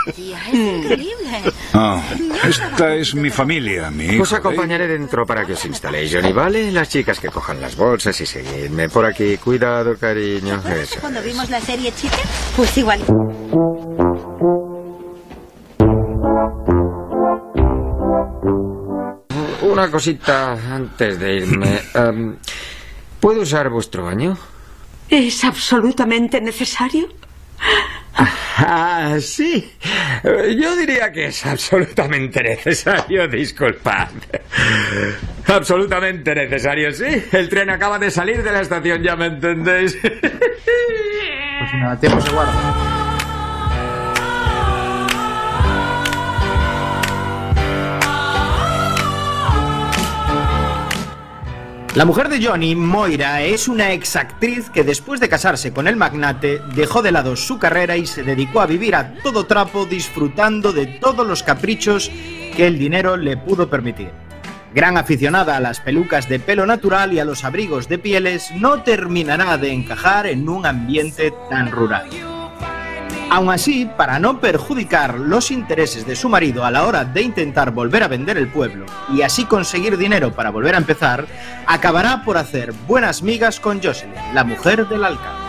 Es 0.08 0.18
increíble. 0.54 1.18
Ah, 1.74 2.04
esta 2.44 2.94
es 2.96 3.16
mi 3.16 3.30
familia, 3.30 3.90
mi 3.90 4.04
hijo. 4.04 4.24
Os 4.24 4.34
acompañaré 4.34 4.86
dentro 4.88 5.26
para 5.26 5.46
que 5.46 5.54
os 5.54 5.66
instaléis, 5.66 6.14
Johnny, 6.14 6.34
¿vale? 6.34 6.70
Las 6.70 6.90
chicas 6.90 7.18
que 7.18 7.30
cojan 7.30 7.62
las 7.62 7.78
bolsas 7.78 8.20
y 8.20 8.26
seguidme. 8.26 8.90
Por 8.90 9.06
aquí, 9.06 9.38
cuidado, 9.38 9.96
cariño. 9.98 10.62
Cuando 11.00 11.22
vimos 11.22 11.50
la 11.50 11.62
serie 11.62 11.94
Chicken, 11.94 12.26
pues 12.58 12.78
igual. 12.78 13.00
Una 18.44 19.90
cosita 19.90 20.54
antes 20.54 21.20
de 21.20 21.36
irme. 21.36 21.80
Em, 21.94 22.36
¿Puedo 23.20 23.42
usar 23.42 23.70
vuestro 23.70 24.06
baño? 24.06 24.38
¿Es 25.10 25.44
absolutamente 25.44 26.42
necesario? 26.42 27.08
Ah, 28.58 29.18
sí. 29.20 29.72
Yo 30.24 30.76
diría 30.76 31.12
que 31.12 31.28
es 31.28 31.46
absolutamente 31.46 32.42
necesario, 32.44 33.28
disculpad. 33.28 34.10
Absolutamente 35.48 36.36
necesario, 36.36 36.92
sí. 36.92 37.24
El 37.32 37.50
tren 37.50 37.70
acaba 37.70 37.98
de 38.00 38.12
salir 38.12 38.44
de 38.44 38.52
la 38.52 38.62
estación, 38.62 39.02
ya 39.04 39.16
me 39.16 39.28
entendéis. 39.28 39.98
Pues 40.02 41.74
nada, 41.74 42.00
tiempo 42.00 42.22
se 42.22 42.32
guarda. 42.32 42.91
La 51.94 52.06
mujer 52.06 52.30
de 52.30 52.42
Johnny, 52.42 52.74
Moira, 52.74 53.42
es 53.42 53.68
una 53.68 53.92
exactriz 53.92 54.70
que 54.70 54.86
después 54.86 55.20
de 55.20 55.28
casarse 55.28 55.74
con 55.74 55.90
el 55.90 55.98
magnate 55.98 56.62
dejó 56.74 57.02
de 57.02 57.12
lado 57.12 57.36
su 57.36 57.60
carrera 57.60 57.98
y 57.98 58.06
se 58.06 58.24
dedicó 58.24 58.62
a 58.62 58.66
vivir 58.66 58.96
a 58.96 59.16
todo 59.16 59.46
trapo 59.46 59.86
disfrutando 59.86 60.72
de 60.72 60.86
todos 60.86 61.28
los 61.28 61.44
caprichos 61.44 62.10
que 62.56 62.66
el 62.66 62.80
dinero 62.80 63.18
le 63.18 63.36
pudo 63.36 63.70
permitir. 63.70 64.12
Gran 64.74 64.96
aficionada 64.96 65.58
a 65.58 65.60
las 65.60 65.82
pelucas 65.82 66.30
de 66.30 66.40
pelo 66.40 66.66
natural 66.66 67.12
y 67.12 67.20
a 67.20 67.26
los 67.26 67.44
abrigos 67.44 67.90
de 67.90 68.00
pieles, 68.00 68.52
no 68.56 68.84
terminará 68.84 69.58
de 69.58 69.74
encajar 69.74 70.28
en 70.28 70.48
un 70.48 70.66
ambiente 70.66 71.34
tan 71.50 71.72
rural. 71.72 72.08
Aún 73.32 73.50
así, 73.50 73.90
para 73.96 74.20
no 74.20 74.42
perjudicar 74.42 75.18
los 75.18 75.52
intereses 75.52 76.06
de 76.06 76.18
su 76.18 76.28
marido 76.28 76.66
a 76.66 76.70
la 76.70 76.86
hora 76.86 77.06
de 77.06 77.22
intentar 77.22 77.72
volver 77.72 78.04
a 78.04 78.10
vender 78.10 78.38
el 78.38 78.50
pueblo 78.50 78.86
y 79.10 79.22
así 79.22 79.46
conseguir 79.46 79.98
dinero 79.98 80.34
para 80.34 80.50
volver 80.50 80.76
a 80.76 80.80
empezar, 80.80 81.26
acabará 81.66 82.26
por 82.26 82.38
hacer 82.38 82.74
buenas 82.74 83.24
migas 83.24 83.62
con 83.62 83.82
Jocelyn, 83.82 84.14
la 84.34 84.44
mujer 84.44 84.86
del 84.86 85.06
alcalde. 85.06 85.40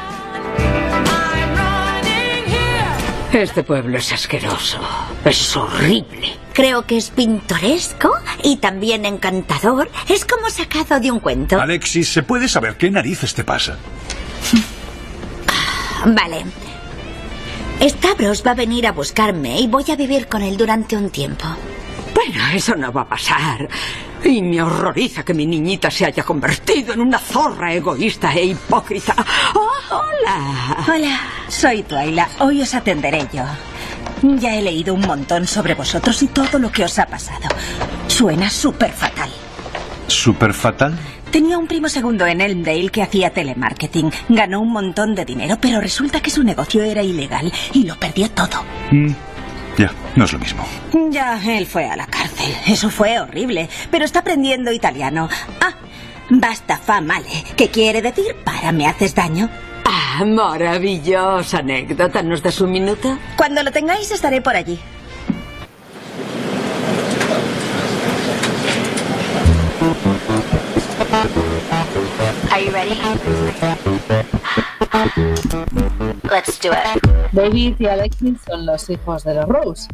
Este 3.33 3.65
pueblo 3.65 3.99
es 3.99 4.13
asqueroso. 4.13 4.79
Es 5.25 5.57
horrible. 5.57 6.37
Creo 6.53 6.87
que 6.87 6.99
es 6.99 7.11
pintoresco 7.11 8.13
y 8.45 8.59
también 8.59 9.07
encantador. 9.07 9.91
Es 10.09 10.25
como 10.25 10.51
sacado 10.51 11.01
de 11.01 11.11
un 11.11 11.19
cuento. 11.19 11.61
Alexis, 11.61 12.13
¿se 12.13 12.23
puede 12.23 12.47
saber 12.47 12.77
qué 12.77 12.93
narices 12.93 13.35
te 13.35 13.43
pasa? 13.43 13.77
Vale. 16.07 16.45
Stavros 17.89 18.45
va 18.47 18.53
a 18.53 18.55
venir 18.55 18.87
a 18.87 18.93
buscarme 18.93 19.59
y 19.59 19.67
voy 19.67 19.85
a 19.91 19.97
vivir 19.97 20.29
con 20.29 20.43
él 20.43 20.57
durante 20.57 20.97
un 20.97 21.11
tiempo. 21.11 21.45
Bueno, 22.15 22.41
eso 22.55 22.77
no 22.77 22.93
va 22.93 23.03
a 23.03 23.09
pasar. 23.09 23.69
Y 24.23 24.41
me 24.41 24.63
horroriza 24.63 25.25
que 25.25 25.35
mi 25.35 25.47
niñita 25.47 25.91
se 25.91 26.07
haya 26.07 26.23
convertido 26.23 26.95
en 26.95 27.01
una 27.01 27.19
zorra 27.19 27.75
egoísta 27.75 28.33
e 28.35 28.45
hipócrita. 28.45 29.17
¡Oh, 29.55 29.69
hola! 29.91 30.77
Hola, 30.87 31.21
soy 31.49 31.83
Twyla. 31.83 32.29
Hoy 32.39 32.63
os 32.63 32.73
atenderé 32.73 33.27
yo. 33.33 33.43
Ya 34.23 34.55
he 34.55 34.63
leído 34.63 34.95
un 34.95 35.01
montón 35.01 35.49
sobre 35.49 35.75
vosotros 35.75 36.23
y 36.23 36.29
todo 36.29 36.61
lo 36.61 36.71
que 36.71 36.85
os 36.85 36.99
ha 37.01 37.07
pasado. 37.07 37.49
Suena 38.07 38.49
súper 38.49 38.93
fatal. 38.93 39.31
¿Súper 40.07 40.55
fatal? 40.55 40.97
Tenía 41.33 41.57
un 41.59 41.67
primo 41.67 41.89
segundo 41.89 42.27
en 42.27 42.41
Elmdale 42.43 42.91
que 42.91 43.03
hacía 43.03 43.31
telemarketing. 43.31 44.11
Ganó 44.29 44.61
un 44.61 44.71
montón 44.71 45.15
de 45.15 45.25
dinero, 45.25 45.57
pero 45.61 45.81
resulta 45.81 46.21
que 46.21 46.31
su 46.31 46.43
negocio 46.43 46.83
era 46.83 47.03
ilegal 47.03 47.51
y 47.73 47.85
lo 47.85 47.97
perdió 47.99 48.31
todo. 48.31 48.63
Mm, 48.91 49.13
Ya, 49.79 49.91
no 50.17 50.27
es 50.27 50.33
lo 50.35 50.39
mismo. 50.39 50.67
Ya, 51.11 51.41
él 51.57 51.67
fue 51.67 51.87
a 51.89 51.97
la 51.97 52.07
cárcel. 52.07 52.55
Eso 52.67 52.91
fue 52.91 53.19
horrible, 53.19 53.71
pero 53.91 54.05
está 54.05 54.19
aprendiendo 54.19 54.71
italiano. 54.71 55.31
Ah, 55.63 55.73
basta 56.29 56.77
fa 56.77 57.01
male, 57.01 57.31
que 57.57 57.69
quiere 57.71 58.03
decir 58.03 58.37
para 58.45 58.71
me 58.73 58.87
haces 58.87 59.15
daño. 59.15 59.49
Ah, 59.87 60.25
maravillosa 60.27 61.59
anécdota. 61.61 62.23
¿Nos 62.23 62.43
das 62.43 62.61
un 62.61 62.71
minuto? 62.71 63.19
Cuando 63.39 63.63
lo 63.63 63.73
tengáis 63.73 64.11
estaré 64.11 64.43
por 64.43 64.55
allí. 64.55 64.79
Are 71.13 72.59
you 72.59 72.73
ready? 72.73 72.97
Let's 76.25 76.59
do 76.59 76.73
it. 76.73 77.03
David 77.33 77.77
y 77.79 77.87
Alexis 77.87 78.41
son 78.47 78.65
los 78.65 78.89
hijos 78.89 79.23
de 79.25 79.35
los 79.35 79.47
Rose. 79.47 79.89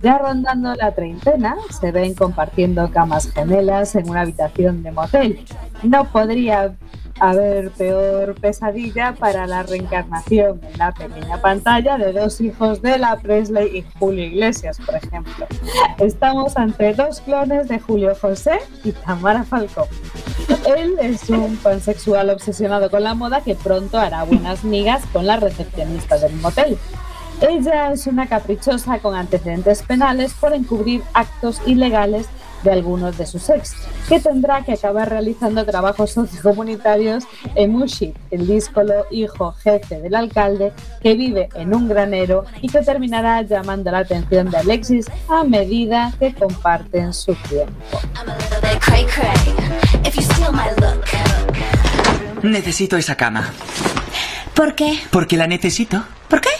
Ya 0.00 0.18
rondando 0.18 0.72
la 0.76 0.92
treintena, 0.92 1.56
se 1.80 1.90
ven 1.90 2.14
compartiendo 2.14 2.88
camas 2.92 3.32
gemelas 3.32 3.96
en 3.96 4.08
una 4.08 4.20
habitación 4.20 4.84
de 4.84 4.92
motel. 4.92 5.44
No 5.82 6.04
podría 6.04 6.76
haber 7.18 7.70
peor 7.72 8.36
pesadilla 8.40 9.14
para 9.18 9.48
la 9.48 9.64
reencarnación 9.64 10.60
en 10.62 10.78
la 10.78 10.92
pequeña 10.92 11.40
pantalla 11.40 11.98
de 11.98 12.12
dos 12.12 12.40
hijos 12.40 12.80
de 12.80 12.98
la 12.98 13.16
Presley 13.16 13.78
y 13.78 13.84
Julio 13.98 14.24
Iglesias, 14.24 14.78
por 14.86 14.94
ejemplo. 14.94 15.46
Estamos 15.98 16.56
ante 16.56 16.94
dos 16.94 17.20
clones 17.20 17.66
de 17.68 17.80
Julio 17.80 18.14
José 18.14 18.60
y 18.84 18.92
Tamara 18.92 19.42
Falcón. 19.42 19.86
Él 20.76 20.96
es 21.00 21.28
un 21.30 21.56
pansexual 21.56 22.30
obsesionado 22.30 22.90
con 22.90 23.02
la 23.02 23.14
moda 23.14 23.42
que 23.42 23.54
pronto 23.54 23.98
hará 23.98 24.24
buenas 24.24 24.64
migas 24.64 25.02
con 25.12 25.26
la 25.26 25.36
recepcionista 25.36 26.18
del 26.18 26.34
motel. 26.36 26.78
Ella 27.40 27.92
es 27.92 28.06
una 28.06 28.26
caprichosa 28.26 28.98
con 29.00 29.14
antecedentes 29.14 29.82
penales 29.82 30.32
por 30.34 30.52
encubrir 30.52 31.02
actos 31.12 31.60
ilegales 31.66 32.28
de 32.62 32.72
algunos 32.72 33.18
de 33.18 33.26
sus 33.26 33.50
ex, 33.50 33.74
que 34.08 34.18
tendrá 34.18 34.62
que 34.62 34.72
acabar 34.72 35.10
realizando 35.10 35.64
trabajos 35.66 36.12
sociocomunitarios 36.12 37.24
en 37.54 37.72
Mushit, 37.72 38.16
el 38.30 38.46
díscolo 38.46 39.04
hijo 39.10 39.52
jefe 39.52 40.00
del 40.00 40.14
alcalde 40.14 40.72
que 41.02 41.14
vive 41.14 41.50
en 41.54 41.74
un 41.74 41.88
granero 41.88 42.46
y 42.62 42.68
que 42.68 42.80
terminará 42.80 43.42
llamando 43.42 43.90
la 43.90 43.98
atención 43.98 44.50
de 44.50 44.56
Alexis 44.56 45.06
a 45.28 45.44
medida 45.44 46.12
que 46.18 46.34
comparten 46.34 47.12
su 47.12 47.34
tiempo. 47.34 48.00
Necesito 52.42 52.96
esa 52.96 53.16
cama. 53.16 53.50
¿Por 54.54 54.74
qué? 54.74 54.98
Porque 55.10 55.36
la 55.36 55.46
necesito. 55.46 56.04
¿Por 56.28 56.40
qué? 56.40 56.50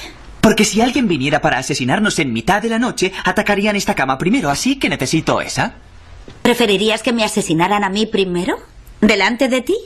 Porque 0.40 0.64
si 0.64 0.80
alguien 0.80 1.08
viniera 1.08 1.40
para 1.40 1.58
asesinarnos 1.58 2.18
en 2.18 2.32
mitad 2.32 2.60
de 2.60 2.68
la 2.68 2.78
noche, 2.78 3.12
atacarían 3.24 3.76
esta 3.76 3.94
cama 3.94 4.18
primero, 4.18 4.50
así 4.50 4.78
que 4.78 4.88
necesito 4.88 5.40
esa. 5.40 5.74
¿Preferirías 6.42 7.02
que 7.02 7.12
me 7.12 7.24
asesinaran 7.24 7.84
a 7.84 7.88
mí 7.88 8.06
primero? 8.06 8.58
¿Delante 9.00 9.48
de 9.48 9.60
ti? 9.60 9.76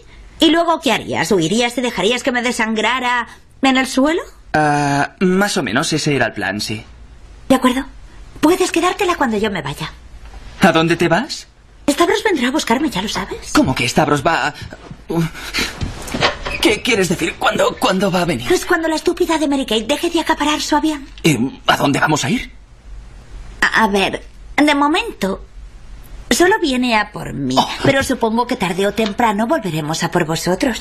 ¿Y 0.41 0.51
luego 0.51 0.81
qué 0.81 0.93
harías? 0.93 1.31
¿Huirías 1.33 1.77
y 1.79 1.81
dejarías 1.81 2.23
que 2.23 2.33
me 2.33 2.43
desangrara 2.43 3.29
en 3.63 3.77
el 3.77 3.87
suelo? 3.87 4.23
Ah, 4.55 5.15
más 5.21 5.57
o 5.57 5.63
menos 5.63 5.93
ese 5.93 6.15
era 6.15 6.27
el 6.27 6.33
plan, 6.33 6.61
sí. 6.61 6.85
De 7.49 7.55
acuerdo. 7.55 7.85
Puedes 8.41 8.71
quedártela 8.71 9.17
cuando 9.17 9.37
yo 9.37 9.51
me 9.51 9.63
vaya. 9.63 9.93
¿A 10.61 10.73
dónde 10.73 10.97
te 10.97 11.09
vas? 11.09 11.49
Stavros 11.89 12.23
vendrá 12.25 12.49
a 12.49 12.51
buscarme, 12.51 12.91
ya 12.91 13.03
lo 13.03 13.09
sabes. 13.09 13.53
¿Cómo 13.55 13.75
que 13.75 13.89
Stavros 13.89 14.23
va 14.25 14.49
a... 14.49 14.55
¿Qué 16.61 16.83
quieres 16.83 17.09
decir? 17.09 17.35
¿Cuándo, 17.39 17.77
¿Cuándo 17.79 18.11
va 18.11 18.23
a 18.23 18.25
venir? 18.25 18.53
Es 18.53 18.65
cuando 18.67 18.89
la 18.89 18.97
estúpida 18.97 19.39
de 19.39 19.49
Mary 19.49 19.65
Kate 19.65 19.85
deje 19.87 20.11
de 20.11 20.21
acaparar 20.21 20.61
su 20.61 20.77
avión. 20.77 21.07
Eh, 21.23 21.39
¿A 21.67 21.77
dónde 21.77 21.99
vamos 22.01 22.25
a 22.25 22.31
ir? 22.31 22.51
A, 23.61 23.85
a 23.85 23.89
ver, 23.89 24.25
de 24.57 24.75
momento, 24.75 25.45
solo 26.31 26.59
viene 26.61 26.97
a 26.97 27.11
por 27.13 27.33
mí. 27.33 27.57
Pero 27.85 28.03
supongo 28.03 28.47
que 28.47 28.57
tarde 28.57 28.87
o 28.87 28.93
temprano 28.93 29.47
volveremos 29.47 30.03
a 30.03 30.11
por 30.11 30.25
vosotros. 30.27 30.81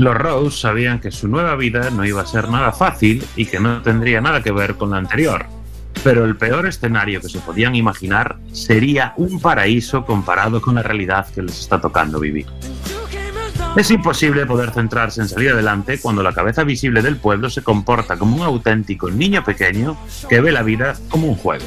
Los 0.00 0.16
Rose 0.16 0.56
sabían 0.58 0.98
que 0.98 1.10
su 1.10 1.28
nueva 1.28 1.56
vida 1.56 1.90
no 1.90 2.06
iba 2.06 2.22
a 2.22 2.26
ser 2.26 2.48
nada 2.48 2.72
fácil 2.72 3.22
y 3.36 3.44
que 3.44 3.60
no 3.60 3.82
tendría 3.82 4.22
nada 4.22 4.42
que 4.42 4.50
ver 4.50 4.76
con 4.76 4.92
la 4.92 4.96
anterior. 4.96 5.44
Pero 6.02 6.24
el 6.24 6.38
peor 6.38 6.66
escenario 6.66 7.20
que 7.20 7.28
se 7.28 7.38
podían 7.38 7.74
imaginar 7.74 8.38
sería 8.50 9.12
un 9.18 9.38
paraíso 9.40 10.06
comparado 10.06 10.62
con 10.62 10.76
la 10.76 10.82
realidad 10.82 11.26
que 11.34 11.42
les 11.42 11.60
está 11.60 11.82
tocando 11.82 12.18
vivir. 12.18 12.46
Es 13.76 13.90
imposible 13.90 14.46
poder 14.46 14.70
centrarse 14.70 15.20
en 15.20 15.28
salir 15.28 15.50
adelante 15.50 16.00
cuando 16.00 16.22
la 16.22 16.32
cabeza 16.32 16.64
visible 16.64 17.02
del 17.02 17.18
pueblo 17.18 17.50
se 17.50 17.62
comporta 17.62 18.16
como 18.16 18.36
un 18.36 18.42
auténtico 18.42 19.10
niño 19.10 19.44
pequeño 19.44 19.98
que 20.30 20.40
ve 20.40 20.50
la 20.50 20.62
vida 20.62 20.94
como 21.10 21.26
un 21.26 21.34
juego. 21.34 21.66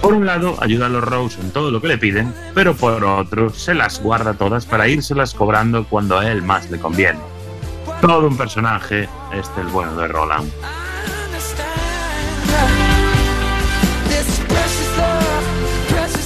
Por 0.00 0.14
un 0.14 0.24
lado, 0.24 0.56
ayuda 0.62 0.86
a 0.86 0.88
los 0.88 1.04
Rose 1.04 1.38
en 1.38 1.50
todo 1.50 1.70
lo 1.70 1.82
que 1.82 1.88
le 1.88 1.98
piden, 1.98 2.32
pero 2.54 2.74
por 2.74 3.04
otro, 3.04 3.50
se 3.50 3.74
las 3.74 4.02
guarda 4.02 4.32
todas 4.32 4.64
para 4.64 4.88
írselas 4.88 5.34
cobrando 5.34 5.84
cuando 5.84 6.18
a 6.18 6.32
él 6.32 6.40
más 6.40 6.70
le 6.70 6.78
conviene. 6.78 7.31
Todo 8.02 8.26
un 8.26 8.36
personaje, 8.36 9.08
este 9.32 9.60
el 9.60 9.68
bueno 9.68 9.94
de 9.94 10.08
Roland. 10.08 10.52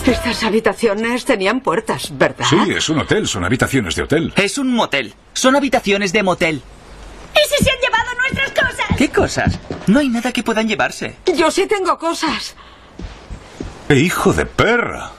Estas 0.07 0.43
habitaciones 0.43 1.27
tenían 1.27 1.61
puertas, 1.61 2.17
¿verdad? 2.17 2.47
Sí, 2.49 2.57
es 2.75 2.89
un 2.89 3.01
hotel, 3.01 3.29
son 3.29 3.45
habitaciones 3.45 3.95
de 3.95 4.05
hotel. 4.05 4.33
Es 4.37 4.57
un 4.57 4.73
motel. 4.73 5.13
Son 5.35 5.55
habitaciones 5.55 6.15
de 6.15 6.23
motel. 6.23 6.63
¿Y 7.35 7.55
si 7.55 7.63
se 7.63 7.71
han 7.71 7.77
llevado 7.79 8.11
nuestras 8.21 8.53
cosas? 8.53 8.97
¿Qué 8.97 9.11
cosas? 9.11 9.59
No 9.87 9.99
hay 9.99 10.09
nada 10.09 10.33
que 10.33 10.43
puedan 10.43 10.67
llevarse. 10.67 11.17
Yo 11.37 11.51
sí 11.51 11.67
tengo 11.67 11.99
cosas. 11.99 12.57
¡Qué 13.87 13.97
hijo 13.97 14.33
de 14.33 14.47
perra! 14.47 15.13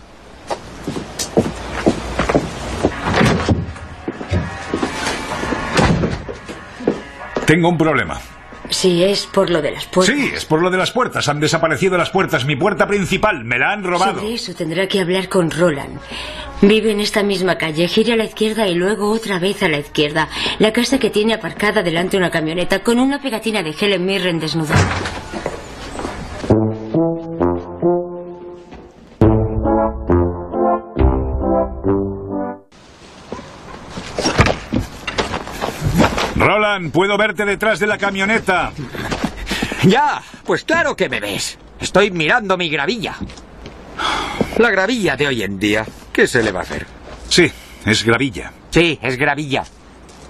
Tengo 7.47 7.69
un 7.69 7.77
problema. 7.77 8.19
Si 8.69 9.01
es 9.05 9.25
por 9.25 9.49
lo 9.49 9.61
de 9.61 9.71
las 9.71 9.85
puertas. 9.85 10.13
Sí, 10.13 10.31
es 10.35 10.43
por 10.43 10.61
lo 10.61 10.69
de 10.69 10.77
las 10.77 10.91
puertas. 10.91 11.29
Han 11.29 11.39
desaparecido 11.39 11.97
las 11.97 12.09
puertas. 12.09 12.43
Mi 12.43 12.57
puerta 12.57 12.87
principal. 12.87 13.45
Me 13.45 13.57
la 13.57 13.71
han 13.71 13.85
robado. 13.85 14.19
Sobre 14.19 14.33
eso 14.33 14.53
tendrá 14.53 14.85
que 14.87 14.99
hablar 14.99 15.29
con 15.29 15.49
Roland. 15.49 15.97
Vive 16.61 16.91
en 16.91 16.99
esta 16.99 17.23
misma 17.23 17.57
calle, 17.57 17.87
gira 17.87 18.15
a 18.15 18.17
la 18.17 18.25
izquierda 18.25 18.67
y 18.67 18.75
luego 18.75 19.09
otra 19.11 19.39
vez 19.39 19.63
a 19.63 19.69
la 19.69 19.77
izquierda. 19.77 20.27
La 20.59 20.73
casa 20.73 20.99
que 20.99 21.09
tiene 21.09 21.35
aparcada 21.35 21.83
delante 21.83 22.17
una 22.17 22.31
camioneta 22.31 22.79
con 22.79 22.99
una 22.99 23.21
pegatina 23.21 23.63
de 23.63 23.73
Helen 23.79 24.05
Mirren 24.05 24.41
desnudada. 24.41 24.85
Roland, 36.47 36.93
puedo 36.93 37.17
verte 37.17 37.43
detrás 37.43 37.77
de 37.77 37.87
la 37.87 37.97
camioneta. 37.97 38.71
Ya, 39.83 40.21
pues 40.45 40.63
claro 40.63 40.95
que 40.95 41.09
me 41.09 41.19
ves. 41.19 41.59
Estoy 41.77 42.09
mirando 42.09 42.55
mi 42.55 42.69
gravilla. 42.69 43.15
La 44.57 44.71
gravilla 44.71 45.17
de 45.17 45.27
hoy 45.27 45.43
en 45.43 45.59
día. 45.59 45.85
¿Qué 46.13 46.25
se 46.25 46.41
le 46.41 46.53
va 46.53 46.59
a 46.59 46.63
hacer? 46.63 46.87
Sí, 47.27 47.51
es 47.85 48.01
gravilla. 48.05 48.53
Sí, 48.69 48.97
es 49.01 49.17
gravilla. 49.17 49.65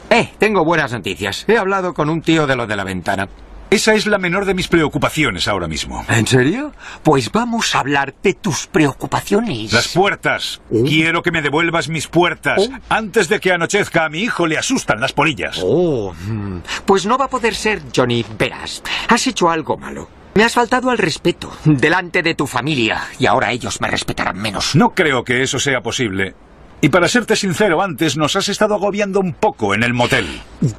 Eh, 0.09 0.31
tengo 0.39 0.65
buenas 0.65 0.91
noticias. 0.91 1.45
He 1.47 1.55
hablado 1.55 1.93
con 1.93 2.09
un 2.09 2.21
tío 2.21 2.47
de 2.47 2.55
lo 2.55 2.65
de 2.65 2.75
la 2.75 2.83
ventana. 2.83 3.27
Esa 3.69 3.95
es 3.95 4.07
la 4.07 4.17
menor 4.17 4.45
de 4.45 4.53
mis 4.53 4.69
preocupaciones 4.69 5.47
ahora 5.47 5.67
mismo. 5.67 6.05
¿En 6.07 6.25
serio? 6.25 6.71
Pues 7.03 7.31
vamos 7.33 7.75
a 7.75 7.79
hablar 7.79 8.15
de 8.23 8.33
tus 8.33 8.67
preocupaciones. 8.67 9.73
Las 9.73 9.89
puertas. 9.89 10.61
Quiero 10.69 11.21
que 11.21 11.31
me 11.31 11.41
devuelvas 11.41 11.89
mis 11.89 12.07
puertas. 12.07 12.69
Antes 12.87 13.27
de 13.27 13.41
que 13.41 13.51
anochezca 13.51 14.05
a 14.05 14.09
mi 14.09 14.19
hijo 14.19 14.47
le 14.47 14.57
asustan 14.57 15.01
las 15.01 15.11
polillas. 15.11 15.59
Oh, 15.61 16.13
mm, 16.13 16.59
pues 16.85 17.05
no 17.05 17.17
va 17.17 17.25
a 17.25 17.29
poder 17.29 17.55
ser, 17.55 17.81
Johnny. 17.93 18.25
Verás, 18.39 18.81
has 19.09 19.27
hecho 19.27 19.49
algo 19.49 19.77
malo. 19.77 20.07
Me 20.33 20.43
has 20.43 20.53
faltado 20.53 20.89
al 20.89 20.99
respeto 20.99 21.51
delante 21.65 22.21
de 22.21 22.35
tu 22.35 22.47
familia 22.47 23.01
y 23.19 23.25
ahora 23.25 23.51
ellos 23.51 23.81
me 23.81 23.89
respetarán 23.89 24.37
menos. 24.37 24.75
No 24.75 24.93
creo 24.93 25.23
que 25.23 25.41
eso 25.41 25.59
sea 25.59 25.81
posible. 25.81 26.35
Y 26.79 26.89
para 26.89 27.07
serte 27.07 27.35
sincero, 27.35 27.81
antes 27.81 28.17
nos 28.17 28.35
has 28.35 28.49
estado 28.49 28.75
agobiando 28.75 29.19
un 29.19 29.33
poco 29.33 29.73
en 29.73 29.81
el 29.81 29.95
motel. 29.95 30.27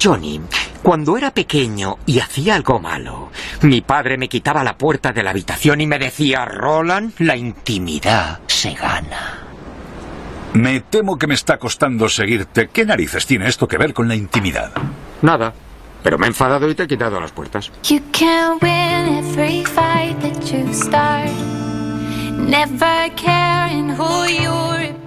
Johnny, 0.01 0.39
cuando 0.81 1.17
era 1.17 1.31
pequeño 1.31 1.97
y 2.05 2.19
hacía 2.19 2.55
algo 2.55 2.79
malo, 2.79 3.31
mi 3.63 3.81
padre 3.81 4.17
me 4.17 4.29
quitaba 4.29 4.63
la 4.63 4.77
puerta 4.77 5.11
de 5.11 5.23
la 5.23 5.31
habitación 5.31 5.81
y 5.81 5.87
me 5.87 5.99
decía, 5.99 6.45
Roland, 6.45 7.13
la 7.19 7.35
intimidad 7.35 8.39
se 8.47 8.73
gana. 8.75 9.39
Me 10.53 10.79
temo 10.79 11.17
que 11.17 11.27
me 11.27 11.35
está 11.35 11.57
costando 11.57 12.07
seguirte. 12.07 12.69
¿Qué 12.69 12.85
narices 12.85 13.25
tiene 13.25 13.47
esto 13.47 13.67
que 13.67 13.77
ver 13.77 13.93
con 13.93 14.07
la 14.07 14.15
intimidad? 14.15 14.71
Nada. 15.21 15.53
Pero 16.01 16.17
me 16.17 16.27
he 16.27 16.29
enfadado 16.29 16.69
y 16.69 16.75
te 16.75 16.83
he 16.83 16.87
quitado 16.87 17.19
las 17.19 17.31
puertas. 17.31 17.71
You 17.83 17.99
can 18.13 18.57
win 18.61 19.17
every 19.17 19.65
fight 19.65 20.17
that 20.21 20.41
you 20.45 20.73
start. 20.73 21.29
Never 22.37 23.11
caring 23.17 23.89
who 23.89 24.25
you 24.25 24.49
rip 24.77 24.95
apart. 24.95 24.98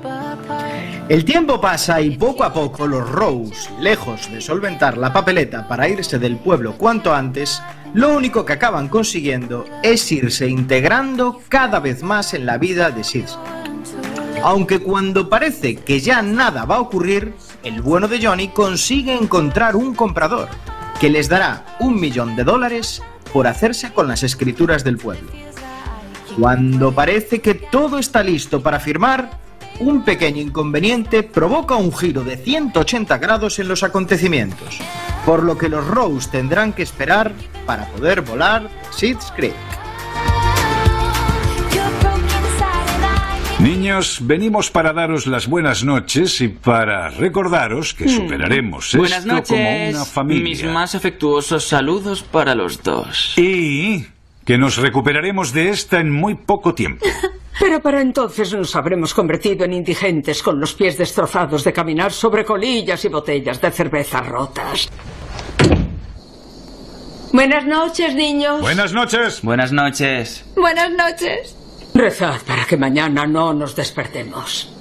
El 1.09 1.24
tiempo 1.24 1.61
pasa 1.61 2.00
y 2.00 2.16
poco 2.16 2.44
a 2.44 2.53
poco 2.53 2.86
los 2.86 3.09
Rose, 3.09 3.70
lejos 3.80 4.30
de 4.32 4.40
solventar 4.40 4.96
la 4.96 5.12
papeleta 5.12 5.68
para 5.68 5.88
irse 5.88 6.18
del 6.18 6.36
pueblo 6.36 6.78
cuanto 6.78 7.12
antes, 7.14 7.61
lo 7.92 8.16
único 8.16 8.44
que 8.44 8.55
acaban 8.55 8.88
consiguiendo 8.88 9.66
es 9.82 10.11
irse 10.11 10.48
integrando 10.48 11.40
cada 11.48 11.80
vez 11.80 12.03
más 12.03 12.32
en 12.34 12.46
la 12.46 12.57
vida 12.57 12.90
de 12.90 13.05
Sid. 13.05 13.26
Aunque 14.42 14.78
cuando 14.78 15.28
parece 15.28 15.76
que 15.76 16.00
ya 16.00 16.22
nada 16.22 16.64
va 16.64 16.76
a 16.76 16.80
ocurrir, 16.80 17.34
el 17.62 17.82
bueno 17.82 18.09
de 18.09 18.24
Johnny 18.24 18.48
consigue 18.48 19.14
encontrar 19.14 19.76
un 19.76 19.94
comprador 19.94 20.48
que 21.00 21.11
les 21.11 21.28
dará 21.28 21.76
un 21.80 22.00
millón 22.00 22.36
de 22.36 22.44
dólares 22.44 23.03
por 23.32 23.46
hacerse 23.46 23.92
con 23.92 24.09
las 24.09 24.22
escrituras 24.22 24.84
del 24.84 24.98
pueblo. 24.98 25.30
Cuando 26.38 26.92
parece 26.92 27.40
que 27.40 27.55
todo 27.55 27.98
está 27.98 28.22
listo 28.22 28.62
para 28.62 28.80
firmar, 28.80 29.42
un 29.81 30.05
pequeño 30.05 30.41
inconveniente 30.41 31.23
provoca 31.23 31.77
un 31.77 31.93
giro 31.93 32.25
de 32.25 32.37
180 32.37 33.18
grados 33.18 33.59
en 33.59 33.68
los 33.68 33.83
acontecimientos, 33.83 34.79
por 35.25 35.43
lo 35.43 35.57
que 35.59 35.68
los 35.68 35.87
Rose 35.87 36.31
tendrán 36.31 36.73
que 36.73 36.83
esperar 36.83 37.33
para 37.66 37.87
poder 37.87 38.23
volar 38.23 38.68
Seeds 38.91 39.33
Creek. 39.37 39.55
Niños, 43.59 44.18
venimos 44.23 44.70
para 44.70 44.93
daros 44.93 45.29
las 45.29 45.47
buenas 45.47 45.85
noches 45.85 46.41
y 46.41 46.49
para 46.49 47.11
recordaros 47.11 47.95
que 47.95 48.09
superaremos 48.09 48.93
Buenas 48.97 49.20
esto 49.20 49.35
noches. 49.35 49.57
como 49.57 49.89
una 49.91 50.05
familia. 50.05 50.43
Mis 50.43 50.64
más 50.64 50.97
afectuosos 50.97 51.68
saludos 51.68 52.25
para 52.25 52.57
los 52.57 52.83
dos. 52.83 53.35
Y 53.39 54.05
que 54.45 54.59
nos 54.59 54.79
recuperaremos 54.79 55.53
de 55.53 55.68
esta 55.68 56.01
en 56.01 56.11
muy 56.11 56.35
poco 56.35 56.75
tiempo. 56.75 57.07
Pero 57.59 57.80
para 57.80 58.00
entonces 58.00 58.53
nos 58.55 58.74
habremos 58.76 59.14
convertido 59.14 59.64
en 59.64 59.74
indigentes 59.74 60.42
con 60.42 60.59
los 60.59 60.74
pies 60.74 60.96
destrozados 60.98 61.64
de 61.64 61.72
caminar 61.72 62.12
sobre 62.12 62.44
colillas 62.44 63.05
y 63.05 63.09
botellas 63.09 63.61
de 63.61 63.70
cerveza 63.70 64.20
rotas. 64.20 64.88
Buenas 67.32 67.64
noches, 67.64 68.14
niños. 68.14 68.61
Buenas 68.61 68.92
noches. 68.92 69.40
Buenas 69.42 69.72
noches. 69.72 70.44
Buenas 70.55 70.90
noches. 70.90 71.57
Rezad 71.94 72.40
para 72.46 72.64
que 72.64 72.76
mañana 72.76 73.26
no 73.26 73.55
nos 73.55 73.74
despertemos. 73.74 74.72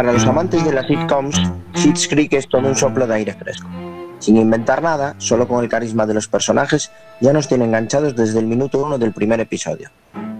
Para 0.00 0.14
los 0.14 0.24
amantes 0.24 0.64
de 0.64 0.72
las 0.72 0.86
sitcoms, 0.86 1.36
Schitt's 1.76 2.08
Creek 2.08 2.32
es 2.32 2.48
todo 2.48 2.66
un 2.66 2.74
soplo 2.74 3.06
de 3.06 3.16
aire 3.16 3.34
fresco. 3.34 3.68
Sin 4.18 4.38
inventar 4.38 4.80
nada, 4.80 5.14
solo 5.18 5.46
con 5.46 5.62
el 5.62 5.68
carisma 5.68 6.06
de 6.06 6.14
los 6.14 6.26
personajes, 6.26 6.90
ya 7.20 7.34
nos 7.34 7.48
tiene 7.48 7.66
enganchados 7.66 8.16
desde 8.16 8.38
el 8.38 8.46
minuto 8.46 8.82
uno 8.82 8.96
del 8.96 9.12
primer 9.12 9.40
episodio. 9.40 9.90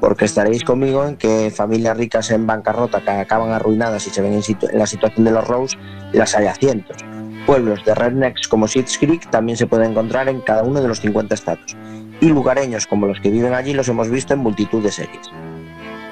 Porque 0.00 0.24
estaréis 0.24 0.64
conmigo 0.64 1.04
en 1.04 1.16
que 1.16 1.52
familias 1.54 1.98
ricas 1.98 2.30
en 2.30 2.46
bancarrota 2.46 3.02
que 3.02 3.10
acaban 3.10 3.52
arruinadas 3.52 4.06
y 4.06 4.08
se 4.08 4.22
ven 4.22 4.32
en, 4.32 4.78
la 4.78 4.86
situación 4.86 5.26
de 5.26 5.30
los 5.30 5.46
Rose, 5.46 5.76
las 6.14 6.34
hay 6.34 6.46
a 6.46 6.54
cientos. 6.54 6.96
Pueblos 7.44 7.84
de 7.84 7.94
rednecks 7.94 8.48
como 8.48 8.66
Schitt's 8.66 8.96
Creek 8.96 9.28
también 9.28 9.58
se 9.58 9.66
pueden 9.66 9.90
encontrar 9.90 10.30
en 10.30 10.40
cada 10.40 10.62
uno 10.62 10.80
de 10.80 10.88
los 10.88 11.00
50 11.00 11.34
estados. 11.34 11.76
Y 12.22 12.30
lugareños 12.30 12.86
como 12.86 13.06
los 13.06 13.20
que 13.20 13.28
viven 13.28 13.52
allí 13.52 13.74
los 13.74 13.88
hemos 13.90 14.08
visto 14.08 14.32
en 14.32 14.40
multitud 14.40 14.82
de 14.82 14.90
series. 14.90 15.30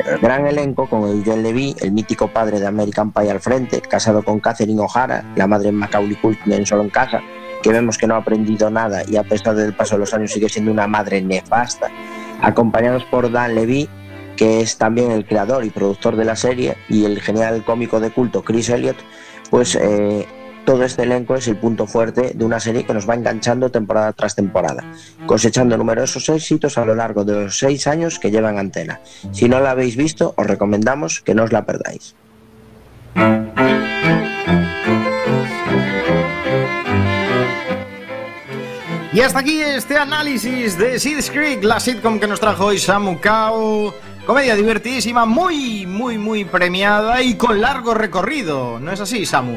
El 0.07 0.19
gran 0.19 0.47
elenco, 0.47 0.89
con 0.89 1.03
Eugene 1.03 1.43
Levy, 1.43 1.75
el 1.81 1.93
mítico 1.93 2.29
padre 2.29 2.61
de 2.61 2.67
American 2.67 3.11
Pie 3.13 3.31
al 3.31 3.41
frente, 3.41 3.81
casado 3.81 4.23
con 4.23 4.39
Catherine 4.41 4.81
O'Hara, 4.81 5.25
la 5.37 5.47
madre 5.47 5.73
Macaulay 5.73 6.17
Culkin 6.17 6.53
en 6.53 6.67
Solo 6.67 6.83
en 6.83 6.91
Casa, 6.91 7.21
que 7.63 7.73
vemos 7.73 7.99
que 7.99 8.07
no 8.07 8.15
ha 8.15 8.19
aprendido 8.19 8.71
nada 8.71 9.03
y 9.09 9.17
a 9.17 9.25
pesar 9.25 9.55
del 9.57 9.75
paso 9.75 9.97
de 9.97 10.01
los 10.01 10.15
años 10.15 10.33
sigue 10.33 10.49
siendo 10.49 10.71
una 10.71 10.87
madre 10.87 11.21
nefasta, 11.21 11.89
acompañados 12.41 13.05
por 13.05 13.31
Dan 13.31 13.55
Levy, 13.55 13.89
que 14.37 14.61
es 14.61 14.79
también 14.79 15.11
el 15.11 15.27
creador 15.27 15.65
y 15.65 15.71
productor 15.71 16.15
de 16.17 16.25
la 16.25 16.37
serie, 16.37 16.77
y 16.89 17.05
el 17.05 17.21
genial 17.21 17.65
cómico 17.65 17.99
de 17.99 18.11
culto 18.11 18.45
Chris 18.45 18.69
Elliott, 18.69 18.99
pues 19.51 19.75
eh, 19.75 20.27
todo 20.69 20.85
este 20.85 21.05
elenco 21.05 21.35
es 21.35 21.49
el 21.49 21.57
punto 21.57 21.87
fuerte 21.87 22.33
de 22.35 22.45
una 22.45 22.61
serie 22.61 22.85
que 22.85 22.93
nos 22.93 23.09
va 23.09 23.15
enganchando 23.15 23.71
temporada 23.71 24.13
tras 24.13 24.35
temporada, 24.35 24.85
cosechando 25.25 25.79
numerosos 25.79 26.29
éxitos 26.29 26.77
a 26.77 26.85
lo 26.85 26.95
largo 26.95 27.25
de 27.25 27.45
los 27.45 27.59
seis 27.59 27.87
años 27.87 28.19
que 28.19 28.31
llevan 28.31 28.59
antena. 28.59 29.01
Si 29.33 29.49
no 29.49 29.61
la 29.61 29.71
habéis 29.71 29.97
visto, 29.97 30.35
os 30.37 30.47
recomendamos 30.47 31.23
que 31.23 31.35
no 31.35 31.45
os 31.45 31.53
la 31.53 31.65
perdáis. 31.65 32.15
Y 39.15 39.21
hasta 39.23 39.39
aquí 39.39 39.63
este 39.63 39.97
análisis 39.97 40.77
de 40.77 41.01
Seeds 41.01 41.31
Creek, 41.31 41.65
la 41.65 41.81
sitcom 41.81 42.21
que 42.21 42.27
nos 42.27 42.41
trajo 42.41 42.67
hoy 42.67 42.79
Samu 42.79 43.19
Kao. 43.21 43.95
Comedia 44.27 44.55
divertidísima, 44.55 45.25
muy, 45.25 45.87
muy, 45.87 46.19
muy 46.19 46.45
premiada 46.45 47.23
y 47.23 47.37
con 47.37 47.59
largo 47.59 47.95
recorrido. 47.95 48.79
¿No 48.79 48.93
es 48.93 49.01
así, 49.01 49.25
Samu? 49.25 49.57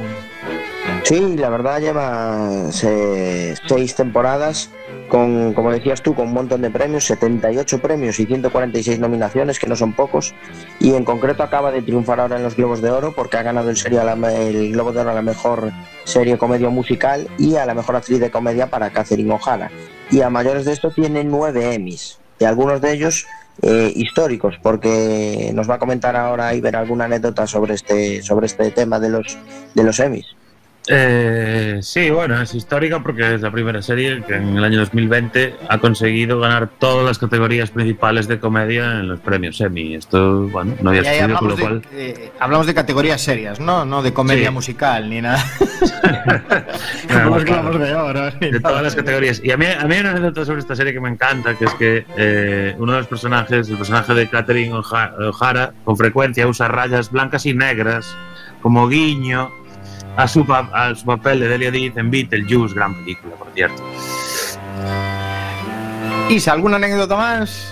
Sí, 1.03 1.35
la 1.37 1.49
verdad 1.49 1.79
lleva 1.81 2.71
se- 2.71 3.55
seis 3.67 3.95
temporadas 3.95 4.69
con, 5.09 5.53
como 5.53 5.71
decías 5.71 6.01
tú, 6.01 6.13
con 6.15 6.27
un 6.27 6.33
montón 6.33 6.61
de 6.61 6.69
premios, 6.69 7.03
78 7.05 7.79
premios 7.81 8.17
y 8.19 8.25
146 8.25 8.99
nominaciones, 8.99 9.59
que 9.59 9.67
no 9.67 9.75
son 9.75 9.93
pocos. 9.93 10.33
Y 10.79 10.93
en 10.93 11.03
concreto 11.03 11.43
acaba 11.43 11.71
de 11.71 11.81
triunfar 11.81 12.19
ahora 12.21 12.37
en 12.37 12.43
los 12.43 12.55
Globos 12.55 12.81
de 12.81 12.91
Oro 12.91 13.13
porque 13.13 13.35
ha 13.37 13.43
ganado 13.43 13.71
la 13.71 14.13
el 14.31 14.71
Globo 14.71 14.93
de 14.93 14.99
Oro 15.01 15.11
a 15.11 15.13
la 15.13 15.21
mejor 15.21 15.71
serie 16.05 16.37
comedia 16.37 16.69
musical 16.69 17.27
y 17.37 17.55
a 17.55 17.65
la 17.65 17.73
mejor 17.73 17.95
actriz 17.97 18.19
de 18.19 18.31
comedia 18.31 18.67
para 18.67 18.91
Catherine 18.91 19.33
O'Hara. 19.33 19.69
Y 20.11 20.21
a 20.21 20.29
mayores 20.29 20.65
de 20.65 20.73
esto 20.73 20.91
tiene 20.91 21.23
nueve 21.23 21.73
Emmys, 21.73 22.19
y 22.39 22.45
algunos 22.45 22.79
de 22.79 22.93
ellos 22.93 23.25
eh, 23.63 23.91
históricos, 23.95 24.55
porque 24.63 25.51
nos 25.53 25.69
va 25.69 25.75
a 25.75 25.79
comentar 25.79 26.15
ahora 26.15 26.53
Iber 26.53 26.75
alguna 26.75 27.05
anécdota 27.05 27.47
sobre 27.47 27.73
este, 27.73 28.21
sobre 28.23 28.45
este 28.45 28.71
tema 28.71 28.99
de 28.99 29.09
los, 29.09 29.37
de 29.73 29.83
los 29.83 29.99
Emmys. 29.99 30.25
Eh, 30.87 31.79
sí, 31.83 32.09
bueno, 32.09 32.41
es 32.41 32.55
histórica 32.55 33.01
porque 33.03 33.35
es 33.35 33.41
la 33.41 33.51
primera 33.51 33.81
serie 33.83 34.23
que 34.27 34.33
en 34.35 34.57
el 34.57 34.63
año 34.63 34.79
2020 34.79 35.55
ha 35.69 35.77
conseguido 35.77 36.39
ganar 36.39 36.69
todas 36.79 37.05
las 37.05 37.19
categorías 37.19 37.69
principales 37.69 38.27
de 38.27 38.39
comedia 38.39 38.99
en 38.99 39.07
los 39.07 39.19
premios 39.19 39.61
Emmy. 39.61 39.93
Esto, 39.93 40.47
bueno, 40.49 40.73
no 40.81 40.89
había 40.89 41.03
sucedido, 41.03 41.37
con 41.37 41.47
lo 41.49 41.53
hablamos, 41.53 41.59
cual. 41.59 41.81
de, 41.95 42.09
eh, 42.09 42.31
hablamos 42.39 42.65
de 42.67 42.73
categorías 42.73 43.21
serias, 43.21 43.59
¿no? 43.59 43.85
No 43.85 44.01
de 44.01 44.11
comedia 44.11 44.47
Sí. 44.47 44.53
musical 44.53 45.09
ni 45.09 45.21
nada. 45.21 45.43
Los 47.25 47.43
claro. 47.43 47.77
De 47.77 47.93
Oro, 47.95 48.31
ni 48.41 48.47
de 48.51 48.59
nada. 48.59 48.69
todas 48.69 48.83
las 48.83 48.95
categorías. 48.95 49.41
Y 49.43 49.51
a 49.51 49.57
mí, 49.57 49.65
a 49.65 49.85
mí 49.85 49.93
hay 49.95 50.01
una 50.01 50.11
anécdota 50.11 50.45
sobre 50.45 50.59
esta 50.59 50.75
serie 50.75 50.93
que 50.93 50.99
me 50.99 51.09
encanta, 51.09 51.55
que 51.55 51.65
es 51.65 51.73
que 51.75 52.05
eh, 52.17 52.75
uno 52.79 52.93
de 52.93 52.97
los 52.99 53.07
personajes, 53.07 53.69
el 53.69 53.77
personaje 53.77 54.13
de 54.13 54.27
Catherine 54.29 54.73
O'Ha- 54.73 55.13
O'Hara, 55.29 55.73
con 55.83 55.95
frecuencia 55.97 56.47
usa 56.47 56.67
rayas 56.67 57.11
blancas 57.11 57.45
y 57.45 57.53
negras 57.53 58.15
como 58.61 58.87
guiño 58.87 59.51
a 60.17 60.27
su, 60.27 60.45
pa- 60.45 60.69
a 60.73 60.93
su 60.95 61.05
papel 61.05 61.39
de 61.39 61.47
Delia 61.47 61.71
Deed 61.71 61.97
en 61.97 62.11
Beetlejuice, 62.11 62.75
gran 62.75 62.93
película, 62.95 63.35
por 63.35 63.47
cierto. 63.53 63.83
Isa, 66.29 66.53
¿alguna 66.53 66.77
anécdota 66.77 67.15
más? 67.15 67.67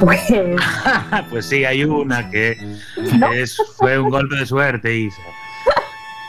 Pues 0.00 0.20
pues 1.30 1.46
sí, 1.46 1.64
hay 1.64 1.84
una 1.84 2.30
que 2.30 2.56
es, 3.32 3.56
fue 3.78 3.98
un 3.98 4.10
golpe 4.10 4.36
de 4.36 4.46
suerte, 4.46 4.94
Isa. 4.94 5.22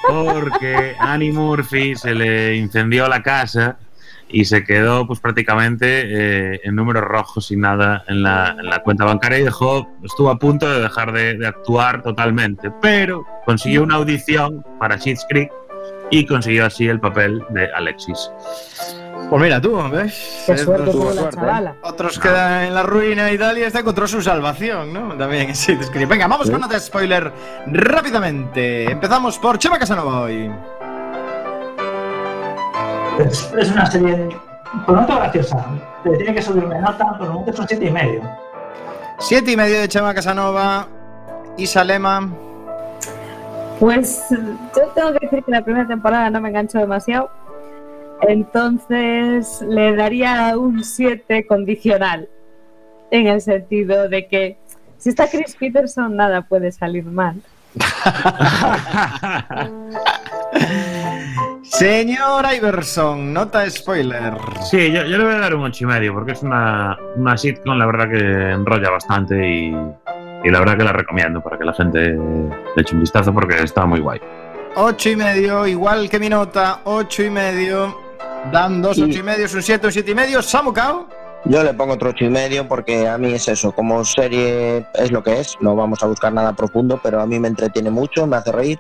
Porque 0.08 0.96
Annie 1.00 1.34
Murphy 1.34 1.96
se 1.96 2.14
le 2.14 2.56
incendió 2.56 3.10
la 3.10 3.22
casa 3.22 3.78
y 4.30 4.46
se 4.46 4.64
quedó 4.64 5.08
pues 5.08 5.20
prácticamente 5.20 6.04
eh, 6.56 6.62
en 6.64 6.76
números 6.76 7.04
rojos 7.04 7.52
y 7.52 7.56
nada 7.56 8.04
en 8.08 8.24
la, 8.24 8.56
en 8.58 8.70
la 8.70 8.80
cuenta 8.84 9.06
bancaria 9.06 9.40
y 9.40 9.44
dejó, 9.44 9.90
estuvo 10.04 10.30
a 10.30 10.38
punto 10.38 10.70
de 10.70 10.82
dejar 10.82 11.14
de, 11.14 11.38
de 11.38 11.48
actuar 11.48 12.02
totalmente, 12.02 12.72
pero 12.82 13.26
consiguió 13.46 13.84
una 13.84 13.96
audición 13.96 14.66
para 14.80 14.98
Schitt's 14.98 15.26
Creek 15.30 15.52
y 16.12 16.26
consiguió 16.26 16.66
así 16.66 16.88
el 16.88 17.00
papel 17.00 17.44
de 17.50 17.72
Alexis. 17.74 18.32
Pues 19.30 19.42
mira 19.42 19.60
tú, 19.60 19.78
¿ves? 19.92 20.44
Qué 20.46 20.58
suerte 20.58 20.90
tuvo 20.90 21.10
la 21.10 21.14
suerte, 21.14 21.36
¿eh? 21.36 21.42
chavala. 21.42 21.76
Otros 21.84 22.18
quedan 22.18 22.66
en 22.66 22.74
la 22.74 22.84
ruina 22.84 23.30
y 23.30 23.38
tal, 23.38 23.58
y 23.58 23.64
esta 23.64 23.80
encontró 23.80 24.08
su 24.08 24.22
salvación, 24.22 24.94
¿no? 24.94 25.18
También 25.18 25.54
sí. 25.56 25.78
Venga, 26.08 26.28
vamos 26.28 26.50
con 26.50 26.62
nota 26.62 26.76
de 26.76 26.80
spoiler 26.80 27.32
rápidamente. 27.68 28.90
Empezamos 28.90 29.38
por 29.38 29.58
Chema 29.58 29.78
Casanova 29.78 30.22
hoy. 30.22 30.50
Es, 33.20 33.52
es 33.58 33.72
una 33.72 33.86
serie 33.86 34.30
por 34.86 34.96
nota 34.96 35.18
graciosa. 35.18 35.66
Te 36.04 36.16
tiene 36.18 36.36
que 36.36 36.42
subirme 36.42 36.80
nota, 36.80 37.18
por 37.18 37.28
el 37.28 37.34
momento 37.34 37.52
es 37.52 37.60
un 37.60 37.68
7 37.68 37.86
y 37.86 37.92
medio. 37.92 38.22
Siete 39.20 39.52
y 39.52 39.58
medio 39.58 39.80
de 39.80 39.88
Chema 39.88 40.14
Casanova. 40.14 40.88
Isalema. 41.58 42.30
Pues 43.80 44.26
yo 44.30 44.88
tengo 44.94 45.14
que 45.14 45.26
decir 45.26 45.44
que 45.44 45.52
la 45.52 45.64
primera 45.64 45.88
temporada 45.88 46.30
no 46.30 46.42
me 46.42 46.50
enganchó 46.50 46.80
demasiado. 46.80 47.30
Entonces 48.22 49.62
le 49.62 49.96
daría 49.96 50.58
un 50.58 50.84
7 50.84 51.48
condicional. 51.48 52.30
En 53.10 53.28
el 53.28 53.42
sentido 53.42 54.10
de 54.10 54.28
que 54.28 54.58
si 54.98 55.10
está 55.10 55.30
Chris 55.30 55.56
Peterson, 55.56 56.16
nada 56.16 56.42
puede 56.42 56.72
salir 56.72 57.06
mal. 57.06 57.42
Señor 61.78 62.44
Iverson, 62.56 63.32
nota 63.32 63.70
spoiler. 63.70 64.34
Sí, 64.64 64.92
yo, 64.92 65.04
yo 65.04 65.16
le 65.16 65.24
voy 65.24 65.36
a 65.36 65.38
dar 65.38 65.54
un 65.54 65.64
ocho 65.64 65.84
y 65.84 65.88
medio 65.88 66.12
porque 66.12 66.32
es 66.32 66.42
una, 66.42 66.98
una 67.16 67.38
sitcom, 67.38 67.78
la 67.78 67.86
verdad 67.86 68.10
que 68.10 68.18
enrolla 68.18 68.90
bastante 68.90 69.48
y, 69.48 69.78
y 70.44 70.50
la 70.50 70.58
verdad 70.58 70.76
que 70.76 70.84
la 70.84 70.92
recomiendo 70.92 71.40
para 71.40 71.56
que 71.56 71.66
la 71.66 71.74
gente 71.74 72.00
le 72.16 72.82
eche 72.82 72.96
un 72.96 73.02
vistazo 73.02 73.32
porque 73.32 73.62
está 73.62 73.86
muy 73.86 74.00
guay. 74.00 74.20
Ocho 74.76 75.12
y 75.12 75.18
medio, 75.18 75.68
igual 75.68 76.10
que 76.10 76.18
mi 76.18 76.30
nota, 76.30 76.80
ocho 76.86 77.22
y 77.22 77.30
medio. 77.30 77.96
Dan 78.52 78.82
dos, 78.82 78.98
ocho 78.98 79.20
y 79.20 79.24
medio, 79.24 79.46
es 79.46 79.54
un 79.54 79.62
siete, 79.62 79.86
un 79.86 79.94
siete 79.94 80.10
y 80.10 80.16
medio. 80.16 80.42
Samu 80.42 80.74
Kao. 80.74 81.08
Yo 81.46 81.64
le 81.64 81.76
pongo 81.76 81.94
otro 81.94 82.10
ocho 82.10 82.26
y 82.26 82.30
medio 82.30 82.68
porque 82.68 83.08
a 83.08 83.20
mí 83.20 83.34
es 83.34 83.48
eso, 83.50 83.72
como 83.72 84.04
serie 84.04 84.88
es 84.96 85.12
lo 85.12 85.22
que 85.22 85.42
es, 85.42 85.56
no 85.62 85.76
vamos 85.76 86.02
a 86.02 86.08
buscar 86.08 86.34
nada 86.34 86.54
profundo, 86.54 87.00
pero 87.04 87.22
a 87.22 87.28
mí 87.28 87.40
me 87.40 87.50
entretiene 87.50 87.92
mucho, 87.92 88.26
me 88.26 88.38
hace 88.38 88.52
reír 88.52 88.80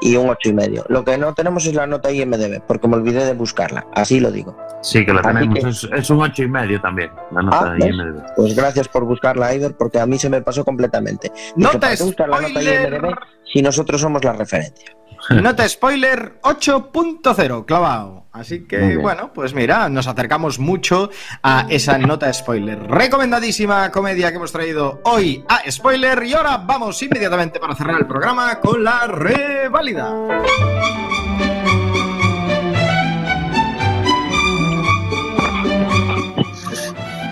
y 0.00 0.16
un 0.16 0.28
ocho 0.30 0.48
y 0.48 0.52
medio. 0.52 0.84
Lo 0.88 1.04
que 1.04 1.16
no 1.18 1.34
tenemos 1.34 1.66
es 1.66 1.74
la 1.74 1.86
nota 1.86 2.10
IMDB, 2.10 2.60
porque 2.66 2.88
me 2.88 2.96
olvidé 2.96 3.24
de 3.24 3.34
buscarla, 3.34 3.86
así 3.94 4.20
lo 4.20 4.30
digo. 4.30 4.56
Sí, 4.82 5.04
que 5.04 5.12
la 5.12 5.22
tenemos. 5.22 5.58
que- 5.58 5.68
Es, 5.68 5.88
es 5.92 6.10
un 6.10 6.20
ocho 6.20 6.42
y 6.42 6.48
medio 6.48 6.80
también, 6.80 7.10
la 7.32 7.42
nota 7.42 7.72
Ah. 7.72 7.76
IMDb. 7.78 8.22
Pues 8.36 8.54
gracias 8.56 8.88
por 8.88 9.04
buscarla, 9.04 9.54
Iver, 9.54 9.76
porque 9.76 9.98
a 10.00 10.06
mí 10.06 10.18
se 10.18 10.30
me 10.30 10.40
pasó 10.40 10.64
completamente. 10.64 11.30
Dije, 11.30 11.52
Nota 11.56 11.78
¿para 11.80 11.96
qué 11.96 12.02
buscar 12.04 12.28
la 12.28 12.40
nota. 12.40 12.62
IMDB 12.62 13.14
si 13.52 13.62
nosotros 13.62 14.00
somos 14.00 14.24
la 14.24 14.32
referencia? 14.32 14.96
Nota 15.30 15.68
spoiler 15.68 16.40
8.0, 16.42 17.64
clavado. 17.64 18.24
Así 18.32 18.64
que, 18.64 18.96
bueno, 18.96 19.32
pues 19.34 19.54
mira, 19.54 19.88
nos 19.88 20.06
acercamos 20.06 20.58
mucho 20.58 21.10
a 21.42 21.66
esa 21.68 21.98
nota 21.98 22.32
spoiler. 22.32 22.80
Recomendadísima 22.88 23.90
comedia 23.90 24.30
que 24.30 24.36
hemos 24.36 24.52
traído 24.52 25.00
hoy 25.04 25.44
a 25.48 25.68
spoiler. 25.70 26.22
Y 26.22 26.34
ahora 26.34 26.58
vamos 26.58 27.02
inmediatamente 27.02 27.58
para 27.58 27.74
cerrar 27.74 27.98
el 27.98 28.06
programa 28.06 28.60
con 28.60 28.84
la 28.84 29.06
reválida. 29.08 30.14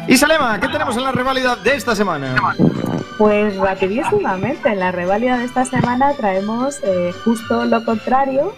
Isalema, 0.09 0.59
¿qué 0.59 0.69
tenemos 0.69 0.97
en 0.97 1.05
la 1.05 1.13
reválida 1.13 1.55
de 1.57 1.77
esta 1.77 1.95
semana? 1.95 2.35
Pues 3.19 3.57
rapidísimamente, 3.57 4.69
en 4.69 4.79
la 4.79 4.93
reválida 4.93 5.39
de 5.39 5.45
esta 5.45 5.65
semana 5.65 6.13
traemos 6.15 6.81
eh, 6.85 7.13
justo 7.25 7.65
lo 7.65 7.85
contrario 7.85 8.53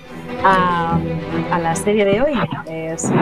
a, 0.44 0.98
a 1.50 1.58
la 1.58 1.74
serie 1.74 2.04
de 2.04 2.20
hoy. 2.20 2.34
Eh, 2.66 2.94
si 2.98 3.14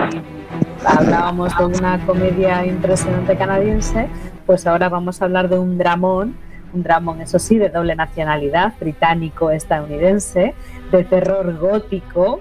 hablábamos 0.84 1.57
de 1.57 1.64
una 1.64 2.05
comedia 2.05 2.66
impresionante 2.66 3.36
canadiense, 3.36 4.09
pues 4.47 4.66
ahora 4.66 4.89
vamos 4.89 5.22
a 5.22 5.26
hablar 5.26 5.49
de 5.49 5.61
un 5.61 5.78
dramón, 5.78 6.36
un 6.74 6.82
dramón, 6.82 7.20
eso 7.20 7.39
sí, 7.39 7.57
de 7.57 7.68
doble 7.68 7.95
nacionalidad, 7.95 8.74
británico-estadounidense, 8.80 10.57
de 10.91 11.05
terror 11.05 11.57
gótico, 11.57 12.41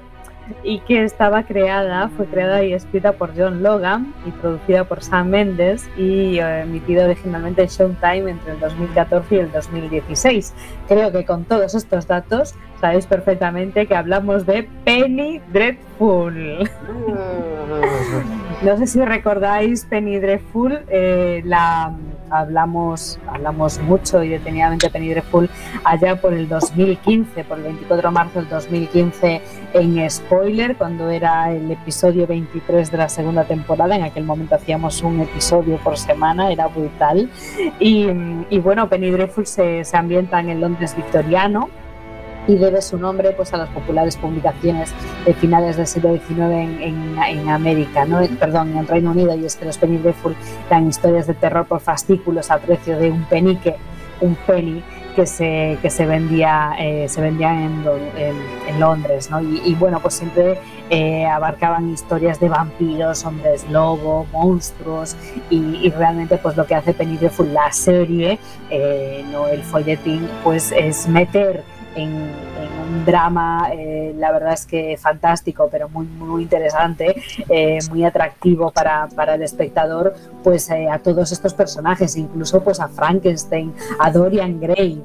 y 0.64 0.80
que 0.82 1.04
estaba 1.04 1.44
creada, 1.44 2.10
fue 2.10 2.26
creada 2.26 2.64
y 2.64 2.74
escrita 2.74 3.14
por 3.14 3.36
John 3.36 3.64
Logan 3.64 4.14
y 4.26 4.32
producida 4.32 4.84
por 4.84 5.04
Sam 5.04 5.30
Mendes 5.30 5.90
y 5.98 6.40
eh, 6.40 6.62
emitida 6.62 7.06
originalmente 7.06 7.64
en 7.64 7.68
Showtime 7.68 8.32
entre 8.32 8.54
el 8.54 8.60
2014 8.60 9.36
y 9.36 9.40
el 9.40 9.52
2016. 9.52 10.54
Creo 10.88 11.12
que 11.12 11.26
con 11.26 11.46
todos 11.46 11.76
estos 11.76 12.08
datos 12.08 12.56
sabéis 12.80 13.06
perfectamente 13.06 13.88
que 13.88 13.96
hablamos 13.96 14.46
de 14.46 14.68
Penny 14.84 15.42
Dreadful. 15.52 16.70
No 18.64 18.76
sé 18.76 18.88
si 18.88 19.00
recordáis 19.06 19.86
Penny 19.86 20.18
Dreadful, 20.18 20.80
eh, 20.88 21.44
la 21.46 21.94
hablamos, 22.30 23.20
hablamos 23.28 23.80
mucho 23.80 24.24
y 24.24 24.30
detenidamente 24.30 24.88
de 24.88 24.92
Penny 24.92 25.10
Dreadful 25.10 25.50
allá 25.84 26.20
por 26.20 26.34
el 26.34 26.48
2015, 26.48 27.44
por 27.44 27.58
el 27.58 27.64
24 27.66 28.10
de 28.10 28.14
marzo 28.14 28.40
del 28.40 28.50
2015 28.50 29.42
en 29.74 30.10
Spoiler, 30.10 30.76
cuando 30.76 31.10
era 31.10 31.52
el 31.52 31.72
episodio 31.72 32.28
23 32.28 32.92
de 32.92 32.98
la 32.98 33.10
segunda 33.10 33.44
temporada. 33.44 33.96
En 33.96 34.04
aquel 34.04 34.24
momento 34.24 34.56
hacíamos 34.56 35.02
un 35.02 35.22
episodio 35.22 35.78
por 35.78 35.98
semana, 35.98 36.52
era 36.52 36.68
brutal. 36.68 37.30
Y, 37.80 38.08
y 38.50 38.60
bueno, 38.60 38.90
Penny 38.90 39.12
Dreadful 39.12 39.46
se, 39.46 39.84
se 39.84 39.98
ambienta 39.98 40.40
en 40.40 40.50
el 40.50 40.62
Londres 40.62 40.96
victoriano 40.96 41.70
y 42.48 42.56
debe 42.56 42.82
su 42.82 42.98
nombre 42.98 43.32
pues 43.32 43.54
a 43.54 43.58
las 43.58 43.70
populares 43.70 44.16
publicaciones 44.18 44.94
de 45.26 45.34
finales 45.34 45.78
del 45.78 45.86
siglo 45.88 46.14
XIX 46.14 46.40
en, 46.40 46.82
en- 46.82 47.18
en 47.24 47.50
América, 47.50 48.06
¿no? 48.06 48.22
Eh, 48.22 48.30
perdón, 48.40 48.76
en 48.78 48.88
Reino 48.88 49.12
Unido, 49.12 49.36
y 49.36 49.46
es 49.46 49.56
que 49.56 49.66
los 49.66 49.78
Penny 49.78 49.98
Dreadful 49.98 50.36
dan 50.70 50.88
historias 50.88 51.28
de 51.28 51.34
terror 51.34 51.66
por 51.66 51.80
fascículos 51.82 52.50
a 52.52 52.58
precio 52.60 52.98
de 52.98 53.12
un 53.12 53.24
penique, 53.26 53.76
un 54.22 54.36
penny 54.48 54.82
que 55.16 55.26
se, 55.26 55.80
que 55.82 55.90
se 55.90 56.06
vendía 56.06 56.76
eh, 56.78 57.08
se 57.10 57.22
vendían 57.22 57.58
en, 57.58 57.84
en- 58.18 58.68
en 58.70 58.80
Londres, 58.80 59.30
¿no? 59.32 59.42
Y, 59.42 59.62
y, 59.66 59.74
bueno, 59.74 60.00
pues 60.00 60.14
siempre 60.14 60.60
eh, 60.92 61.26
abarcaban 61.26 61.90
historias 61.92 62.40
de 62.40 62.50
vampiros, 62.50 63.26
hombres 63.26 63.66
lobo, 63.72 64.28
monstruos 64.32 65.16
y, 65.50 65.58
y 65.84 65.90
realmente 65.90 66.38
pues 66.38 66.56
lo 66.56 66.66
que 66.68 66.76
hace 66.76 66.94
Penny 66.94 67.18
Dreadful 67.18 67.52
la 67.52 67.72
serie, 67.72 68.38
eh, 68.70 69.26
no 69.32 69.48
el 69.48 69.64
folletín, 69.64 70.28
pues 70.44 70.72
es 70.72 71.08
meter 71.08 71.64
en, 71.98 72.32
un 72.88 73.06
drama, 73.06 73.70
eh, 73.74 74.14
la 74.18 74.32
verdad 74.32 74.54
es 74.54 74.66
que 74.66 74.98
fantástico, 74.98 75.68
pero 75.70 75.90
muy, 75.90 76.06
muy 76.06 76.44
interesante, 76.44 77.22
eh, 77.50 77.80
muy 77.90 78.06
atractivo 78.06 78.72
para, 78.72 79.08
para 79.08 79.36
el 79.36 79.44
espectador, 79.44 80.16
pues 80.44 80.70
eh, 80.70 80.88
a 80.90 81.00
todos 81.00 81.32
estos 81.32 81.54
personajes, 81.54 82.16
incluso 82.16 82.64
pues 82.64 82.80
a 82.80 82.88
Frankenstein, 82.88 83.74
a 84.00 84.12
Dorian 84.12 84.60
Gray. 84.60 85.04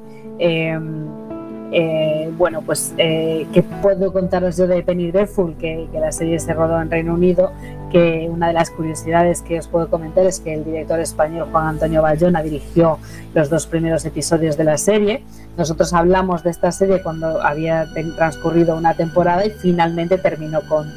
Eh, 1.75 2.31
bueno, 2.37 2.61
pues, 2.61 2.93
eh, 2.99 3.47
¿qué 3.51 3.63
puedo 3.63 4.13
contaros 4.13 4.57
yo 4.57 4.67
de 4.67 4.83
Penny 4.83 5.09
Dreadful? 5.09 5.55
Que, 5.57 5.87
que 5.91 5.99
la 5.99 6.11
serie 6.11 6.37
se 6.37 6.53
rodó 6.53 6.79
en 6.79 6.91
Reino 6.91 7.15
Unido, 7.15 7.51
que 7.91 8.29
una 8.29 8.47
de 8.47 8.53
las 8.53 8.69
curiosidades 8.69 9.41
que 9.41 9.57
os 9.57 9.67
puedo 9.67 9.89
comentar 9.89 10.23
es 10.25 10.39
que 10.39 10.53
el 10.53 10.63
director 10.63 10.99
español 10.99 11.47
Juan 11.51 11.67
Antonio 11.67 12.03
Bayona 12.03 12.43
dirigió 12.43 12.99
los 13.33 13.49
dos 13.49 13.65
primeros 13.65 14.05
episodios 14.05 14.55
de 14.55 14.65
la 14.65 14.77
serie. 14.77 15.23
Nosotros 15.57 15.93
hablamos 15.93 16.43
de 16.43 16.51
esta 16.51 16.71
serie 16.71 17.01
cuando 17.01 17.41
había 17.41 17.87
transcurrido 18.17 18.77
una 18.77 18.93
temporada 18.93 19.43
y 19.43 19.49
finalmente 19.49 20.19
terminó 20.19 20.61
con, 20.69 20.87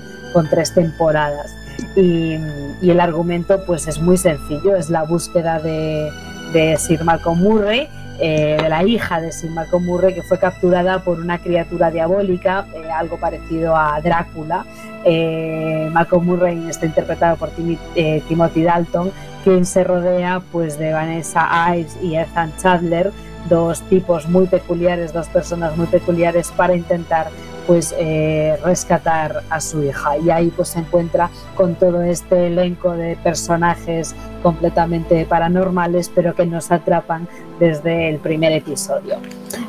tres 0.51 0.74
temporadas. 0.74 1.51
Y, 1.97 2.35
el 2.83 3.01
argumento 3.01 3.64
pues 3.64 3.89
es 3.89 3.99
muy 3.99 4.18
sencillo, 4.18 4.77
es 4.77 4.91
la 4.91 5.05
búsqueda 5.05 5.59
de 5.59 6.77
Sir 6.77 7.03
Malcolm 7.05 7.41
Murray, 7.41 7.89
eh, 8.19 8.59
de 8.61 8.69
la 8.69 8.83
hija 8.85 9.21
de 9.21 9.33
Sir 9.33 9.51
Malcolm 9.51 9.85
Murray 9.85 10.14
que 10.14 10.23
fue 10.23 10.39
capturada 10.39 11.05
por 11.05 11.21
una 11.21 11.39
criatura 11.39 11.91
diabólica, 11.91 12.67
eh, 12.75 12.91
algo 12.91 13.19
parecido 13.19 13.77
a 13.77 14.01
Drácula. 14.01 14.64
Eh, 15.05 15.89
Malcolm 15.93 16.25
Murray 16.25 16.69
está 16.69 16.87
interpretado 16.87 17.37
por 17.37 17.51
eh, 17.95 18.23
Timothy 18.29 18.62
Dalton, 18.64 19.12
quien 19.45 19.64
se 19.64 19.85
rodea 19.85 20.41
pues 20.51 20.79
de 20.79 20.93
Vanessa 20.93 21.49
Ives 21.75 21.97
y 22.03 22.17
Ethan 22.17 22.53
Chandler, 22.57 23.12
dos 23.49 23.83
tipos 23.83 24.29
muy 24.29 24.47
peculiares, 24.47 25.12
dos 25.12 25.29
personas 25.29 25.77
muy 25.77 25.87
peculiares 25.87 26.51
para 26.51 26.75
intentar 26.75 27.29
pues 27.67 27.95
eh, 27.99 28.57
rescatar 28.64 29.43
a 29.51 29.61
su 29.61 29.83
hija 29.83 30.17
y 30.19 30.31
ahí 30.31 30.53
pues 30.55 30.69
se 30.69 30.81
encuentra 30.81 31.31
con 31.55 31.75
todo 31.75 32.03
este 32.03 32.47
elenco 32.47 32.93
de 32.93 33.17
personajes 33.23 34.14
completamente 34.43 35.25
paranormales 35.27 36.11
pero 36.14 36.35
que 36.35 36.47
nos 36.47 36.71
atrapan 36.71 37.29
desde 37.59 38.09
el 38.09 38.19
primer 38.19 38.53
episodio. 38.53 39.17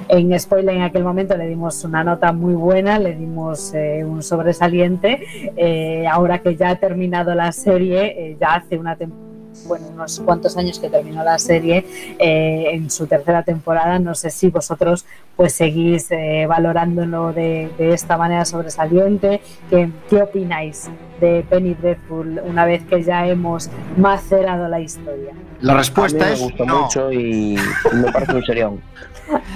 En 0.09 0.37
spoiler 0.39 0.75
en 0.75 0.83
aquel 0.83 1.03
momento 1.03 1.35
le 1.35 1.47
dimos 1.47 1.83
una 1.83 2.03
nota 2.03 2.31
muy 2.31 2.53
buena, 2.53 2.99
le 2.99 3.15
dimos 3.15 3.73
eh, 3.73 4.03
un 4.05 4.23
sobresaliente. 4.23 5.51
Eh, 5.57 6.05
ahora 6.07 6.39
que 6.39 6.55
ya 6.55 6.69
ha 6.69 6.75
terminado 6.75 7.33
la 7.35 7.51
serie, 7.51 8.37
ya 8.39 8.55
hace 8.55 8.77
una 8.77 8.95
temporada 8.95 9.26
bueno, 9.65 9.87
unos 9.93 10.19
cuantos 10.19 10.57
años 10.57 10.79
que 10.79 10.89
terminó 10.89 11.23
la 11.23 11.39
serie 11.39 11.85
eh, 12.19 12.65
en 12.71 12.89
su 12.89 13.07
tercera 13.07 13.43
temporada. 13.43 13.99
No 13.99 14.15
sé 14.15 14.29
si 14.29 14.49
vosotros 14.49 15.05
pues 15.35 15.53
seguís 15.53 16.11
eh, 16.11 16.45
valorándolo 16.47 17.33
de, 17.33 17.69
de 17.77 17.93
esta 17.93 18.17
manera 18.17 18.45
sobresaliente. 18.45 19.41
¿Qué, 19.69 19.89
¿Qué 20.09 20.21
opináis 20.21 20.89
de 21.19 21.45
Penny 21.49 21.73
Dreadful 21.73 22.41
una 22.45 22.65
vez 22.65 22.83
que 22.85 23.03
ya 23.03 23.27
hemos 23.27 23.69
macerado 23.97 24.67
la 24.67 24.79
historia? 24.79 25.33
La 25.61 25.73
respuesta 25.73 26.25
A 26.25 26.29
mí 26.29 26.31
me 26.31 26.33
es 26.35 26.41
gustó 26.41 26.65
no. 26.65 26.81
mucho 26.83 27.11
y 27.11 27.57
me 27.93 28.11
parece 28.11 28.35
un 28.35 28.45
serión. 28.45 28.81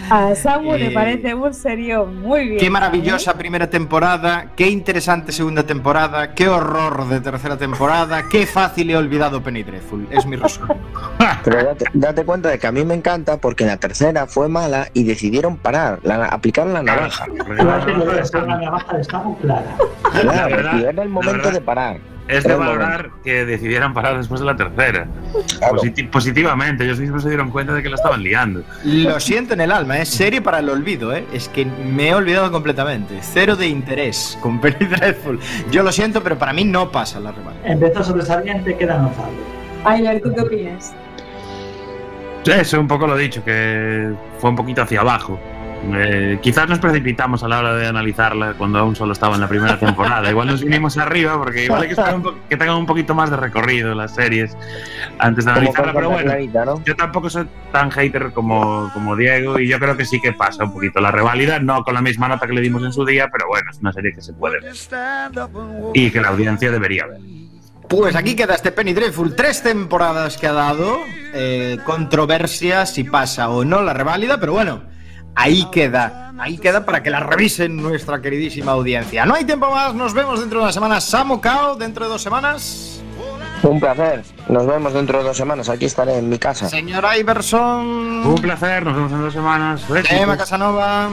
A 0.10 0.36
Samu 0.36 0.74
le 0.74 0.88
Eh, 0.88 0.91
parece 0.91 1.34
un 1.34 1.54
serio 1.54 2.06
muy 2.06 2.45
bien. 2.45 2.60
Qué 2.60 2.70
maravillosa 2.70 3.36
primera 3.36 3.70
temporada, 3.70 4.47
qué 4.58 4.68
interesante 4.70 5.32
segunda 5.32 5.64
temporada, 5.64 6.34
qué 6.34 6.49
horror 6.49 7.08
de 7.08 7.22
tercera 7.22 7.56
temporada, 7.58 8.24
qué 8.30 8.45
fácil 8.45 8.89
he 8.89 8.97
olvidado 8.97 9.41
Penny 9.41 9.64
Dreadful. 9.64 10.08
Es 10.12 10.26
mi 10.26 10.36
resumen. 10.36 10.76
Pero 11.45 11.64
date, 11.64 11.86
date 11.93 12.26
cuenta 12.26 12.49
de 12.49 12.60
que 12.60 12.68
a 12.68 12.72
mí 12.74 12.84
me 12.84 12.95
encanta 12.95 13.38
porque 13.38 13.64
en 13.64 13.70
la 13.70 13.78
tercera 13.78 14.28
fue 14.28 14.49
mala 14.49 14.89
y 14.93 15.04
decidieron 15.06 15.56
parar, 15.56 15.99
la, 16.04 16.26
aplicar 16.26 16.68
la 16.68 16.84
navaja. 16.84 17.28
la 17.28 18.58
navaja 18.58 18.97
de 18.97 19.04
Samu 19.06 19.38
clara. 19.38 19.78
Claro, 20.20 20.56
verdad, 20.56 20.80
y 20.80 20.84
era 20.84 21.04
el 21.04 21.10
momento 21.10 21.49
de 21.49 21.62
parar. 21.62 22.11
Es 22.32 22.44
de 22.46 22.56
valorar 22.56 23.10
que 23.24 23.46
decidieran 23.46 23.94
parar 23.94 24.18
después 24.18 24.40
de 24.40 24.46
la 24.46 24.56
tercera. 24.56 25.06
Positi- 25.70 26.10
positivamente, 26.10 26.86
ellos 26.86 27.00
mismos 27.00 27.24
se 27.24 27.30
dieron 27.30 27.52
cuenta 27.52 27.74
de 27.74 27.84
que 27.84 27.90
la 27.90 27.96
estaban 27.96 28.24
liando. 28.24 28.64
Lo 28.86 29.20
siento 29.20 29.54
en 29.54 29.62
el 29.62 29.72
alma, 29.72 30.00
es 30.00 30.10
serie 30.10 30.42
para 30.42 30.60
el 30.60 30.70
olvido, 30.70 31.14
¿eh? 31.16 31.26
Es 31.34 31.50
que 31.50 31.66
me 31.66 32.10
he 32.10 32.16
olvidado 32.16 32.52
completamente. 32.52 33.18
Cero 33.22 33.56
de 33.56 33.68
interés 33.68 34.38
con 34.42 34.60
Penny 34.62 34.86
Dreadful. 34.86 35.40
Yo 35.72 35.84
lo 35.84 35.92
siento, 35.92 36.24
pero 36.24 36.38
para 36.38 36.54
mí 36.54 36.64
no 36.64 36.92
pasa 36.92 37.20
la 37.20 37.32
rival. 37.32 37.54
Empezó 37.66 38.04
sobresaliente, 38.04 38.76
queda 38.78 38.98
notable. 38.98 39.38
Ayler, 39.84 40.22
¿tú 40.22 40.34
qué 40.34 40.42
opinas? 40.42 40.94
Eso, 42.46 42.80
un 42.80 42.88
poco 42.88 43.06
lo 43.08 43.16
dicho, 43.18 43.44
que 43.44 44.12
fue 44.40 44.50
un 44.50 44.56
poquito 44.56 44.82
hacia 44.82 45.02
abajo. 45.02 45.40
Eh, 45.84 46.40
quizás 46.42 46.70
nos 46.70 46.80
precipitamos 46.80 47.44
a 47.44 47.48
la 47.48 47.60
hora 47.60 47.76
de 47.76 47.88
analizarla 47.88 48.54
cuando 48.54 48.80
aún 48.80 48.96
solo 48.96 49.14
estaba 49.14 49.36
en 49.36 49.42
la 49.42 49.48
primera 49.48 49.80
temporada. 49.80 50.30
igual 50.30 50.48
nos 50.48 50.64
vinimos 50.64 50.98
arriba 50.98 51.38
porque 51.38 51.66
igual 51.66 51.82
hay 51.82 51.88
que 51.88 51.94
esperar 51.94 52.16
un 52.16 52.24
que 52.48 52.56
tengan 52.56 52.76
un 52.76 52.86
poquito 52.86 53.16
más 53.16 53.32
de 53.32 53.38
recorrido 53.38 53.96
las 53.96 54.14
series 54.14 54.56
antes 55.18 55.44
de 55.46 55.52
Como 55.52 55.62
analizarla. 55.62 55.94
Pero 55.94 56.10
bueno, 56.12 56.80
yo 56.86 56.96
tampoco 56.96 57.30
soy 57.30 57.48
tan 57.72 57.90
hater 57.90 58.32
como, 58.32 58.92
como 58.94 59.16
Diego 59.16 59.60
y 59.60 59.68
yo 59.68 59.80
creo 59.80 59.98
que 59.98 60.06
sí 60.06 60.22
que 60.22 60.34
pasa 60.34 60.64
un 60.66 60.74
poquito 60.74 61.02
la 61.02 61.12
reválida, 61.12 61.60
no 61.60 61.84
con 61.84 61.96
la 61.96 62.02
misma 62.02 62.28
nota 62.28 62.46
que 62.46 62.54
le 62.54 62.62
dimos 62.62 62.84
en 62.84 62.94
su 62.94 63.04
día, 63.04 63.30
pero 63.32 63.48
bueno, 63.48 63.72
es 63.72 63.80
una 63.80 63.92
serie 63.92 64.14
que 64.14 64.22
se 64.22 64.34
puede 64.34 64.60
ver 64.62 64.74
y 65.94 66.12
que 66.12 66.22
la 66.22 66.30
audiencia 66.30 66.72
debería 66.72 67.08
ver. 67.08 67.20
Pues 67.90 68.16
aquí 68.16 68.36
queda 68.36 68.56
este 68.56 68.72
Penny 68.72 68.94
Dreadful. 68.94 69.36
Tres 69.36 69.64
temporadas 69.64 70.38
que 70.38 70.48
ha 70.48 70.54
dado. 70.54 71.00
eh, 71.34 71.78
controversia 71.86 72.86
si 72.86 73.04
pasa 73.04 73.50
o 73.50 73.66
no 73.66 73.82
la 73.82 73.94
reválida, 73.94 74.40
pero 74.40 74.54
bueno, 74.54 74.84
ahí 75.36 75.66
queda. 75.72 76.34
Ahí 76.40 76.58
queda 76.58 76.86
para 76.86 77.04
que 77.04 77.10
la 77.10 77.20
revisen 77.20 77.78
nuestra 77.78 78.22
queridísima 78.22 78.72
audiencia. 78.72 79.26
No 79.26 79.36
hay 79.36 79.46
tiempo 79.46 79.70
más, 79.70 79.94
nos 79.94 80.14
vemos 80.14 80.40
dentro 80.40 80.60
de 80.60 80.64
una 80.64 80.74
semana. 80.74 81.00
Samu 81.00 81.40
Kao, 81.40 81.76
dentro 81.76 82.06
de 82.06 82.12
dos 82.12 82.22
semanas. 82.22 83.04
Un 83.64 83.80
placer. 83.80 84.24
Nos 84.50 84.66
vemos 84.66 84.94
dentro 84.94 85.20
de 85.20 85.24
dos 85.26 85.38
semanas. 85.38 85.70
Aquí 85.70 85.86
estaré 85.86 86.18
en 86.18 86.30
mi 86.30 86.40
casa. 86.40 86.68
Señor 86.68 87.06
Iverson. 87.18 88.26
Un 88.26 88.36
placer, 88.42 88.84
nos 88.84 88.96
vemos 88.96 89.12
en 89.12 89.22
dos 89.22 89.34
semanas. 89.34 89.84
Emma 90.10 90.36
Casanova. 90.36 91.10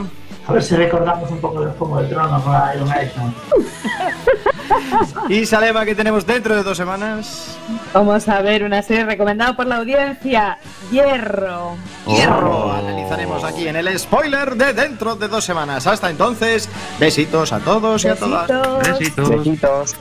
A 0.47 0.53
ver 0.53 0.63
si 0.63 0.75
recordamos 0.75 1.29
un 1.29 1.37
poco 1.39 1.61
del 1.61 1.73
Fuego 1.73 2.01
de 2.01 2.07
Tronos 2.07 2.41
con 2.41 2.55
Iron 2.73 2.89
Maiden. 2.89 3.35
Y 5.29 5.45
Salema, 5.45 5.85
que 5.85 5.95
tenemos 5.95 6.25
dentro 6.25 6.55
de 6.55 6.63
dos 6.63 6.77
semanas. 6.77 7.57
Vamos 7.93 8.27
a 8.27 8.41
ver 8.41 8.63
una 8.63 8.81
serie 8.81 9.05
recomendada 9.05 9.55
por 9.55 9.67
la 9.67 9.77
audiencia, 9.77 10.57
Hierro. 10.91 11.77
Hierro. 12.07 12.71
Analizaremos 12.73 13.43
aquí 13.43 13.67
en 13.67 13.75
el 13.75 13.99
spoiler 13.99 14.55
de 14.55 14.73
dentro 14.73 15.15
de 15.15 15.27
dos 15.27 15.43
semanas. 15.43 15.85
Hasta 15.87 16.09
entonces, 16.09 16.69
besitos 16.99 17.53
a 17.53 17.59
todos 17.59 18.03
y 18.05 18.07
a 18.07 18.15
todas. 18.15 18.49
Besitos. 18.87 19.29
Besitos. 19.29 19.95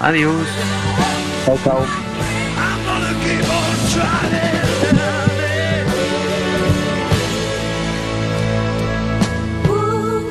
Adiós. 0.00 0.46
Chao, 1.46 1.58
chao. 1.64 1.84